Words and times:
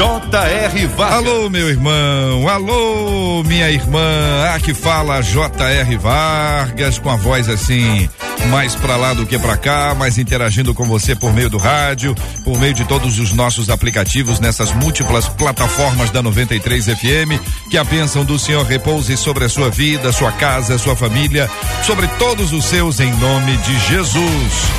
J.R. 0.00 0.86
Vargas. 0.86 1.28
Alô, 1.28 1.50
meu 1.50 1.68
irmão, 1.68 2.48
alô, 2.48 3.42
minha 3.44 3.70
irmã. 3.70 4.46
Aqui 4.54 4.72
fala 4.72 5.20
J.R. 5.20 5.96
Vargas 5.98 6.98
com 6.98 7.10
a 7.10 7.16
voz 7.16 7.50
assim 7.50 8.08
mais 8.48 8.74
para 8.74 8.96
lá 8.96 9.12
do 9.12 9.26
que 9.26 9.38
para 9.38 9.56
cá, 9.56 9.94
mas 9.96 10.16
interagindo 10.16 10.72
com 10.72 10.86
você 10.86 11.14
por 11.14 11.32
meio 11.32 11.50
do 11.50 11.58
rádio, 11.58 12.14
por 12.44 12.58
meio 12.58 12.72
de 12.72 12.84
todos 12.84 13.18
os 13.18 13.32
nossos 13.32 13.68
aplicativos 13.68 14.40
nessas 14.40 14.72
múltiplas 14.72 15.28
plataformas 15.28 16.10
da 16.10 16.22
93 16.22 16.86
FM. 16.86 17.38
Que 17.70 17.76
a 17.76 17.84
bênção 17.84 18.24
do 18.24 18.38
Senhor 18.38 18.64
repouse 18.64 19.16
sobre 19.16 19.44
a 19.44 19.48
sua 19.48 19.68
vida, 19.68 20.12
sua 20.12 20.32
casa, 20.32 20.78
sua 20.78 20.96
família, 20.96 21.50
sobre 21.84 22.06
todos 22.18 22.52
os 22.52 22.64
seus 22.64 23.00
em 23.00 23.12
nome 23.16 23.56
de 23.58 23.78
Jesus. 23.80 24.70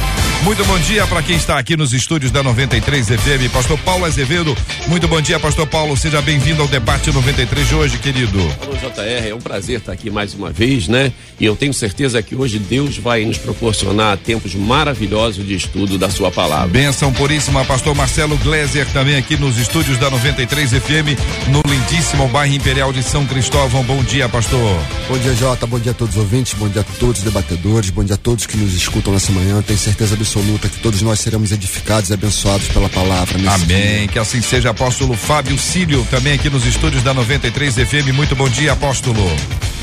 Muito 0.44 0.66
bom 0.66 0.80
dia 0.80 1.06
para 1.06 1.22
quem 1.22 1.36
está 1.36 1.60
aqui 1.60 1.78
nos 1.78 1.94
estúdios 1.94 2.32
da 2.32 2.42
93 2.42 3.08
FM. 3.08 3.54
Pastor 3.54 3.78
Paulo 3.80 4.06
Azevedo. 4.06 4.58
Muito 4.88 5.08
bom 5.12 5.22
dia, 5.22 5.40
Pastor 5.40 5.68
Paulo. 5.68 5.98
Seja 5.98 6.22
bem-vindo 6.22 6.62
ao 6.62 6.68
debate 6.68 7.12
93 7.12 7.68
de 7.68 7.76
hoje, 7.76 7.98
querido. 7.98 8.40
Alô, 8.62 8.74
JR. 8.76 9.28
É 9.30 9.36
um 9.36 9.40
prazer 9.40 9.80
estar 9.80 9.92
aqui 9.92 10.10
mais 10.10 10.34
uma 10.34 10.50
vez, 10.52 10.88
né? 10.88 11.12
E 11.40 11.46
eu 11.46 11.56
tenho 11.56 11.74
certeza 11.74 12.22
que 12.22 12.36
hoje 12.36 12.58
Deus 12.58 12.98
vai 12.98 13.26
nos 13.26 13.38
proporcionar 13.38 14.18
tempos 14.18 14.56
maravilhosos 14.56 15.46
de 15.46 15.56
estudo 15.56 15.98
da 15.98 16.10
Sua 16.10 16.32
palavra. 16.32 16.68
Benção 16.68 17.12
puríssima, 17.12 17.66
Pastor 17.66 17.96
Marcelo 17.96 18.38
Gleiser, 18.38 18.88
também 18.94 19.18
aqui 19.18 19.36
nos 19.36 19.58
estúdios 19.58 19.98
da 19.98 20.10
93 20.10 20.72
FM, 20.72 21.20
no 21.50 21.62
lindíssimo 21.70 22.28
bairro 22.28 22.54
Imperial 22.54 22.94
de 22.94 23.04
São 23.04 23.26
Cristóvão. 23.26 23.84
Bom 23.84 24.04
dia, 24.04 24.30
Pastor. 24.30 24.80
Bom 25.10 25.18
dia, 25.18 25.34
Jota. 25.36 25.68
Bom 25.68 25.80
dia 25.80 25.92
a 25.92 25.96
todos 25.96 26.16
os 26.16 26.22
ouvintes. 26.22 26.54
Bom 26.54 26.70
dia 26.70 26.82
a 26.82 27.00
todos 27.00 27.20
os 27.20 27.24
debatedores. 27.24 27.90
Bom 27.90 28.04
dia 28.04 28.16
a 28.16 28.18
todos 28.18 28.46
que 28.46 28.56
nos 28.56 28.74
escutam 28.74 29.12
nessa 29.12 29.32
manhã. 29.32 29.62
Tenho 29.62 29.80
certeza 29.80 30.16
absoluta 30.16 30.42
absoluta 30.42 30.70
que 30.70 30.80
todos 30.80 31.02
nós 31.02 31.20
seremos 31.20 31.52
edificados 31.52 32.10
e 32.10 32.14
abençoados 32.14 32.68
pela 32.70 32.90
palavra. 32.90 33.38
Amém. 33.52 34.00
Dia. 34.00 34.08
Que 34.08 34.20
assim 34.20 34.42
seja, 34.42 34.70
apóstolo 34.70 34.91
Fábio 34.92 35.58
Cílio, 35.58 36.06
também 36.12 36.34
aqui 36.34 36.50
nos 36.50 36.66
estúdios 36.66 37.02
da 37.02 37.14
93 37.14 37.76
FM. 37.76 38.14
Muito 38.14 38.36
bom 38.36 38.50
dia, 38.50 38.74
apóstolo. 38.74 39.24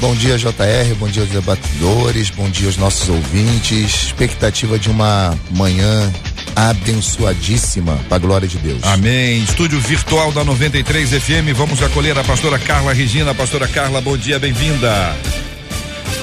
Bom 0.01 0.14
dia, 0.14 0.37
JR. 0.37 0.95
Bom 0.98 1.09
dia 1.09 1.23
aos 1.23 1.31
debatedores. 1.31 2.31
Bom 2.31 2.48
dia 2.51 2.67
aos 2.67 2.77
nossos 2.77 3.09
ouvintes. 3.09 4.05
Expectativa 4.05 4.79
de 4.79 4.91
uma 4.91 5.36
manhã 5.51 6.12
abençoadíssima 6.55 7.98
para 8.09 8.17
a 8.17 8.19
glória 8.19 8.47
de 8.47 8.59
Deus. 8.59 8.83
Amém. 8.84 9.42
Estúdio 9.42 9.81
virtual 9.81 10.31
da 10.31 10.45
93 10.45 11.11
FM. 11.11 11.56
Vamos 11.56 11.83
acolher 11.83 12.17
a 12.19 12.23
pastora 12.23 12.59
Carla 12.59 12.92
Regina. 12.92 13.34
Pastora 13.34 13.67
Carla, 13.67 14.01
bom 14.01 14.17
dia, 14.17 14.39
bem-vinda. 14.39 15.17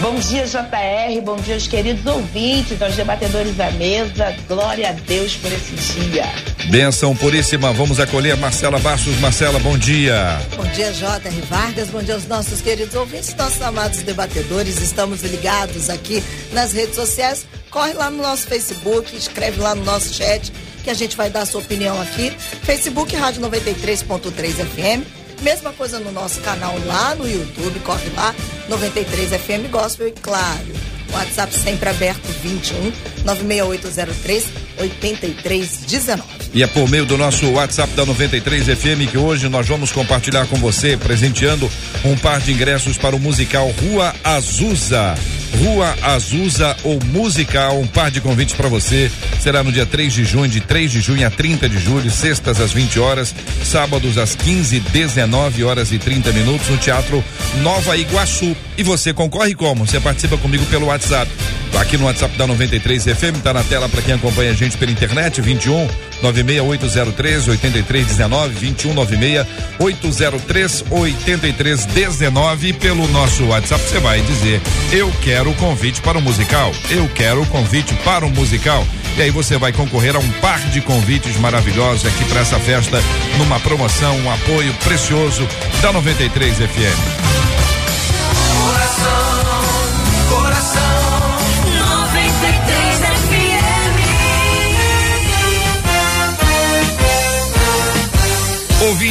Bom 0.01 0.15
dia, 0.15 0.45
JR. 0.45 1.21
Bom 1.23 1.35
dia, 1.37 1.55
os 1.55 1.67
queridos 1.67 2.05
ouvintes, 2.05 2.81
aos 2.81 2.95
debatedores 2.95 3.55
da 3.55 3.71
mesa. 3.71 4.35
Glória 4.47 4.89
a 4.89 4.91
Deus 4.91 5.35
por 5.35 5.51
esse 5.51 5.75
dia. 5.75 6.25
Benção 6.69 7.15
puríssima. 7.15 7.71
Vamos 7.73 7.99
acolher 7.99 8.35
Marcela 8.37 8.79
Bastos. 8.79 9.17
Marcela, 9.19 9.59
bom 9.59 9.77
dia. 9.77 10.39
Bom 10.55 10.65
dia, 10.71 10.91
J.R. 10.93 11.41
Vargas. 11.41 11.89
Bom 11.89 12.01
dia 12.01 12.15
aos 12.15 12.27
nossos 12.27 12.61
queridos 12.61 12.95
ouvintes, 12.95 13.35
nossos 13.35 13.61
amados 13.61 13.99
debatedores. 14.03 14.81
Estamos 14.81 15.21
ligados 15.23 15.89
aqui 15.89 16.23
nas 16.51 16.73
redes 16.73 16.95
sociais. 16.95 17.45
Corre 17.69 17.93
lá 17.93 18.09
no 18.09 18.21
nosso 18.21 18.47
Facebook, 18.47 19.15
escreve 19.15 19.59
lá 19.59 19.75
no 19.75 19.83
nosso 19.83 20.13
chat 20.13 20.51
que 20.83 20.89
a 20.89 20.93
gente 20.93 21.17
vai 21.17 21.29
dar 21.29 21.41
a 21.41 21.45
sua 21.45 21.61
opinião 21.61 21.99
aqui. 22.01 22.31
Facebook 22.63 23.15
Rádio 23.15 23.41
93.3 23.41 24.53
FM 24.53 25.25
Mesma 25.41 25.71
coisa 25.73 25.99
no 25.99 26.11
nosso 26.11 26.39
canal 26.41 26.75
lá 26.85 27.13
no 27.15 27.27
YouTube, 27.27 27.79
corre 27.81 28.09
lá, 28.15 28.33
93 28.69 29.29
FM 29.29 29.69
Gospel 29.71 30.07
e 30.07 30.11
claro, 30.11 30.73
WhatsApp 31.11 31.53
sempre 31.53 31.89
aberto 31.89 32.25
21 32.43 32.91
96803 33.23 34.45
8319. 34.79 36.23
E 36.53 36.63
é 36.63 36.67
por 36.67 36.89
meio 36.89 37.05
do 37.05 37.17
nosso 37.17 37.49
WhatsApp 37.51 37.93
da 37.93 38.05
93 38.05 38.65
FM 38.65 39.09
que 39.11 39.17
hoje 39.17 39.47
nós 39.49 39.67
vamos 39.67 39.91
compartilhar 39.91 40.47
com 40.47 40.55
você, 40.55 40.97
presenteando 40.97 41.69
um 42.03 42.17
par 42.17 42.39
de 42.39 42.51
ingressos 42.51 42.97
para 42.97 43.15
o 43.15 43.19
musical 43.19 43.69
Rua 43.71 44.13
Azusa. 44.23 45.15
Rua 45.63 45.95
Azusa 46.01 46.75
ou 46.83 46.99
Musical, 47.05 47.79
um 47.79 47.87
par 47.87 48.11
de 48.11 48.21
convites 48.21 48.55
para 48.55 48.67
você. 48.67 49.11
Será 49.39 49.63
no 49.63 49.71
dia 49.71 49.85
3 49.85 50.11
de 50.13 50.23
junho, 50.23 50.47
de 50.47 50.59
3 50.59 50.91
de 50.91 51.01
junho 51.01 51.25
a 51.25 51.29
30 51.29 51.69
de 51.69 51.79
julho, 51.79 52.09
sextas 52.09 52.59
às 52.59 52.71
20 52.73 52.99
horas, 52.99 53.33
sábados 53.63 54.17
às 54.17 54.35
15, 54.35 54.79
19 54.79 55.63
horas 55.63 55.91
e 55.91 55.97
30 55.97 56.31
minutos 56.33 56.67
no 56.69 56.77
Teatro 56.77 57.23
Nova 57.61 57.95
Iguaçu. 57.97 58.55
E 58.77 58.83
você 58.83 59.13
concorre 59.13 59.55
como? 59.55 59.85
Você 59.85 59.99
participa 59.99 60.37
comigo 60.37 60.65
pelo 60.65 60.87
WhatsApp. 60.87 61.31
Aqui 61.79 61.97
no 61.97 62.05
WhatsApp 62.05 62.37
da 62.37 62.47
93 62.47 63.03
FM, 63.03 63.41
tá 63.43 63.53
na 63.53 63.63
tela 63.63 63.89
para 63.89 64.01
quem 64.01 64.13
acompanha 64.13 64.51
a 64.51 64.53
gente 64.53 64.77
pela 64.77 64.91
internet, 64.91 65.41
21 65.41 65.87
96803 66.31 67.47
8319, 67.49 68.53
21 68.55 68.93
96 68.93 69.47
803 69.79 70.85
8319. 70.89 72.73
Pelo 72.73 73.07
nosso 73.09 73.45
WhatsApp, 73.45 73.83
você 73.83 73.99
vai 73.99 74.21
dizer: 74.21 74.61
Eu 74.91 75.11
quero 75.21 75.51
o 75.51 75.55
convite 75.55 76.01
para 76.01 76.17
o 76.17 76.21
musical. 76.21 76.71
Eu 76.89 77.07
quero 77.09 77.41
o 77.41 77.47
convite 77.47 77.93
para 78.03 78.25
o 78.25 78.29
musical. 78.29 78.85
E 79.17 79.21
aí 79.21 79.31
você 79.31 79.57
vai 79.57 79.71
concorrer 79.71 80.15
a 80.15 80.19
um 80.19 80.31
par 80.41 80.59
de 80.69 80.81
convites 80.81 81.37
maravilhosos 81.37 82.05
aqui 82.05 82.25
para 82.25 82.41
essa 82.41 82.59
festa, 82.59 83.01
numa 83.37 83.59
promoção, 83.61 84.17
um 84.19 84.31
apoio 84.31 84.73
precioso 84.83 85.47
da 85.81 85.93
93 85.93 86.57
FM. 86.57 87.35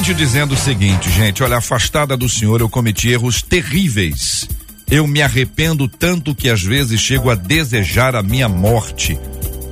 Ouvinte 0.05 0.23
dizendo 0.23 0.53
o 0.53 0.59
seguinte, 0.59 1.11
gente, 1.11 1.43
olha, 1.43 1.57
afastada 1.57 2.15
do 2.15 2.29
Senhor 2.29 2.61
eu 2.61 2.69
cometi 2.69 3.09
erros 3.09 3.41
terríveis. 3.41 4.47
Eu 4.91 5.07
me 5.07 5.23
arrependo 5.23 5.89
tanto 5.89 6.35
que 6.35 6.51
às 6.51 6.63
vezes 6.63 7.01
chego 7.01 7.31
a 7.31 7.35
desejar 7.35 8.15
a 8.15 8.23
minha 8.23 8.47
morte. 8.47 9.19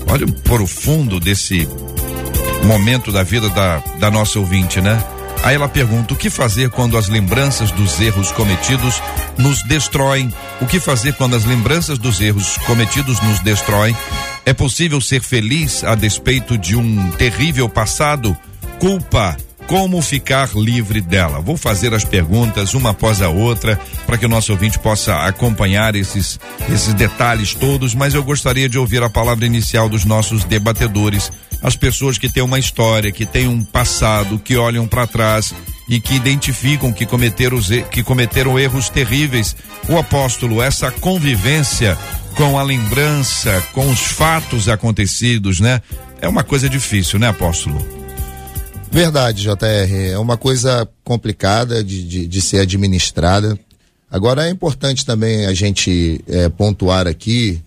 Olha 0.08 0.24
o 0.24 0.32
profundo 0.32 1.20
desse 1.20 1.68
momento 2.64 3.12
da 3.12 3.22
vida 3.22 3.50
da, 3.50 3.80
da 4.00 4.10
nossa 4.10 4.38
ouvinte, 4.38 4.80
né? 4.80 5.04
Aí 5.42 5.54
ela 5.54 5.68
pergunta: 5.68 6.14
o 6.14 6.16
que 6.16 6.30
fazer 6.30 6.70
quando 6.70 6.96
as 6.96 7.08
lembranças 7.08 7.70
dos 7.70 8.00
erros 8.00 8.32
cometidos 8.32 9.02
nos 9.36 9.62
destroem? 9.64 10.32
O 10.62 10.66
que 10.66 10.80
fazer 10.80 11.12
quando 11.12 11.36
as 11.36 11.44
lembranças 11.44 11.98
dos 11.98 12.22
erros 12.22 12.56
cometidos 12.66 13.20
nos 13.20 13.38
destroem? 13.40 13.94
É 14.46 14.54
possível 14.54 14.98
ser 14.98 15.20
feliz 15.20 15.84
a 15.84 15.94
despeito 15.94 16.56
de 16.56 16.74
um 16.74 17.10
terrível 17.10 17.68
passado? 17.68 18.34
Culpa 18.78 19.36
como 19.66 20.00
ficar 20.02 20.50
livre 20.54 21.00
dela? 21.00 21.40
Vou 21.40 21.56
fazer 21.56 21.94
as 21.94 22.04
perguntas 22.04 22.74
uma 22.74 22.90
após 22.90 23.22
a 23.22 23.28
outra 23.28 23.78
para 24.06 24.18
que 24.18 24.26
o 24.26 24.28
nosso 24.28 24.52
ouvinte 24.52 24.78
possa 24.78 25.24
acompanhar 25.24 25.94
esses, 25.94 26.38
esses 26.72 26.94
detalhes 26.94 27.54
todos, 27.54 27.94
mas 27.94 28.14
eu 28.14 28.22
gostaria 28.22 28.68
de 28.68 28.78
ouvir 28.78 29.02
a 29.02 29.10
palavra 29.10 29.46
inicial 29.46 29.88
dos 29.88 30.04
nossos 30.04 30.44
debatedores, 30.44 31.30
as 31.62 31.76
pessoas 31.76 32.18
que 32.18 32.28
têm 32.28 32.42
uma 32.42 32.58
história, 32.58 33.12
que 33.12 33.24
têm 33.24 33.48
um 33.48 33.64
passado, 33.64 34.38
que 34.38 34.56
olham 34.56 34.86
para 34.86 35.06
trás 35.06 35.54
e 35.88 36.00
que 36.00 36.14
identificam 36.14 36.92
que 36.92 37.06
cometeram, 37.06 37.58
que 37.90 38.02
cometeram 38.02 38.58
erros 38.58 38.88
terríveis. 38.88 39.56
O 39.88 39.96
apóstolo, 39.96 40.62
essa 40.62 40.90
convivência 40.90 41.96
com 42.34 42.58
a 42.58 42.62
lembrança, 42.62 43.62
com 43.72 43.90
os 43.90 44.00
fatos 44.00 44.68
acontecidos, 44.68 45.60
né? 45.60 45.80
É 46.20 46.28
uma 46.28 46.42
coisa 46.42 46.68
difícil, 46.68 47.18
né, 47.18 47.28
apóstolo? 47.28 48.01
Verdade, 48.92 49.42
JR. 49.42 50.10
É 50.12 50.18
uma 50.18 50.36
coisa 50.36 50.86
complicada 51.02 51.82
de, 51.82 52.06
de, 52.06 52.26
de 52.26 52.42
ser 52.42 52.60
administrada. 52.60 53.58
Agora 54.10 54.46
é 54.46 54.50
importante 54.50 55.06
também 55.06 55.46
a 55.46 55.54
gente 55.54 56.22
é, 56.28 56.50
pontuar 56.50 57.06
aqui 57.06 57.58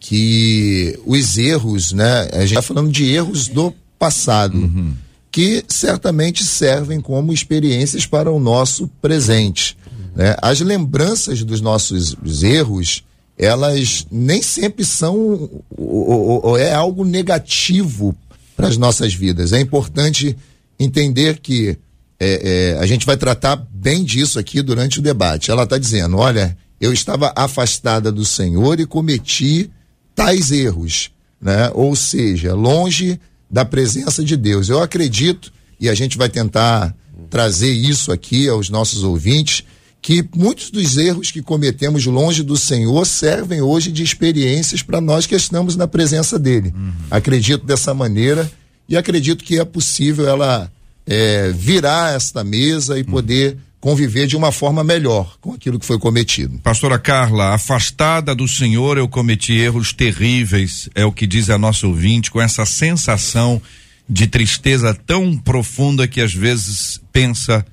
que 0.00 0.98
os 1.06 1.38
erros, 1.38 1.92
né? 1.92 2.28
A 2.32 2.40
gente 2.40 2.48
está 2.48 2.62
falando 2.62 2.90
de 2.90 3.04
erros 3.04 3.46
do 3.46 3.72
passado, 3.96 4.58
uhum. 4.58 4.92
que 5.30 5.64
certamente 5.68 6.42
servem 6.42 7.00
como 7.00 7.32
experiências 7.32 8.04
para 8.04 8.30
o 8.30 8.40
nosso 8.40 8.88
presente. 9.00 9.78
Né? 10.14 10.34
As 10.42 10.60
lembranças 10.60 11.44
dos 11.44 11.60
nossos 11.60 12.16
erros, 12.42 13.04
elas 13.38 14.06
nem 14.10 14.42
sempre 14.42 14.84
são 14.84 15.48
ou, 15.70 16.44
ou 16.44 16.58
é 16.58 16.74
algo 16.74 17.04
negativo 17.04 18.14
para 18.56 18.66
as 18.66 18.76
nossas 18.76 19.14
vidas. 19.14 19.52
É 19.52 19.60
importante 19.60 20.36
entender 20.78 21.38
que 21.40 21.76
é, 22.18 22.74
é, 22.74 22.78
a 22.78 22.86
gente 22.86 23.04
vai 23.04 23.16
tratar 23.16 23.56
bem 23.72 24.04
disso 24.04 24.38
aqui 24.38 24.62
durante 24.62 24.98
o 24.98 25.02
debate. 25.02 25.50
Ela 25.50 25.64
está 25.64 25.78
dizendo: 25.78 26.16
olha, 26.16 26.56
eu 26.80 26.92
estava 26.92 27.32
afastada 27.36 28.10
do 28.10 28.24
Senhor 28.24 28.78
e 28.80 28.86
cometi 28.86 29.70
tais 30.14 30.50
erros. 30.50 31.10
né? 31.40 31.70
Ou 31.74 31.94
seja, 31.94 32.54
longe 32.54 33.20
da 33.50 33.64
presença 33.64 34.24
de 34.24 34.36
Deus. 34.36 34.68
Eu 34.68 34.80
acredito, 34.82 35.52
e 35.78 35.88
a 35.88 35.94
gente 35.94 36.16
vai 36.16 36.28
tentar 36.28 36.94
trazer 37.28 37.70
isso 37.72 38.10
aqui 38.10 38.48
aos 38.48 38.70
nossos 38.70 39.02
ouvintes, 39.04 39.64
que 40.00 40.26
muitos 40.36 40.70
dos 40.70 40.96
erros 40.96 41.30
que 41.30 41.40
cometemos 41.40 42.04
longe 42.06 42.42
do 42.42 42.56
Senhor 42.56 43.06
servem 43.06 43.62
hoje 43.62 43.90
de 43.90 44.02
experiências 44.02 44.82
para 44.82 45.00
nós 45.00 45.26
que 45.26 45.34
estamos 45.34 45.76
na 45.76 45.86
presença 45.86 46.38
dele. 46.38 46.72
Uhum. 46.76 46.92
Acredito 47.10 47.64
dessa 47.64 47.94
maneira 47.94 48.50
e 48.88 48.96
acredito 48.96 49.44
que 49.44 49.58
é 49.58 49.64
possível 49.64 50.28
ela 50.28 50.70
é, 51.06 51.50
virar 51.52 52.14
esta 52.14 52.42
mesa 52.42 52.98
e 52.98 53.02
uhum. 53.02 53.10
poder 53.10 53.56
conviver 53.80 54.26
de 54.26 54.34
uma 54.34 54.50
forma 54.50 54.82
melhor 54.82 55.36
com 55.42 55.52
aquilo 55.52 55.78
que 55.78 55.84
foi 55.84 55.98
cometido. 55.98 56.58
Pastora 56.60 56.98
Carla, 56.98 57.54
afastada 57.54 58.34
do 58.34 58.48
Senhor 58.48 58.96
eu 58.96 59.06
cometi 59.06 59.52
erros 59.58 59.92
terríveis, 59.92 60.88
é 60.94 61.04
o 61.04 61.12
que 61.12 61.26
diz 61.26 61.50
a 61.50 61.58
nossa 61.58 61.86
ouvinte, 61.86 62.30
com 62.30 62.40
essa 62.40 62.64
sensação 62.64 63.60
de 64.08 64.26
tristeza 64.26 64.94
tão 64.94 65.36
profunda 65.36 66.08
que 66.08 66.20
às 66.20 66.32
vezes 66.32 67.00
pensa 67.12 67.64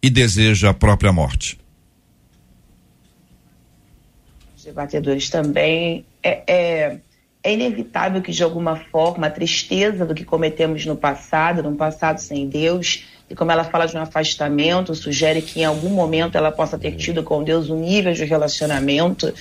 e 0.00 0.08
deseja 0.08 0.70
a 0.70 0.74
própria 0.74 1.12
morte. 1.12 1.58
Os 4.56 4.64
debatedores 4.64 5.28
também 5.28 6.04
é, 6.22 6.42
é, 6.46 6.98
é 7.42 7.52
inevitável 7.52 8.20
que 8.20 8.32
de 8.32 8.42
alguma 8.42 8.76
forma 8.76 9.26
a 9.26 9.30
tristeza 9.30 10.04
do 10.04 10.14
que 10.14 10.24
cometemos 10.24 10.84
no 10.84 10.96
passado, 10.96 11.62
num 11.62 11.76
passado 11.76 12.18
sem 12.18 12.48
Deus, 12.48 13.04
e 13.30 13.34
como 13.34 13.52
ela 13.52 13.64
fala 13.64 13.86
de 13.86 13.96
um 13.96 14.00
afastamento, 14.00 14.94
sugere 14.94 15.42
que 15.42 15.60
em 15.60 15.64
algum 15.64 15.90
momento 15.90 16.36
ela 16.36 16.50
possa 16.50 16.78
ter 16.78 16.96
tido 16.96 17.22
com 17.22 17.44
Deus 17.44 17.68
um 17.68 17.78
nível 17.78 18.12
de 18.12 18.24
relacionamento, 18.24 19.32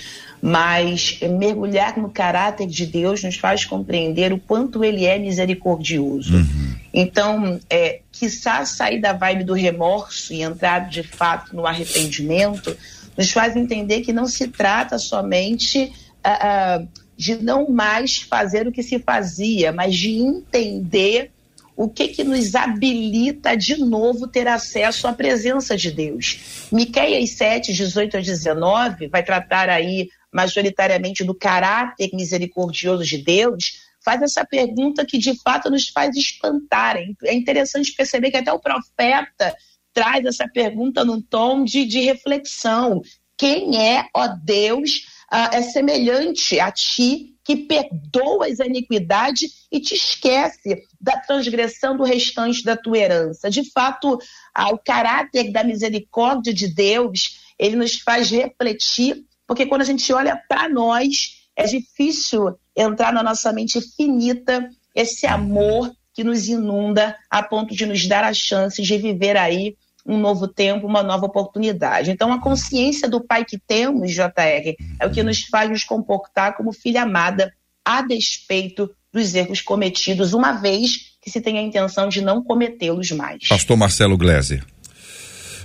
mas 0.41 1.19
mergulhar 1.21 1.97
no 1.97 2.09
caráter 2.09 2.67
de 2.67 2.85
Deus 2.85 3.23
nos 3.23 3.37
faz 3.37 3.65
compreender 3.65 4.33
o 4.33 4.39
quanto 4.39 4.83
ele 4.83 5.05
é 5.05 5.17
misericordioso. 5.17 6.35
Uhum. 6.35 6.75
Então, 6.93 7.59
é, 7.69 8.01
quiçá 8.11 8.65
sair 8.65 8.99
da 8.99 9.13
vibe 9.13 9.45
do 9.45 9.53
remorso 9.53 10.33
e 10.33 10.41
entrar 10.41 10.89
de 10.89 11.01
fato 11.01 11.55
no 11.55 11.65
arrependimento, 11.65 12.75
nos 13.17 13.31
faz 13.31 13.55
entender 13.55 14.01
que 14.01 14.13
não 14.13 14.27
se 14.27 14.49
trata 14.49 14.99
somente 14.99 15.91
uh, 16.25 16.83
uh, 16.83 16.87
de 17.17 17.35
não 17.35 17.69
mais 17.69 18.17
fazer 18.17 18.67
o 18.67 18.71
que 18.71 18.83
se 18.83 18.99
fazia, 18.99 19.71
mas 19.71 19.95
de 19.95 20.17
entender 20.19 21.31
o 21.75 21.89
que 21.89 22.07
que 22.07 22.23
nos 22.23 22.55
habilita 22.55 23.55
de 23.55 23.77
novo 23.77 24.27
ter 24.27 24.47
acesso 24.47 25.07
à 25.07 25.13
presença 25.13 25.75
de 25.75 25.91
Deus. 25.91 26.67
Miqueias 26.71 27.31
7, 27.31 27.73
18 27.73 28.17
a 28.17 28.19
19 28.19 29.07
vai 29.07 29.23
tratar 29.23 29.69
aí 29.69 30.09
majoritariamente 30.33 31.23
do 31.23 31.35
caráter 31.35 32.09
misericordioso 32.13 33.03
de 33.03 33.19
Deus, 33.19 33.87
faz 34.03 34.21
essa 34.21 34.45
pergunta 34.45 35.05
que 35.05 35.17
de 35.17 35.35
fato 35.41 35.69
nos 35.69 35.89
faz 35.89 36.15
espantar. 36.15 36.97
É 37.23 37.33
interessante 37.33 37.93
perceber 37.93 38.31
que 38.31 38.37
até 38.37 38.51
o 38.51 38.59
profeta 38.59 39.55
traz 39.93 40.25
essa 40.25 40.47
pergunta 40.47 41.03
num 41.03 41.21
tom 41.21 41.63
de, 41.63 41.85
de 41.85 41.99
reflexão. 42.01 43.01
Quem 43.37 43.77
é, 43.79 44.07
ó 44.13 44.27
Deus, 44.27 45.16
uh, 45.31 45.55
é 45.55 45.61
semelhante 45.61 46.59
a 46.59 46.71
ti 46.71 47.35
que 47.43 47.55
perdoa 47.55 48.47
as 48.47 48.59
iniquidades 48.59 49.67
e 49.71 49.79
te 49.79 49.95
esquece 49.95 50.83
da 50.99 51.17
transgressão 51.17 51.95
do 51.95 52.03
restante 52.03 52.61
da 52.61 52.75
tua 52.75 52.97
herança. 52.97 53.49
De 53.49 53.63
fato, 53.71 54.19
ah, 54.53 54.69
o 54.69 54.77
caráter 54.77 55.51
da 55.51 55.63
misericórdia 55.63 56.53
de 56.53 56.67
Deus, 56.67 57.39
ele 57.57 57.77
nos 57.77 57.99
faz 57.99 58.29
refletir, 58.29 59.23
porque 59.47 59.65
quando 59.65 59.81
a 59.81 59.85
gente 59.85 60.11
olha 60.11 60.35
para 60.49 60.67
nós, 60.67 61.37
é 61.55 61.63
difícil 61.63 62.57
entrar 62.75 63.13
na 63.13 63.23
nossa 63.23 63.53
mente 63.53 63.79
finita 63.95 64.69
esse 64.93 65.25
amor 65.25 65.95
que 66.13 66.25
nos 66.25 66.49
inunda 66.49 67.17
a 67.29 67.41
ponto 67.41 67.73
de 67.73 67.85
nos 67.85 68.05
dar 68.07 68.25
a 68.25 68.33
chance 68.33 68.81
de 68.81 68.97
viver 68.97 69.37
aí 69.37 69.77
um 70.07 70.17
novo 70.17 70.47
tempo, 70.47 70.87
uma 70.87 71.03
nova 71.03 71.25
oportunidade. 71.25 72.09
Então, 72.09 72.31
a 72.31 72.39
consciência 72.39 73.09
do 73.09 73.19
pai 73.19 73.43
que 73.43 73.57
temos, 73.59 74.11
JR, 74.11 74.75
é 74.99 75.05
o 75.05 75.11
que 75.11 75.21
nos 75.21 75.43
faz 75.43 75.69
nos 75.69 75.83
comportar 75.83 76.55
como 76.55 76.71
filha 76.71 77.03
amada, 77.03 77.53
a 77.83 78.01
despeito 78.01 78.89
dos 79.11 79.35
erros 79.35 79.61
cometidos, 79.61 80.33
uma 80.33 80.53
vez 80.53 81.17
que 81.21 81.29
se 81.29 81.41
tem 81.41 81.57
a 81.57 81.61
intenção 81.61 82.07
de 82.07 82.21
não 82.21 82.41
cometê-los 82.41 83.11
mais. 83.11 83.47
Pastor 83.49 83.75
Marcelo 83.75 84.17
Gleiser. 84.17 84.63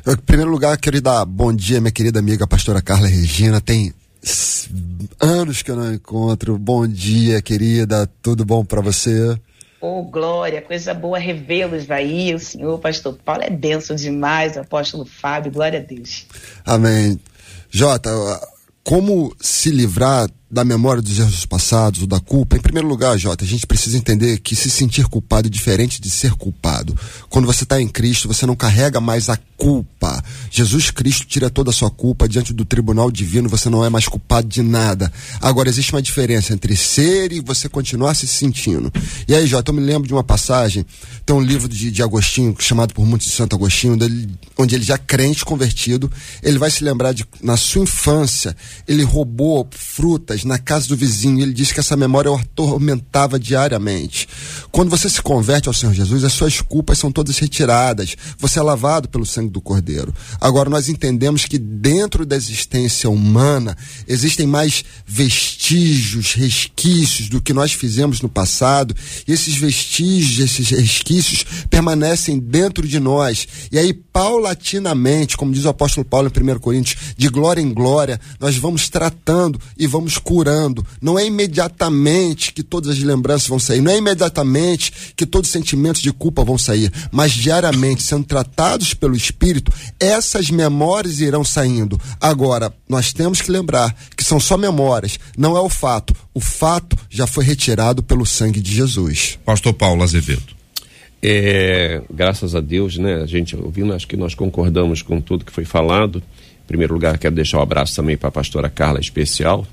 em 0.06 0.16
primeiro 0.16 0.50
lugar, 0.50 0.76
quero 0.76 1.00
dar 1.00 1.24
bom 1.24 1.52
dia, 1.52 1.80
minha 1.80 1.92
querida 1.92 2.18
amiga 2.18 2.46
pastora 2.46 2.82
Carla 2.82 3.06
Regina. 3.06 3.60
Tem 3.60 3.94
anos 5.20 5.62
que 5.62 5.70
eu 5.70 5.76
não 5.76 5.94
encontro. 5.94 6.58
Bom 6.58 6.86
dia, 6.86 7.40
querida. 7.40 8.08
Tudo 8.20 8.44
bom 8.44 8.64
para 8.64 8.80
você? 8.80 9.38
Oh, 9.84 10.04
glória, 10.04 10.62
coisa 10.62 10.94
boa 10.94 11.18
revê-los 11.18 11.90
aí. 11.90 12.32
O 12.32 12.38
senhor, 12.38 12.78
pastor 12.78 13.18
Paulo, 13.24 13.42
é 13.42 13.50
benção 13.50 13.96
demais, 13.96 14.54
o 14.54 14.60
apóstolo 14.60 15.04
Fábio, 15.04 15.50
glória 15.50 15.80
a 15.80 15.82
Deus. 15.82 16.24
Amém. 16.64 17.18
Jota, 17.68 18.08
como 18.84 19.34
se 19.40 19.70
livrar 19.70 20.30
da 20.48 20.64
memória 20.64 21.02
dos 21.02 21.18
erros 21.18 21.46
passados, 21.46 22.02
ou 22.02 22.06
da 22.06 22.20
culpa, 22.20 22.56
em 22.56 22.60
primeiro 22.60 22.86
lugar, 22.86 23.18
Jota, 23.18 23.42
a 23.42 23.48
gente 23.48 23.66
precisa 23.66 23.96
entender 23.96 24.38
que 24.38 24.54
se 24.54 24.70
sentir 24.70 25.06
culpado 25.06 25.48
é 25.48 25.50
diferente 25.50 26.00
de 26.00 26.10
ser 26.10 26.34
culpado. 26.34 26.94
Quando 27.28 27.46
você 27.46 27.64
está 27.64 27.80
em 27.80 27.88
Cristo, 27.88 28.28
você 28.28 28.46
não 28.46 28.54
carrega 28.54 29.00
mais 29.00 29.28
a 29.28 29.38
culpa. 29.56 30.21
Jesus 30.52 30.90
Cristo 30.90 31.24
tira 31.26 31.48
toda 31.48 31.70
a 31.70 31.72
sua 31.72 31.90
culpa 31.90 32.28
diante 32.28 32.52
do 32.52 32.62
tribunal 32.62 33.10
divino, 33.10 33.48
você 33.48 33.70
não 33.70 33.82
é 33.82 33.88
mais 33.88 34.06
culpado 34.06 34.46
de 34.46 34.60
nada. 34.60 35.10
Agora, 35.40 35.70
existe 35.70 35.92
uma 35.92 36.02
diferença 36.02 36.52
entre 36.52 36.76
ser 36.76 37.32
e 37.32 37.40
você 37.40 37.70
continuar 37.70 38.14
se 38.14 38.26
sentindo. 38.26 38.92
E 39.26 39.34
aí, 39.34 39.46
Jota, 39.46 39.70
eu 39.70 39.74
me 39.74 39.80
lembro 39.80 40.06
de 40.06 40.12
uma 40.12 40.22
passagem, 40.22 40.84
tem 41.24 41.34
um 41.34 41.40
livro 41.40 41.66
de, 41.70 41.90
de 41.90 42.02
Agostinho, 42.02 42.54
chamado 42.58 42.92
por 42.92 43.06
muitos 43.06 43.28
de 43.28 43.32
Santo 43.32 43.56
Agostinho, 43.56 43.94
onde 43.94 44.04
ele, 44.04 44.28
onde 44.58 44.74
ele 44.74 44.84
já 44.84 44.98
crente, 44.98 45.42
convertido, 45.42 46.12
ele 46.42 46.58
vai 46.58 46.70
se 46.70 46.84
lembrar 46.84 47.12
de, 47.12 47.24
na 47.42 47.56
sua 47.56 47.84
infância, 47.84 48.54
ele 48.86 49.04
roubou 49.04 49.66
frutas 49.70 50.44
na 50.44 50.58
casa 50.58 50.86
do 50.86 50.96
vizinho. 50.96 51.40
Ele 51.40 51.54
disse 51.54 51.72
que 51.72 51.80
essa 51.80 51.96
memória 51.96 52.30
o 52.30 52.36
atormentava 52.36 53.40
diariamente. 53.40 54.28
Quando 54.70 54.90
você 54.90 55.08
se 55.08 55.22
converte 55.22 55.68
ao 55.68 55.74
Senhor 55.74 55.94
Jesus, 55.94 56.24
as 56.24 56.32
suas 56.34 56.60
culpas 56.60 56.98
são 56.98 57.10
todas 57.10 57.38
retiradas. 57.38 58.16
Você 58.38 58.58
é 58.58 58.62
lavado 58.62 59.08
pelo 59.08 59.24
sangue 59.24 59.50
do 59.50 59.60
Cordeiro. 59.60 60.12
Agora 60.42 60.68
nós 60.68 60.88
entendemos 60.88 61.44
que 61.44 61.56
dentro 61.56 62.26
da 62.26 62.34
existência 62.34 63.08
humana 63.08 63.76
existem 64.08 64.44
mais 64.44 64.84
vestígios, 65.06 66.32
resquícios 66.32 67.28
do 67.28 67.40
que 67.40 67.52
nós 67.52 67.72
fizemos 67.72 68.20
no 68.20 68.28
passado. 68.28 68.92
E 69.28 69.32
esses 69.32 69.54
vestígios, 69.54 70.50
esses 70.50 70.68
resquícios 70.70 71.44
permanecem 71.70 72.40
dentro 72.40 72.88
de 72.88 72.98
nós. 72.98 73.46
E 73.70 73.78
aí, 73.78 73.92
paulatinamente, 73.92 75.36
como 75.36 75.52
diz 75.52 75.64
o 75.64 75.68
apóstolo 75.68 76.04
Paulo 76.04 76.28
em 76.28 76.50
1 76.50 76.58
Coríntios, 76.58 77.14
de 77.16 77.28
glória 77.28 77.60
em 77.60 77.72
glória, 77.72 78.20
nós 78.40 78.56
vamos 78.56 78.88
tratando 78.88 79.60
e 79.78 79.86
vamos 79.86 80.18
curando. 80.18 80.84
Não 81.00 81.16
é 81.16 81.24
imediatamente 81.24 82.52
que 82.52 82.64
todas 82.64 82.90
as 82.90 82.98
lembranças 82.98 83.46
vão 83.46 83.60
sair, 83.60 83.80
não 83.80 83.92
é 83.92 83.98
imediatamente 83.98 84.92
que 85.14 85.24
todos 85.24 85.48
os 85.48 85.52
sentimentos 85.52 86.02
de 86.02 86.12
culpa 86.12 86.42
vão 86.42 86.58
sair, 86.58 86.92
mas 87.12 87.30
diariamente, 87.30 88.02
sendo 88.02 88.24
tratados 88.24 88.92
pelo 88.92 89.14
Espírito, 89.14 89.72
essas 90.32 90.50
memórias 90.50 91.20
irão 91.20 91.44
saindo. 91.44 92.00
Agora, 92.18 92.72
nós 92.88 93.12
temos 93.12 93.42
que 93.42 93.50
lembrar 93.50 93.94
que 94.16 94.24
são 94.24 94.40
só 94.40 94.56
memórias, 94.56 95.18
não 95.36 95.56
é 95.56 95.60
o 95.60 95.68
fato. 95.68 96.14
O 96.32 96.40
fato 96.40 96.96
já 97.10 97.26
foi 97.26 97.44
retirado 97.44 98.02
pelo 98.02 98.24
sangue 98.24 98.60
de 98.60 98.74
Jesus. 98.74 99.38
Pastor 99.44 99.74
Paulo 99.74 100.02
Azevedo. 100.02 100.54
É, 101.22 102.00
graças 102.10 102.54
a 102.54 102.60
Deus, 102.60 102.96
né? 102.96 103.16
A 103.22 103.26
gente 103.26 103.54
ouvindo, 103.54 103.92
acho 103.92 104.08
que 104.08 104.16
nós 104.16 104.34
concordamos 104.34 105.02
com 105.02 105.20
tudo 105.20 105.44
que 105.44 105.52
foi 105.52 105.64
falado. 105.64 106.22
Em 106.64 106.66
primeiro 106.66 106.94
lugar, 106.94 107.18
quero 107.18 107.34
deixar 107.34 107.58
um 107.58 107.62
abraço 107.62 107.94
também 107.94 108.16
para 108.16 108.30
a 108.30 108.32
pastora 108.32 108.70
Carla 108.70 108.98
especial. 108.98 109.66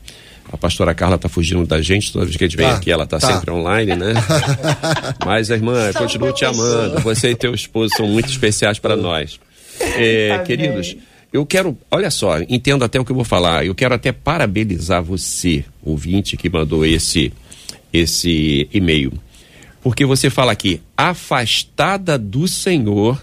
A 0.51 0.57
pastora 0.57 0.93
Carla 0.93 1.15
está 1.15 1.29
fugindo 1.29 1.65
da 1.65 1.81
gente, 1.81 2.11
toda 2.11 2.25
vez 2.25 2.35
que 2.35 2.43
a 2.43 2.47
gente 2.47 2.57
vem 2.57 2.67
tá, 2.67 2.75
aqui, 2.75 2.91
ela 2.91 3.03
está 3.03 3.19
tá. 3.19 3.33
sempre 3.33 3.51
online, 3.51 3.95
né? 3.95 4.13
Mas 5.25 5.49
irmã, 5.49 5.93
continuo 5.93 6.33
te 6.33 6.43
amando. 6.43 6.99
Você 7.01 7.29
e 7.29 7.35
teu 7.35 7.53
esposo 7.53 7.95
são 7.95 8.07
muito 8.07 8.29
especiais 8.29 8.79
para 8.79 8.95
nós. 8.95 9.39
É, 9.79 10.29
tá 10.37 10.43
queridos, 10.43 10.95
eu 11.31 11.45
quero, 11.45 11.77
olha 11.91 12.09
só, 12.09 12.39
entendo 12.41 12.83
até 12.83 12.99
o 12.99 13.05
que 13.05 13.11
eu 13.11 13.15
vou 13.15 13.25
falar. 13.25 13.65
Eu 13.65 13.75
quero 13.75 13.93
até 13.93 14.11
parabenizar 14.11 15.03
você, 15.03 15.63
ouvinte, 15.83 16.35
que 16.35 16.49
mandou 16.49 16.85
esse, 16.85 17.31
esse 17.93 18.67
e-mail. 18.73 19.13
Porque 19.81 20.05
você 20.05 20.29
fala 20.29 20.51
aqui, 20.51 20.81
afastada 20.97 22.17
do 22.17 22.47
Senhor 22.47 23.21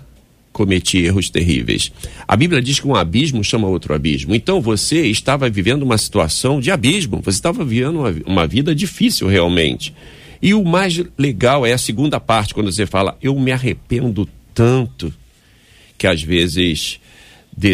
cometi 0.56 1.04
erros 1.04 1.28
terríveis. 1.28 1.92
A 2.26 2.34
Bíblia 2.34 2.62
diz 2.62 2.80
que 2.80 2.88
um 2.88 2.94
abismo 2.94 3.44
chama 3.44 3.68
outro 3.68 3.92
abismo. 3.92 4.34
Então 4.34 4.58
você 4.58 5.02
estava 5.06 5.50
vivendo 5.50 5.82
uma 5.82 5.98
situação 5.98 6.60
de 6.60 6.70
abismo, 6.70 7.20
você 7.22 7.36
estava 7.36 7.62
vivendo 7.62 7.98
uma, 7.98 8.14
uma 8.24 8.46
vida 8.46 8.74
difícil 8.74 9.28
realmente. 9.28 9.92
E 10.40 10.54
o 10.54 10.64
mais 10.64 11.02
legal 11.18 11.66
é 11.66 11.74
a 11.74 11.78
segunda 11.78 12.18
parte, 12.18 12.54
quando 12.54 12.72
você 12.72 12.86
fala, 12.86 13.18
eu 13.20 13.38
me 13.38 13.52
arrependo 13.52 14.26
tanto, 14.54 15.12
que 15.96 16.06
às 16.06 16.22
vezes 16.22 16.98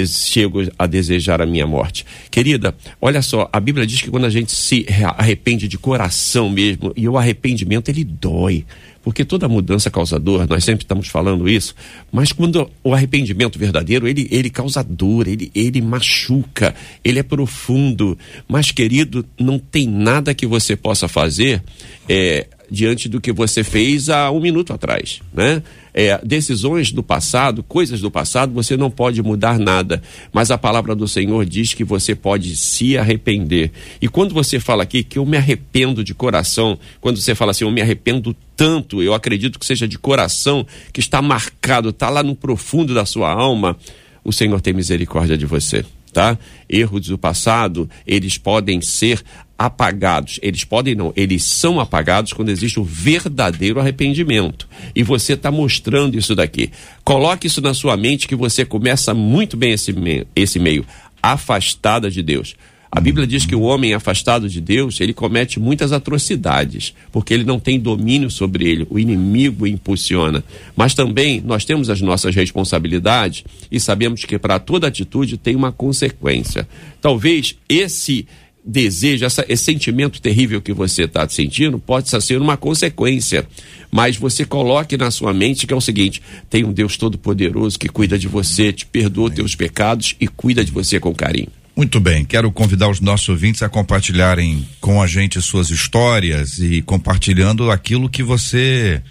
chego 0.07 0.63
a 0.79 0.87
desejar 0.87 1.43
a 1.43 1.47
minha 1.47 1.67
morte. 1.67 2.07
Querida, 2.31 2.75
olha 3.01 3.21
só, 3.21 3.49
a 3.53 3.59
Bíblia 3.59 3.87
diz 3.87 4.01
que 4.01 4.11
quando 4.11 4.27
a 4.27 4.31
gente 4.31 4.53
se 4.53 4.87
arrepende 5.17 5.67
de 5.67 5.77
coração 5.77 6.49
mesmo, 6.49 6.93
e 6.97 7.09
o 7.09 7.19
arrependimento 7.19 7.89
ele 7.89 8.05
dói, 8.05 8.65
porque 9.03 9.25
toda 9.25 9.49
mudança 9.49 9.91
causa 9.91 10.19
dor, 10.19 10.47
nós 10.49 10.65
sempre 10.65 10.85
estamos 10.85 11.09
falando 11.09 11.49
isso, 11.49 11.75
mas 12.11 12.33
quando 12.33 12.71
o 12.83 12.95
arrependimento 12.95 13.59
verdadeiro, 13.59 14.07
ele, 14.07 14.29
ele 14.31 14.51
causa 14.51 14.83
dor, 14.83 15.27
ele, 15.27 15.51
ele 15.55 15.81
machuca, 15.81 16.75
ele 17.05 17.19
é 17.19 17.23
profundo. 17.23 18.19
Mas, 18.49 18.71
querido, 18.71 19.25
não 19.39 19.59
tem 19.59 19.89
nada 19.89 20.35
que 20.35 20.47
você 20.47 20.77
possa 20.77 21.09
fazer 21.09 21.63
é, 22.09 22.47
diante 22.71 23.09
do 23.09 23.21
que 23.21 23.33
você 23.33 23.65
fez 23.65 24.09
há 24.09 24.31
um 24.31 24.41
minuto 24.41 24.73
atrás, 24.73 25.21
né? 25.33 25.63
é, 25.95 26.19
decisões 26.25 26.91
do 26.91 27.03
passado, 27.03 27.63
coisas 27.63 28.01
do 28.01 28.11
passado, 28.11 28.53
você 28.53 28.77
não 28.77 28.91
pode 28.91 29.23
mudar 29.23 29.59
nada. 29.59 30.03
Mas 30.33 30.51
a 30.51 30.59
palavra 30.59 30.95
do 30.95 31.07
Senhor 31.07 31.45
diz 31.45 31.75
que 31.75 31.85
você 31.85 32.15
pode 32.15 32.57
se 32.57 32.97
arrepender. 32.97 33.71
E 34.01 34.09
quando 34.09 34.33
você 34.33 34.59
fala 34.59 34.83
aqui 34.83 35.03
que 35.03 35.19
eu 35.19 35.27
me 35.27 35.37
arrependo 35.37 36.03
de 36.03 36.15
coração, 36.15 36.79
quando 37.01 37.19
você 37.19 37.35
fala 37.35 37.51
assim, 37.51 37.65
eu 37.65 37.71
me 37.71 37.83
arrependo 37.83 38.35
tanto, 38.63 39.03
eu 39.03 39.13
acredito 39.13 39.59
que 39.59 39.67
seja 39.67 39.89
de 39.89 39.99
coração, 39.99 40.65
que 40.93 41.01
está 41.01 41.21
marcado, 41.21 41.89
está 41.89 42.09
lá 42.09 42.23
no 42.23 42.37
profundo 42.37 42.95
da 42.95 43.05
sua 43.05 43.29
alma, 43.29 43.77
o 44.23 44.33
Senhor 44.33 44.61
tem 44.61 44.73
misericórdia 44.73 45.37
de 45.37 45.45
você 45.45 45.85
tá? 46.13 46.39
Erros 46.69 47.07
do 47.07 47.17
passado, 47.17 47.89
eles 48.07 48.37
podem 48.37 48.83
ser 48.83 49.23
apagados. 49.59 50.39
Eles 50.43 50.63
podem 50.63 50.95
não, 50.95 51.11
eles 51.17 51.43
são 51.43 51.81
apagados 51.81 52.35
quando 52.35 52.51
existe 52.51 52.79
o 52.79 52.85
verdadeiro 52.85 53.81
arrependimento. 53.81 54.69
E 54.95 55.03
você 55.03 55.33
está 55.33 55.51
mostrando 55.51 56.19
isso 56.19 56.35
daqui. 56.35 56.71
Coloque 57.03 57.47
isso 57.47 57.63
na 57.63 57.73
sua 57.73 57.97
mente 57.97 58.29
que 58.29 58.37
você 58.37 58.63
começa 58.63 59.15
muito 59.15 59.57
bem 59.57 59.73
esse 59.73 59.95
esse 60.37 60.59
meio 60.59 60.85
afastada 61.23 62.11
de 62.11 62.23
Deus. 62.23 62.55
A 62.95 63.01
Bíblia 63.01 63.27
diz 63.27 63.47
que 63.47 63.55
o 63.55 63.63
homem 63.63 63.95
afastado 63.95 64.51
de 64.51 64.61
Deus, 64.61 65.01
ele 65.01 65.15
comete 65.15 65.59
muitas 65.59 65.93
atrocidades, 65.93 66.93
porque 67.11 67.33
ele 67.33 67.43
não 67.43 67.59
tem 67.59 67.81
domínio 67.81 68.31
sobre 68.31 68.69
ele, 68.69 68.87
o 68.91 68.99
inimigo 68.99 69.67
impulsiona. 69.67 70.45
Mas 70.77 70.93
também 70.93 71.41
nós 71.41 71.65
temos 71.65 71.89
as 71.89 72.03
nossas 72.03 72.35
responsabilidades 72.35 73.45
e 73.71 73.81
sabemos 73.81 74.27
que 74.27 74.39
para 74.39 74.59
toda 74.59 74.89
atitude 74.89 75.39
tem 75.39 75.57
uma 75.57 75.73
consequência. 75.73 76.69
Talvez 77.01 77.57
esse 77.67 78.27
desejo, 78.63 79.25
essa, 79.25 79.43
esse 79.49 79.65
sentimento 79.65 80.21
terrível 80.21 80.61
que 80.61 80.75
você 80.75 81.05
está 81.05 81.27
sentindo, 81.27 81.79
pode 81.79 82.11
ser 82.11 82.43
uma 82.43 82.59
consequência. 82.59 83.49
Mas 83.91 84.19
você 84.19 84.45
coloque 84.45 84.99
na 84.99 85.11
sua 85.11 85.33
mente 85.33 85.67
que 85.67 85.73
é 85.73 85.77
o 85.77 85.81
seguinte: 85.81 86.21
tem 86.51 86.63
um 86.63 86.75
Deus 86.75 86.99
Todo-Poderoso 86.99 87.79
que 87.79 87.89
cuida 87.89 88.19
de 88.19 88.29
você, 88.29 88.71
te 88.71 88.85
perdoa 88.85 89.31
os 89.31 89.35
teus 89.35 89.55
pecados 89.55 90.15
e 90.21 90.29
cuida 90.29 90.63
de 90.63 90.71
você 90.71 91.01
com 91.01 91.15
carinho. 91.15 91.62
Muito 91.75 91.99
bem, 91.99 92.23
quero 92.23 92.53
convidar 92.53 92.91
os 92.91 93.01
nossos 93.01 93.31
ouvintes 93.31 93.63
a 93.63 93.69
compartilharem 93.69 94.69
com 94.79 95.01
a 95.01 95.07
gente 95.07 95.41
suas 95.41 95.71
histórias 95.71 96.59
e 96.59 96.83
compartilhando 96.83 97.71
aquilo 97.71 98.11
que 98.11 98.23
você, 98.23 99.03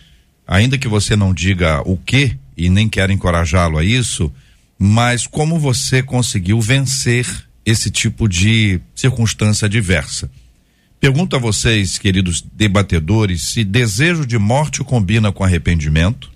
ainda 0.48 0.78
que 0.78 0.88
você 0.88 1.16
não 1.16 1.34
diga 1.34 1.82
o 1.84 1.98
que 1.98 2.38
e 2.56 2.70
nem 2.70 2.88
quero 2.88 3.12
encorajá-lo 3.12 3.80
a 3.80 3.84
isso, 3.84 4.32
mas 4.78 5.26
como 5.26 5.60
você 5.60 6.04
conseguiu 6.04 6.62
vencer 6.62 7.26
esse 7.66 7.90
tipo 7.90 8.28
de 8.28 8.80
circunstância 8.94 9.66
adversa. 9.66 10.30
Pergunto 11.00 11.36
a 11.36 11.40
vocês, 11.40 11.98
queridos 11.98 12.46
debatedores, 12.54 13.50
se 13.50 13.64
desejo 13.64 14.24
de 14.24 14.38
morte 14.38 14.84
combina 14.84 15.32
com 15.32 15.44
arrependimento 15.44 16.30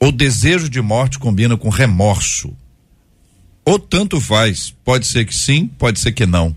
ou 0.00 0.10
desejo 0.10 0.68
de 0.68 0.80
morte 0.80 1.18
combina 1.18 1.58
com 1.58 1.68
remorso. 1.68 2.56
Ou 3.68 3.78
tanto 3.78 4.18
faz, 4.18 4.74
pode 4.82 5.06
ser 5.06 5.26
que 5.26 5.34
sim, 5.34 5.66
pode 5.66 6.00
ser 6.00 6.12
que 6.12 6.24
não. 6.24 6.56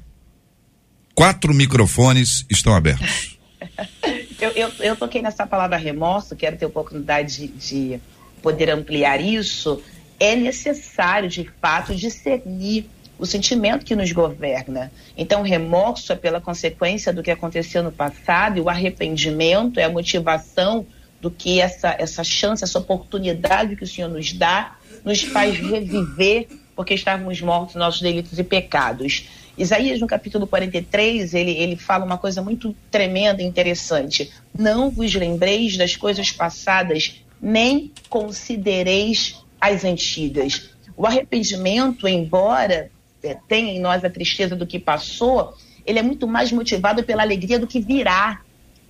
Quatro 1.13 1.53
microfones 1.53 2.45
estão 2.49 2.73
abertos. 2.73 3.37
eu, 4.39 4.51
eu, 4.51 4.71
eu, 4.79 4.95
toquei 4.95 5.21
nessa 5.21 5.45
palavra 5.45 5.75
remorso, 5.75 6.37
quero 6.37 6.55
ter 6.55 6.65
oportunidade 6.65 7.35
de, 7.35 7.47
de 7.49 8.01
poder 8.41 8.69
ampliar 8.69 9.19
isso. 9.19 9.83
É 10.17 10.37
necessário, 10.37 11.27
de 11.27 11.51
fato, 11.61 11.93
discernir 11.93 12.89
o 13.19 13.25
sentimento 13.25 13.85
que 13.85 13.93
nos 13.93 14.13
governa. 14.13 14.89
Então, 15.17 15.41
remorso 15.41 16.13
é 16.13 16.15
pela 16.15 16.39
consequência 16.39 17.11
do 17.11 17.21
que 17.21 17.29
aconteceu 17.29 17.83
no 17.83 17.91
passado, 17.91 18.57
e 18.57 18.61
o 18.61 18.69
arrependimento 18.69 19.81
é 19.81 19.83
a 19.83 19.89
motivação 19.89 20.85
do 21.19 21.29
que 21.29 21.59
essa, 21.59 21.93
essa 21.99 22.23
chance, 22.23 22.63
essa 22.63 22.79
oportunidade 22.79 23.75
que 23.75 23.83
o 23.83 23.87
Senhor 23.87 24.07
nos 24.07 24.31
dá, 24.31 24.77
nos 25.03 25.21
faz 25.23 25.59
reviver 25.59 26.47
porque 26.75 26.93
estávamos 26.93 27.41
mortos 27.41 27.75
nossos 27.75 28.01
delitos 28.01 28.37
e 28.37 28.43
pecados. 28.43 29.27
Isaías, 29.57 29.99
no 29.99 30.07
capítulo 30.07 30.47
43, 30.47 31.33
ele, 31.33 31.51
ele 31.51 31.75
fala 31.75 32.05
uma 32.05 32.17
coisa 32.17 32.41
muito 32.41 32.75
tremenda 32.89 33.41
e 33.41 33.45
interessante. 33.45 34.31
Não 34.57 34.89
vos 34.89 35.13
lembreis 35.13 35.77
das 35.77 35.95
coisas 35.95 36.31
passadas, 36.31 37.21
nem 37.41 37.91
considereis 38.09 39.35
as 39.59 39.83
antigas. 39.83 40.71
O 40.95 41.05
arrependimento, 41.05 42.07
embora 42.07 42.89
é, 43.23 43.37
tenha 43.47 43.71
em 43.71 43.79
nós 43.79 44.03
a 44.03 44.09
tristeza 44.09 44.55
do 44.55 44.65
que 44.65 44.79
passou, 44.79 45.53
ele 45.85 45.99
é 45.99 46.03
muito 46.03 46.27
mais 46.27 46.51
motivado 46.51 47.03
pela 47.03 47.21
alegria 47.21 47.59
do 47.59 47.67
que 47.67 47.79
virá. 47.79 48.41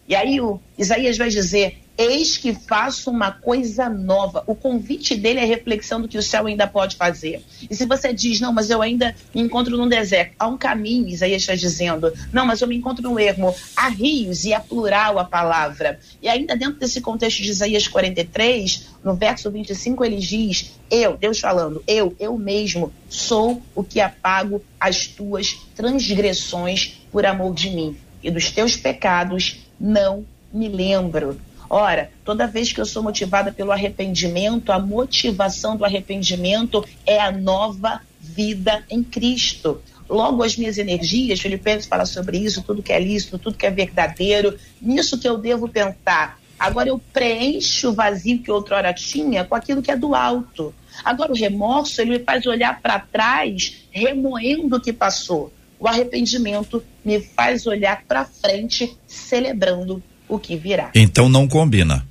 E 0.08 0.16
aí 0.16 0.42
o 0.42 0.60
Isaías 0.78 1.18
vai 1.18 1.30
dizer: 1.30 1.82
Eis 1.98 2.36
que 2.36 2.54
faço 2.54 3.12
uma 3.12 3.32
coisa 3.32 3.88
nova. 3.88 4.44
O 4.48 4.56
convite 4.56 5.16
dele 5.16 5.40
é 5.40 5.46
reflexão 5.46 6.02
do 6.02 6.08
que 6.08 6.18
o 6.18 6.24
céu 6.24 6.48
ainda 6.48 6.66
pode 6.66 6.96
fazer. 6.96 7.44
E 7.70 7.76
se 7.76 7.86
você 7.86 8.12
diz, 8.12 8.40
não, 8.40 8.52
mas 8.52 8.72
eu 8.72 8.82
ainda 8.82 9.16
me 9.36 9.42
encontro 9.42 9.78
num 9.78 9.88
deserto, 9.88 10.34
há 10.40 10.48
um 10.48 10.58
caminho, 10.58 11.08
Isaías 11.08 11.44
está 11.44 11.54
dizendo, 11.54 12.12
não, 12.34 12.46
mas 12.46 12.60
eu 12.60 12.68
me 12.68 12.76
encontro 12.76 13.04
no 13.04 13.20
ermo, 13.20 13.54
há 13.76 13.90
rios 13.90 14.46
e 14.46 14.54
é 14.54 14.60
plural 14.60 15.20
a 15.20 15.26
palavra. 15.26 16.00
E 16.22 16.28
ainda 16.28 16.56
dentro 16.56 16.80
desse 16.80 17.02
contexto 17.02 17.44
de 17.44 17.52
Isaías 17.52 17.88
43, 17.88 18.88
no 19.04 19.14
verso 19.14 19.52
25, 19.52 20.04
ele 20.04 20.18
diz: 20.18 20.72
Eu, 20.90 21.18
Deus 21.18 21.40
falando, 21.40 21.84
eu, 21.86 22.16
eu 22.20 22.36
mesmo, 22.36 22.92
sou 23.10 23.62
o 23.76 23.84
que 23.84 24.00
apago 24.00 24.64
as 24.80 25.06
tuas 25.06 25.56
transgressões 25.76 27.00
por 27.12 27.28
amor 27.28 27.54
de 27.54 27.70
mim, 27.70 27.96
e 28.24 28.32
dos 28.32 28.50
teus 28.50 28.76
pecados 28.76 29.61
não 29.82 30.24
me 30.54 30.70
lembro. 30.70 31.42
Ora, 31.68 32.12
toda 32.24 32.46
vez 32.46 32.72
que 32.72 32.80
eu 32.80 32.86
sou 32.86 33.02
motivada 33.02 33.52
pelo 33.52 33.72
arrependimento, 33.72 34.72
a 34.72 34.80
motivação 34.80 35.76
do 35.76 35.86
arrependimento 35.86 36.86
é 37.06 37.20
a 37.20 37.32
nova 37.32 38.02
vida 38.20 38.84
em 38.90 39.02
Cristo. 39.02 39.82
Logo, 40.08 40.44
as 40.44 40.58
minhas 40.58 40.78
energias, 40.78 41.40
Filipenses 41.40 41.88
fala 41.88 42.06
sobre 42.06 42.38
isso, 42.38 42.62
tudo 42.62 42.84
que 42.84 42.92
é 42.92 43.00
lícito, 43.00 43.40
tudo 43.40 43.58
que 43.58 43.66
é 43.66 43.72
verdadeiro, 43.72 44.58
nisso 44.82 45.18
que 45.18 45.28
eu 45.28 45.38
devo 45.38 45.70
pensar. 45.70 46.38
Agora 46.60 46.90
eu 46.90 47.02
preencho 47.12 47.90
o 47.90 47.94
vazio 47.94 48.40
que 48.40 48.52
outrora 48.52 48.94
tinha 48.94 49.46
com 49.46 49.56
aquilo 49.56 49.82
que 49.82 49.90
é 49.90 49.96
do 49.96 50.14
alto. 50.14 50.76
Agora 51.04 51.32
o 51.32 51.36
remorso, 51.36 52.02
ele 52.02 52.12
me 52.12 52.20
faz 52.20 52.46
olhar 52.46 52.82
para 52.82 53.00
trás, 53.00 53.86
remoendo 53.90 54.76
o 54.76 54.82
que 54.82 54.92
passou. 54.92 55.52
O 55.82 55.88
arrependimento 55.88 56.84
me 57.04 57.20
faz 57.20 57.66
olhar 57.66 58.04
para 58.08 58.24
frente, 58.24 58.96
celebrando 59.08 60.02
o 60.30 60.38
que 60.38 60.56
virá. 60.56 60.92
Então 60.94 61.28
não 61.28 61.48
combina. 61.48 62.08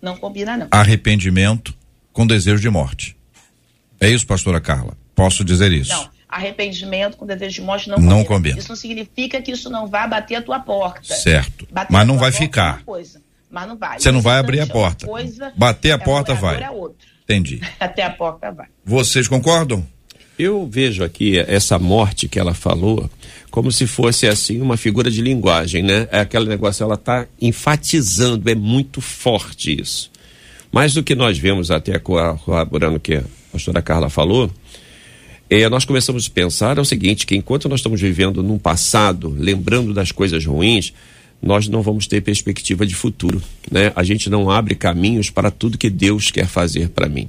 Não 0.00 0.16
combina, 0.16 0.56
não. 0.56 0.68
Arrependimento 0.70 1.74
com 2.14 2.26
desejo 2.26 2.62
de 2.62 2.70
morte. 2.70 3.14
É 4.00 4.08
isso, 4.08 4.26
pastora 4.26 4.58
Carla? 4.58 4.96
Posso 5.14 5.44
dizer 5.44 5.70
isso? 5.70 5.92
Não. 5.92 6.08
Arrependimento 6.26 7.18
com 7.18 7.26
desejo 7.26 7.56
de 7.56 7.60
morte 7.60 7.90
não, 7.90 7.98
não 7.98 8.24
combina. 8.24 8.24
combina. 8.24 8.58
Isso 8.58 8.70
não 8.70 8.76
significa 8.76 9.42
que 9.42 9.52
isso 9.52 9.68
não 9.68 9.86
vai 9.86 10.08
bater 10.08 10.36
a 10.36 10.42
tua 10.42 10.58
porta. 10.58 11.14
Certo. 11.14 11.68
Bater 11.70 11.92
Mas 11.92 12.06
não 12.06 12.16
vai 12.16 12.32
ficar. 12.32 12.80
É 12.80 12.84
coisa, 12.84 13.20
mas 13.50 13.68
não 13.68 13.76
vai. 13.76 14.00
Você 14.00 14.10
não 14.10 14.22
vai 14.22 14.38
abrir 14.38 14.60
a 14.60 14.66
porta. 14.66 15.06
Coisa, 15.06 15.52
bater 15.54 15.92
a 15.92 15.96
é 15.96 15.98
porta 15.98 16.32
vai. 16.32 16.62
É 16.62 16.70
outro. 16.70 17.06
Entendi. 17.24 17.60
Até 17.78 18.02
a 18.02 18.10
porta 18.10 18.50
vai. 18.50 18.66
Vocês 18.82 19.28
concordam? 19.28 19.86
Eu 20.36 20.68
vejo 20.68 21.04
aqui 21.04 21.38
essa 21.38 21.78
morte 21.78 22.26
que 22.26 22.40
ela 22.40 22.54
falou 22.54 23.08
como 23.52 23.70
se 23.70 23.86
fosse 23.86 24.26
assim 24.26 24.60
uma 24.60 24.76
figura 24.76 25.08
de 25.08 25.22
linguagem, 25.22 25.80
né? 25.80 26.08
É 26.10 26.18
aquele 26.18 26.46
negócio, 26.46 26.82
ela 26.82 26.96
está 26.96 27.24
enfatizando, 27.40 28.50
é 28.50 28.54
muito 28.54 29.00
forte 29.00 29.80
isso. 29.80 30.10
Mais 30.72 30.92
do 30.92 31.04
que 31.04 31.14
nós 31.14 31.38
vemos 31.38 31.70
até 31.70 31.96
corroborando 32.00 32.96
o 32.96 33.00
que 33.00 33.14
a 33.14 33.24
pastora 33.52 33.80
Carla 33.80 34.10
falou, 34.10 34.50
é, 35.48 35.68
nós 35.68 35.84
começamos 35.84 36.26
a 36.26 36.30
pensar 36.30 36.78
é 36.78 36.80
o 36.80 36.84
seguinte, 36.84 37.26
que 37.26 37.36
enquanto 37.36 37.68
nós 37.68 37.78
estamos 37.78 38.00
vivendo 38.00 38.42
num 38.42 38.58
passado, 38.58 39.32
lembrando 39.38 39.94
das 39.94 40.10
coisas 40.10 40.44
ruins, 40.44 40.92
nós 41.40 41.68
não 41.68 41.80
vamos 41.80 42.08
ter 42.08 42.22
perspectiva 42.22 42.84
de 42.84 42.94
futuro, 42.96 43.40
né? 43.70 43.92
A 43.94 44.02
gente 44.02 44.28
não 44.28 44.50
abre 44.50 44.74
caminhos 44.74 45.30
para 45.30 45.48
tudo 45.52 45.78
que 45.78 45.90
Deus 45.90 46.32
quer 46.32 46.46
fazer 46.48 46.88
para 46.88 47.08
mim 47.08 47.28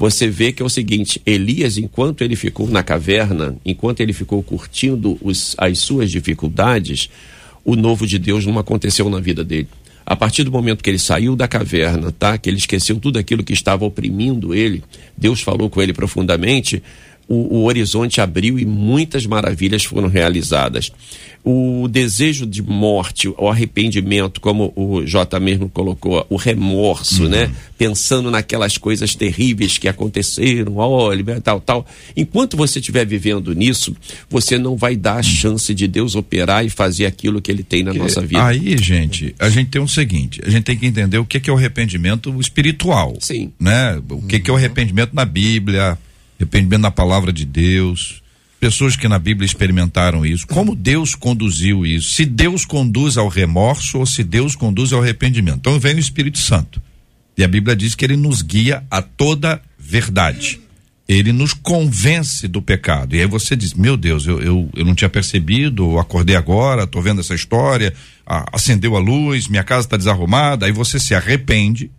você 0.00 0.28
vê 0.28 0.50
que 0.50 0.62
é 0.62 0.64
o 0.64 0.70
seguinte: 0.70 1.20
Elias, 1.26 1.76
enquanto 1.76 2.24
ele 2.24 2.34
ficou 2.34 2.66
na 2.66 2.82
caverna, 2.82 3.54
enquanto 3.62 4.00
ele 4.00 4.14
ficou 4.14 4.42
curtindo 4.42 5.18
os, 5.20 5.54
as 5.58 5.78
suas 5.78 6.10
dificuldades, 6.10 7.10
o 7.62 7.76
novo 7.76 8.06
de 8.06 8.18
Deus 8.18 8.46
não 8.46 8.58
aconteceu 8.58 9.10
na 9.10 9.20
vida 9.20 9.44
dele. 9.44 9.68
A 10.06 10.16
partir 10.16 10.42
do 10.42 10.50
momento 10.50 10.82
que 10.82 10.88
ele 10.88 10.98
saiu 10.98 11.36
da 11.36 11.46
caverna, 11.46 12.10
tá? 12.10 12.38
Que 12.38 12.48
ele 12.48 12.56
esqueceu 12.56 12.98
tudo 12.98 13.18
aquilo 13.18 13.44
que 13.44 13.52
estava 13.52 13.84
oprimindo 13.84 14.54
ele, 14.54 14.82
Deus 15.14 15.42
falou 15.42 15.68
com 15.68 15.82
ele 15.82 15.92
profundamente, 15.92 16.82
o, 17.30 17.58
o, 17.58 17.64
horizonte 17.64 18.20
abriu 18.20 18.58
e 18.58 18.66
muitas 18.66 19.24
maravilhas 19.24 19.84
foram 19.84 20.08
realizadas. 20.08 20.90
O 21.44 21.86
desejo 21.88 22.44
de 22.44 22.60
morte, 22.60 23.28
o 23.28 23.48
arrependimento, 23.48 24.40
como 24.40 24.72
o 24.74 25.06
Jota 25.06 25.38
mesmo 25.38 25.68
colocou, 25.68 26.26
o 26.28 26.34
remorso, 26.34 27.28
né? 27.28 27.44
uhum. 27.44 27.48
né? 27.48 27.54
Pensando 27.78 28.30
naquelas 28.32 28.76
coisas 28.76 29.14
terríveis 29.14 29.78
que 29.78 29.86
aconteceram, 29.86 30.76
olha, 30.76 31.40
tal, 31.40 31.60
tal. 31.60 31.86
Enquanto 32.16 32.56
você 32.56 32.80
estiver 32.80 33.06
vivendo 33.06 33.54
nisso, 33.54 33.96
você 34.28 34.58
não 34.58 34.76
vai 34.76 34.96
dar 34.96 35.18
a 35.18 35.22
chance 35.22 35.72
de 35.72 35.86
Deus 35.86 36.16
operar 36.16 36.66
e 36.66 36.68
fazer 36.68 37.06
aquilo 37.06 37.40
que 37.40 37.50
ele 37.50 37.62
tem 37.62 37.84
na 37.84 37.94
nossa 37.94 38.20
vida. 38.20 38.44
Aí, 38.44 38.76
gente, 38.76 39.36
a 39.38 39.48
gente 39.48 39.70
tem 39.70 39.80
o 39.80 39.84
um 39.84 39.88
seguinte: 39.88 40.40
a 40.44 40.50
gente 40.50 40.64
tem 40.64 40.76
que 40.76 40.84
entender 40.84 41.16
o 41.18 41.24
que 41.24 41.48
é 41.48 41.52
o 41.52 41.56
arrependimento 41.56 42.38
espiritual. 42.40 43.16
Sim. 43.20 43.52
Né? 43.58 44.02
O 44.10 44.22
que 44.22 44.42
é 44.50 44.52
o 44.52 44.56
arrependimento 44.56 45.14
na 45.14 45.24
Bíblia 45.24 45.96
arrependimento 46.40 46.82
na 46.82 46.90
palavra 46.90 47.32
de 47.32 47.44
Deus, 47.44 48.22
pessoas 48.58 48.96
que 48.96 49.08
na 49.08 49.18
Bíblia 49.18 49.46
experimentaram 49.46 50.24
isso, 50.24 50.46
como 50.46 50.74
Deus 50.74 51.14
conduziu 51.14 51.86
isso, 51.86 52.10
se 52.10 52.24
Deus 52.24 52.64
conduz 52.64 53.16
ao 53.16 53.28
remorso 53.28 53.98
ou 53.98 54.06
se 54.06 54.22
Deus 54.22 54.54
conduz 54.54 54.92
ao 54.92 55.02
arrependimento. 55.02 55.58
Então 55.60 55.80
vem 55.80 55.94
o 55.94 55.98
Espírito 55.98 56.38
Santo. 56.38 56.80
E 57.36 57.44
a 57.44 57.48
Bíblia 57.48 57.74
diz 57.74 57.94
que 57.94 58.04
ele 58.04 58.16
nos 58.16 58.42
guia 58.42 58.84
a 58.90 59.00
toda 59.00 59.62
verdade. 59.78 60.60
Ele 61.08 61.32
nos 61.32 61.52
convence 61.54 62.46
do 62.46 62.62
pecado. 62.62 63.16
E 63.16 63.20
aí 63.20 63.26
você 63.26 63.56
diz: 63.56 63.74
Meu 63.74 63.96
Deus, 63.96 64.26
eu, 64.26 64.40
eu, 64.40 64.70
eu 64.76 64.84
não 64.84 64.94
tinha 64.94 65.08
percebido, 65.08 65.98
acordei 65.98 66.36
agora, 66.36 66.84
estou 66.84 67.02
vendo 67.02 67.20
essa 67.20 67.34
história, 67.34 67.92
acendeu 68.52 68.94
a 68.94 69.00
luz, 69.00 69.48
minha 69.48 69.64
casa 69.64 69.86
está 69.86 69.96
desarrumada. 69.96 70.66
Aí 70.66 70.72
você 70.72 71.00
se 71.00 71.14
arrepende 71.14 71.90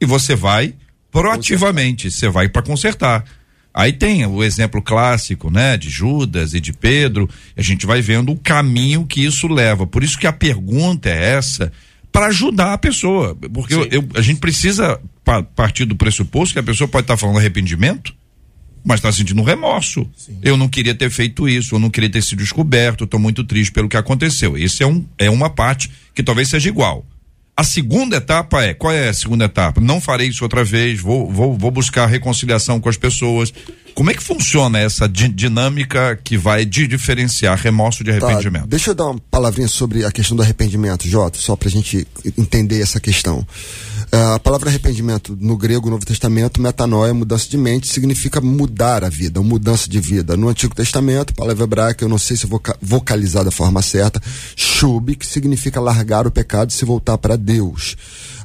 e 0.00 0.06
você 0.06 0.36
vai 0.36 0.74
proativamente, 1.10 2.10
você 2.10 2.28
vai 2.28 2.48
para 2.48 2.62
consertar. 2.62 3.24
Aí 3.72 3.92
tem 3.92 4.26
o 4.26 4.42
exemplo 4.42 4.82
clássico, 4.82 5.50
né, 5.50 5.76
de 5.76 5.88
Judas 5.88 6.54
e 6.54 6.60
de 6.60 6.72
Pedro. 6.72 7.28
A 7.56 7.62
gente 7.62 7.86
vai 7.86 8.02
vendo 8.02 8.32
o 8.32 8.36
caminho 8.36 9.06
que 9.06 9.24
isso 9.24 9.46
leva. 9.46 9.86
Por 9.86 10.02
isso 10.02 10.18
que 10.18 10.26
a 10.26 10.32
pergunta 10.32 11.08
é 11.08 11.36
essa, 11.36 11.72
para 12.10 12.26
ajudar 12.26 12.72
a 12.72 12.78
pessoa, 12.78 13.36
porque 13.52 13.74
eu, 13.74 13.86
eu, 13.90 14.08
a 14.14 14.20
gente 14.20 14.40
precisa 14.40 15.00
pa 15.24 15.42
partir 15.42 15.84
do 15.84 15.94
pressuposto 15.94 16.54
que 16.54 16.58
a 16.58 16.62
pessoa 16.62 16.88
pode 16.88 17.04
estar 17.04 17.14
tá 17.14 17.18
falando 17.18 17.38
arrependimento, 17.38 18.12
mas 18.84 18.98
está 18.98 19.12
sentindo 19.12 19.42
remorso. 19.42 20.08
Sim. 20.16 20.38
Eu 20.42 20.56
não 20.56 20.68
queria 20.68 20.94
ter 20.94 21.10
feito 21.10 21.48
isso, 21.48 21.76
eu 21.76 21.78
não 21.78 21.90
queria 21.90 22.10
ter 22.10 22.22
sido 22.22 22.38
descoberto, 22.38 23.04
estou 23.04 23.20
muito 23.20 23.44
triste 23.44 23.70
pelo 23.70 23.88
que 23.88 23.96
aconteceu. 23.96 24.58
Esse 24.58 24.82
é 24.82 24.86
um 24.86 25.06
é 25.16 25.30
uma 25.30 25.50
parte 25.50 25.90
que 26.14 26.22
talvez 26.22 26.48
seja 26.48 26.68
igual. 26.68 27.06
A 27.60 27.62
segunda 27.62 28.16
etapa 28.16 28.64
é, 28.64 28.72
qual 28.72 28.90
é 28.90 29.10
a 29.10 29.12
segunda 29.12 29.44
etapa? 29.44 29.82
Não 29.82 30.00
farei 30.00 30.28
isso 30.28 30.42
outra 30.42 30.64
vez, 30.64 30.98
vou, 30.98 31.30
vou, 31.30 31.58
vou 31.58 31.70
buscar 31.70 32.06
reconciliação 32.06 32.80
com 32.80 32.88
as 32.88 32.96
pessoas. 32.96 33.52
Como 33.94 34.10
é 34.10 34.14
que 34.14 34.22
funciona 34.22 34.78
essa 34.78 35.08
di 35.08 35.28
dinâmica 35.28 36.18
que 36.22 36.36
vai 36.36 36.64
de 36.64 36.86
diferenciar 36.86 37.58
remorso 37.58 38.02
de 38.02 38.18
tá, 38.18 38.26
arrependimento? 38.26 38.62
Tá, 38.62 38.68
deixa 38.68 38.90
eu 38.90 38.94
dar 38.94 39.06
uma 39.06 39.20
palavrinha 39.30 39.68
sobre 39.68 40.04
a 40.04 40.10
questão 40.10 40.36
do 40.36 40.42
arrependimento, 40.42 41.08
Jota, 41.08 41.38
só 41.38 41.56
para 41.56 41.68
a 41.68 41.70
gente 41.70 42.06
entender 42.36 42.80
essa 42.80 43.00
questão. 43.00 43.46
Uh, 44.12 44.34
a 44.34 44.38
palavra 44.38 44.70
arrependimento 44.70 45.36
no 45.40 45.56
grego 45.56 45.90
Novo 45.90 46.04
Testamento, 46.04 46.60
metanoia, 46.60 47.14
mudança 47.14 47.48
de 47.48 47.56
mente, 47.56 47.86
significa 47.88 48.40
mudar 48.40 49.04
a 49.04 49.08
vida, 49.08 49.40
mudança 49.40 49.88
de 49.88 50.00
vida. 50.00 50.36
No 50.36 50.48
Antigo 50.48 50.74
Testamento, 50.74 51.34
palavra 51.34 51.64
hebraica, 51.64 52.04
eu 52.04 52.08
não 52.08 52.18
sei 52.18 52.36
se 52.36 52.46
voca 52.46 52.76
vocalizar 52.82 53.44
da 53.44 53.50
forma 53.50 53.82
certa, 53.82 54.20
shub, 54.56 55.14
que 55.14 55.26
significa 55.26 55.80
largar 55.80 56.26
o 56.26 56.30
pecado 56.30 56.70
e 56.70 56.72
se 56.72 56.84
voltar 56.84 57.18
para 57.18 57.36
Deus. 57.36 57.96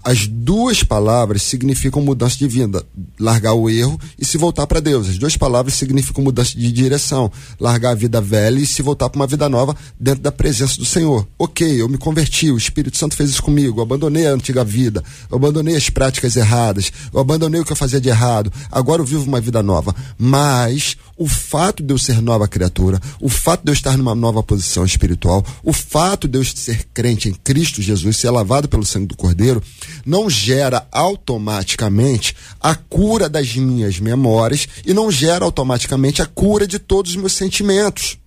As 0.07 0.27
duas 0.27 0.83
palavras 0.83 1.41
significam 1.41 1.99
mudança 1.99 2.37
de 2.37 2.47
vida, 2.47 2.85
largar 3.19 3.53
o 3.55 3.67
erro 3.67 3.99
e 4.19 4.23
se 4.23 4.37
voltar 4.37 4.67
para 4.67 4.79
Deus. 4.79 5.09
As 5.09 5.17
duas 5.17 5.35
palavras 5.35 5.73
significam 5.73 6.23
mudança 6.23 6.55
de 6.55 6.71
direção, 6.71 7.31
largar 7.59 7.89
a 7.89 7.95
vida 7.95 8.21
velha 8.21 8.59
e 8.59 8.67
se 8.67 8.83
voltar 8.83 9.09
para 9.09 9.19
uma 9.19 9.25
vida 9.25 9.49
nova 9.49 9.75
dentro 9.99 10.21
da 10.21 10.31
presença 10.31 10.77
do 10.77 10.85
Senhor. 10.85 11.27
Ok, 11.39 11.81
eu 11.81 11.89
me 11.89 11.97
converti, 11.97 12.51
o 12.51 12.57
Espírito 12.57 12.95
Santo 12.95 13.15
fez 13.15 13.31
isso 13.31 13.41
comigo, 13.41 13.79
eu 13.79 13.83
abandonei 13.83 14.27
a 14.27 14.31
antiga 14.33 14.63
vida, 14.63 15.03
eu 15.27 15.37
abandonei 15.37 15.75
as 15.75 15.89
práticas 15.89 16.35
erradas, 16.35 16.93
eu 17.11 17.19
abandonei 17.19 17.59
o 17.59 17.65
que 17.65 17.71
eu 17.71 17.75
fazia 17.75 17.99
de 17.99 18.07
errado, 18.07 18.53
agora 18.71 19.01
eu 19.01 19.05
vivo 19.07 19.23
uma 19.23 19.41
vida 19.41 19.63
nova. 19.63 19.95
Mas 20.19 20.97
o 21.17 21.27
fato 21.27 21.81
de 21.81 21.93
eu 21.93 21.97
ser 21.97 22.21
nova 22.21 22.47
criatura, 22.47 22.99
o 23.21 23.29
fato 23.29 23.63
de 23.63 23.71
eu 23.71 23.73
estar 23.73 23.97
numa 23.97 24.13
nova 24.13 24.43
posição 24.43 24.85
espiritual, 24.85 25.45
o 25.63 25.71
fato 25.71 26.27
de 26.27 26.37
eu 26.37 26.43
ser 26.43 26.85
crente 26.93 27.29
em 27.29 27.33
Cristo 27.33 27.81
Jesus, 27.81 28.17
ser 28.17 28.29
lavado 28.29 28.67
pelo 28.67 28.85
sangue 28.85 29.07
do 29.07 29.17
Cordeiro, 29.17 29.63
não 30.05 30.29
gera 30.29 30.87
automaticamente 30.91 32.35
a 32.59 32.75
cura 32.75 33.29
das 33.29 33.55
minhas 33.55 33.99
memórias 33.99 34.67
e 34.85 34.93
não 34.93 35.09
gera 35.09 35.45
automaticamente 35.45 36.21
a 36.21 36.25
cura 36.25 36.67
de 36.67 36.79
todos 36.79 37.11
os 37.11 37.17
meus 37.17 37.33
sentimentos. 37.33 38.17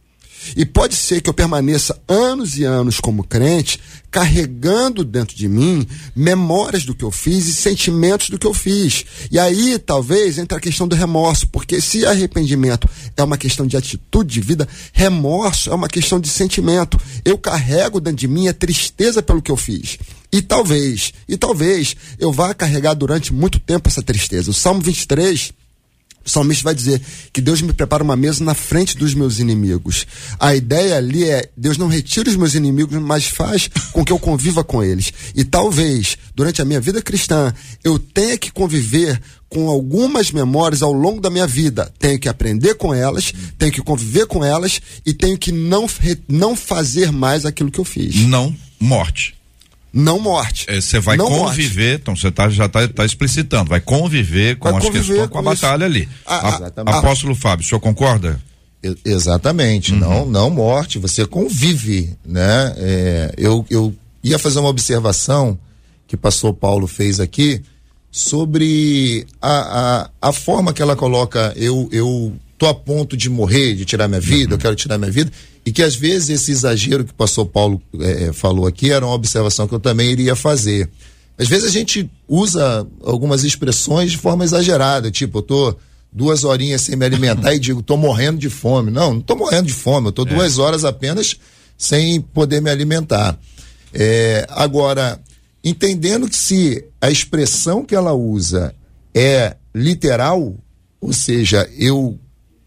E 0.56 0.64
pode 0.64 0.94
ser 0.94 1.20
que 1.20 1.28
eu 1.28 1.34
permaneça 1.34 2.00
anos 2.08 2.58
e 2.58 2.64
anos 2.64 3.00
como 3.00 3.24
crente, 3.24 3.80
carregando 4.10 5.04
dentro 5.04 5.36
de 5.36 5.48
mim 5.48 5.86
memórias 6.16 6.84
do 6.84 6.94
que 6.94 7.04
eu 7.04 7.10
fiz 7.10 7.46
e 7.46 7.52
sentimentos 7.52 8.30
do 8.30 8.38
que 8.38 8.46
eu 8.46 8.54
fiz. 8.54 9.04
E 9.30 9.38
aí, 9.38 9.78
talvez, 9.78 10.38
entra 10.38 10.58
a 10.58 10.60
questão 10.60 10.88
do 10.88 10.96
remorso, 10.96 11.46
porque 11.48 11.80
se 11.80 12.06
arrependimento 12.06 12.88
é 13.16 13.22
uma 13.22 13.36
questão 13.36 13.66
de 13.66 13.76
atitude 13.76 14.34
de 14.34 14.40
vida, 14.40 14.68
remorso 14.92 15.70
é 15.70 15.74
uma 15.74 15.88
questão 15.88 16.18
de 16.18 16.28
sentimento. 16.28 16.98
Eu 17.24 17.38
carrego 17.38 18.00
dentro 18.00 18.18
de 18.18 18.28
mim 18.28 18.48
a 18.48 18.54
tristeza 18.54 19.22
pelo 19.22 19.42
que 19.42 19.50
eu 19.50 19.56
fiz. 19.56 19.98
E 20.32 20.42
talvez, 20.42 21.12
e 21.28 21.36
talvez 21.36 21.96
eu 22.18 22.32
vá 22.32 22.52
carregar 22.52 22.94
durante 22.94 23.32
muito 23.32 23.58
tempo 23.58 23.88
essa 23.88 24.02
tristeza. 24.02 24.50
O 24.50 24.54
Salmo 24.54 24.80
23 24.80 25.52
o 26.28 26.30
salmista 26.30 26.64
vai 26.64 26.74
dizer 26.74 27.00
que 27.32 27.40
Deus 27.40 27.62
me 27.62 27.72
prepara 27.72 28.04
uma 28.04 28.16
mesa 28.16 28.44
na 28.44 28.54
frente 28.54 28.96
dos 28.96 29.14
meus 29.14 29.38
inimigos. 29.38 30.06
A 30.38 30.54
ideia 30.54 30.96
ali 30.96 31.24
é: 31.24 31.48
Deus 31.56 31.76
não 31.78 31.88
retira 31.88 32.28
os 32.28 32.36
meus 32.36 32.54
inimigos, 32.54 33.00
mas 33.00 33.26
faz 33.26 33.68
com 33.92 34.04
que 34.04 34.12
eu 34.12 34.18
conviva 34.18 34.62
com 34.62 34.82
eles. 34.82 35.12
E 35.34 35.44
talvez, 35.44 36.16
durante 36.34 36.62
a 36.62 36.64
minha 36.64 36.80
vida 36.80 37.02
cristã, 37.02 37.52
eu 37.82 37.98
tenha 37.98 38.36
que 38.36 38.52
conviver 38.52 39.20
com 39.48 39.68
algumas 39.68 40.30
memórias 40.30 40.82
ao 40.82 40.92
longo 40.92 41.20
da 41.20 41.30
minha 41.30 41.46
vida. 41.46 41.90
Tenho 41.98 42.18
que 42.18 42.28
aprender 42.28 42.74
com 42.74 42.92
elas, 42.92 43.32
tenho 43.56 43.72
que 43.72 43.80
conviver 43.80 44.26
com 44.26 44.44
elas 44.44 44.80
e 45.06 45.14
tenho 45.14 45.38
que 45.38 45.50
não, 45.50 45.86
não 46.28 46.54
fazer 46.54 47.10
mais 47.10 47.46
aquilo 47.46 47.70
que 47.70 47.78
eu 47.78 47.84
fiz. 47.84 48.16
Não 48.26 48.54
morte. 48.80 49.37
Não 49.92 50.18
morte. 50.18 50.66
Você 50.70 50.98
é, 50.98 51.00
vai 51.00 51.16
não 51.16 51.26
conviver, 51.26 51.90
morte. 51.90 52.00
então 52.02 52.16
você 52.16 52.30
tá, 52.30 52.48
já 52.50 52.66
está 52.66 52.86
tá 52.88 53.04
explicitando, 53.04 53.70
vai 53.70 53.80
conviver 53.80 54.56
com 54.56 54.68
vai 54.68 54.78
as 54.78 54.84
conviver 54.84 55.06
questões, 55.06 55.28
com, 55.28 55.32
com 55.32 55.38
a 55.38 55.42
batalha 55.42 55.86
ali. 55.86 56.08
A, 56.26 56.56
a, 56.56 56.98
Apóstolo 56.98 57.34
Fábio, 57.34 57.64
o 57.64 57.68
senhor 57.68 57.80
concorda? 57.80 58.40
Exatamente, 59.04 59.92
uhum. 59.92 59.98
não, 59.98 60.26
não 60.26 60.50
morte, 60.50 60.98
você 60.98 61.26
convive, 61.26 62.16
né? 62.24 62.74
É, 62.76 63.34
eu, 63.36 63.66
eu 63.68 63.94
ia 64.22 64.38
fazer 64.38 64.60
uma 64.60 64.68
observação 64.68 65.58
que 66.06 66.14
o 66.14 66.18
pastor 66.18 66.54
Paulo 66.54 66.86
fez 66.86 67.18
aqui 67.18 67.60
sobre 68.10 69.26
a, 69.42 70.10
a, 70.22 70.28
a 70.28 70.32
forma 70.32 70.72
que 70.72 70.80
ela 70.80 70.94
coloca, 70.94 71.52
eu, 71.56 71.88
eu 71.90 72.32
tô 72.56 72.66
a 72.66 72.74
ponto 72.74 73.16
de 73.16 73.28
morrer, 73.28 73.74
de 73.74 73.84
tirar 73.84 74.06
minha 74.06 74.20
vida, 74.20 74.50
uhum. 74.50 74.54
eu 74.54 74.58
quero 74.58 74.76
tirar 74.76 74.96
minha 74.96 75.10
vida, 75.10 75.32
e 75.68 75.72
que 75.72 75.82
às 75.82 75.94
vezes 75.94 76.30
esse 76.30 76.50
exagero 76.50 77.04
que 77.04 77.10
o 77.10 77.14
pastor 77.14 77.44
Paulo 77.44 77.78
é, 78.00 78.32
falou 78.32 78.66
aqui 78.66 78.90
era 78.90 79.04
uma 79.04 79.14
observação 79.14 79.68
que 79.68 79.74
eu 79.74 79.78
também 79.78 80.10
iria 80.10 80.34
fazer. 80.34 80.88
Às 81.36 81.46
vezes 81.46 81.68
a 81.68 81.70
gente 81.70 82.10
usa 82.26 82.86
algumas 83.04 83.44
expressões 83.44 84.12
de 84.12 84.16
forma 84.16 84.44
exagerada, 84.44 85.10
tipo, 85.10 85.38
eu 85.38 85.42
tô 85.42 85.76
duas 86.10 86.42
horinhas 86.42 86.80
sem 86.80 86.96
me 86.96 87.04
alimentar 87.04 87.52
e 87.54 87.58
digo, 87.58 87.82
tô 87.82 87.98
morrendo 87.98 88.38
de 88.38 88.48
fome. 88.48 88.90
Não, 88.90 89.12
não 89.12 89.20
tô 89.20 89.36
morrendo 89.36 89.66
de 89.66 89.74
fome, 89.74 90.06
eu 90.06 90.12
tô 90.12 90.22
é. 90.22 90.24
duas 90.24 90.58
horas 90.58 90.86
apenas 90.86 91.36
sem 91.76 92.18
poder 92.18 92.62
me 92.62 92.70
alimentar. 92.70 93.38
É, 93.92 94.46
agora, 94.48 95.20
entendendo 95.62 96.30
que 96.30 96.36
se 96.36 96.82
a 96.98 97.10
expressão 97.10 97.84
que 97.84 97.94
ela 97.94 98.14
usa 98.14 98.74
é 99.14 99.54
literal, 99.74 100.56
ou 100.98 101.12
seja, 101.12 101.68
eu 101.76 102.18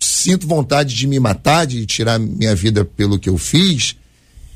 sinto 0.01 0.47
vontade 0.47 0.95
de 0.95 1.07
me 1.07 1.19
matar, 1.19 1.65
de 1.65 1.85
tirar 1.85 2.19
minha 2.19 2.55
vida 2.55 2.83
pelo 2.83 3.19
que 3.19 3.29
eu 3.29 3.37
fiz, 3.37 3.95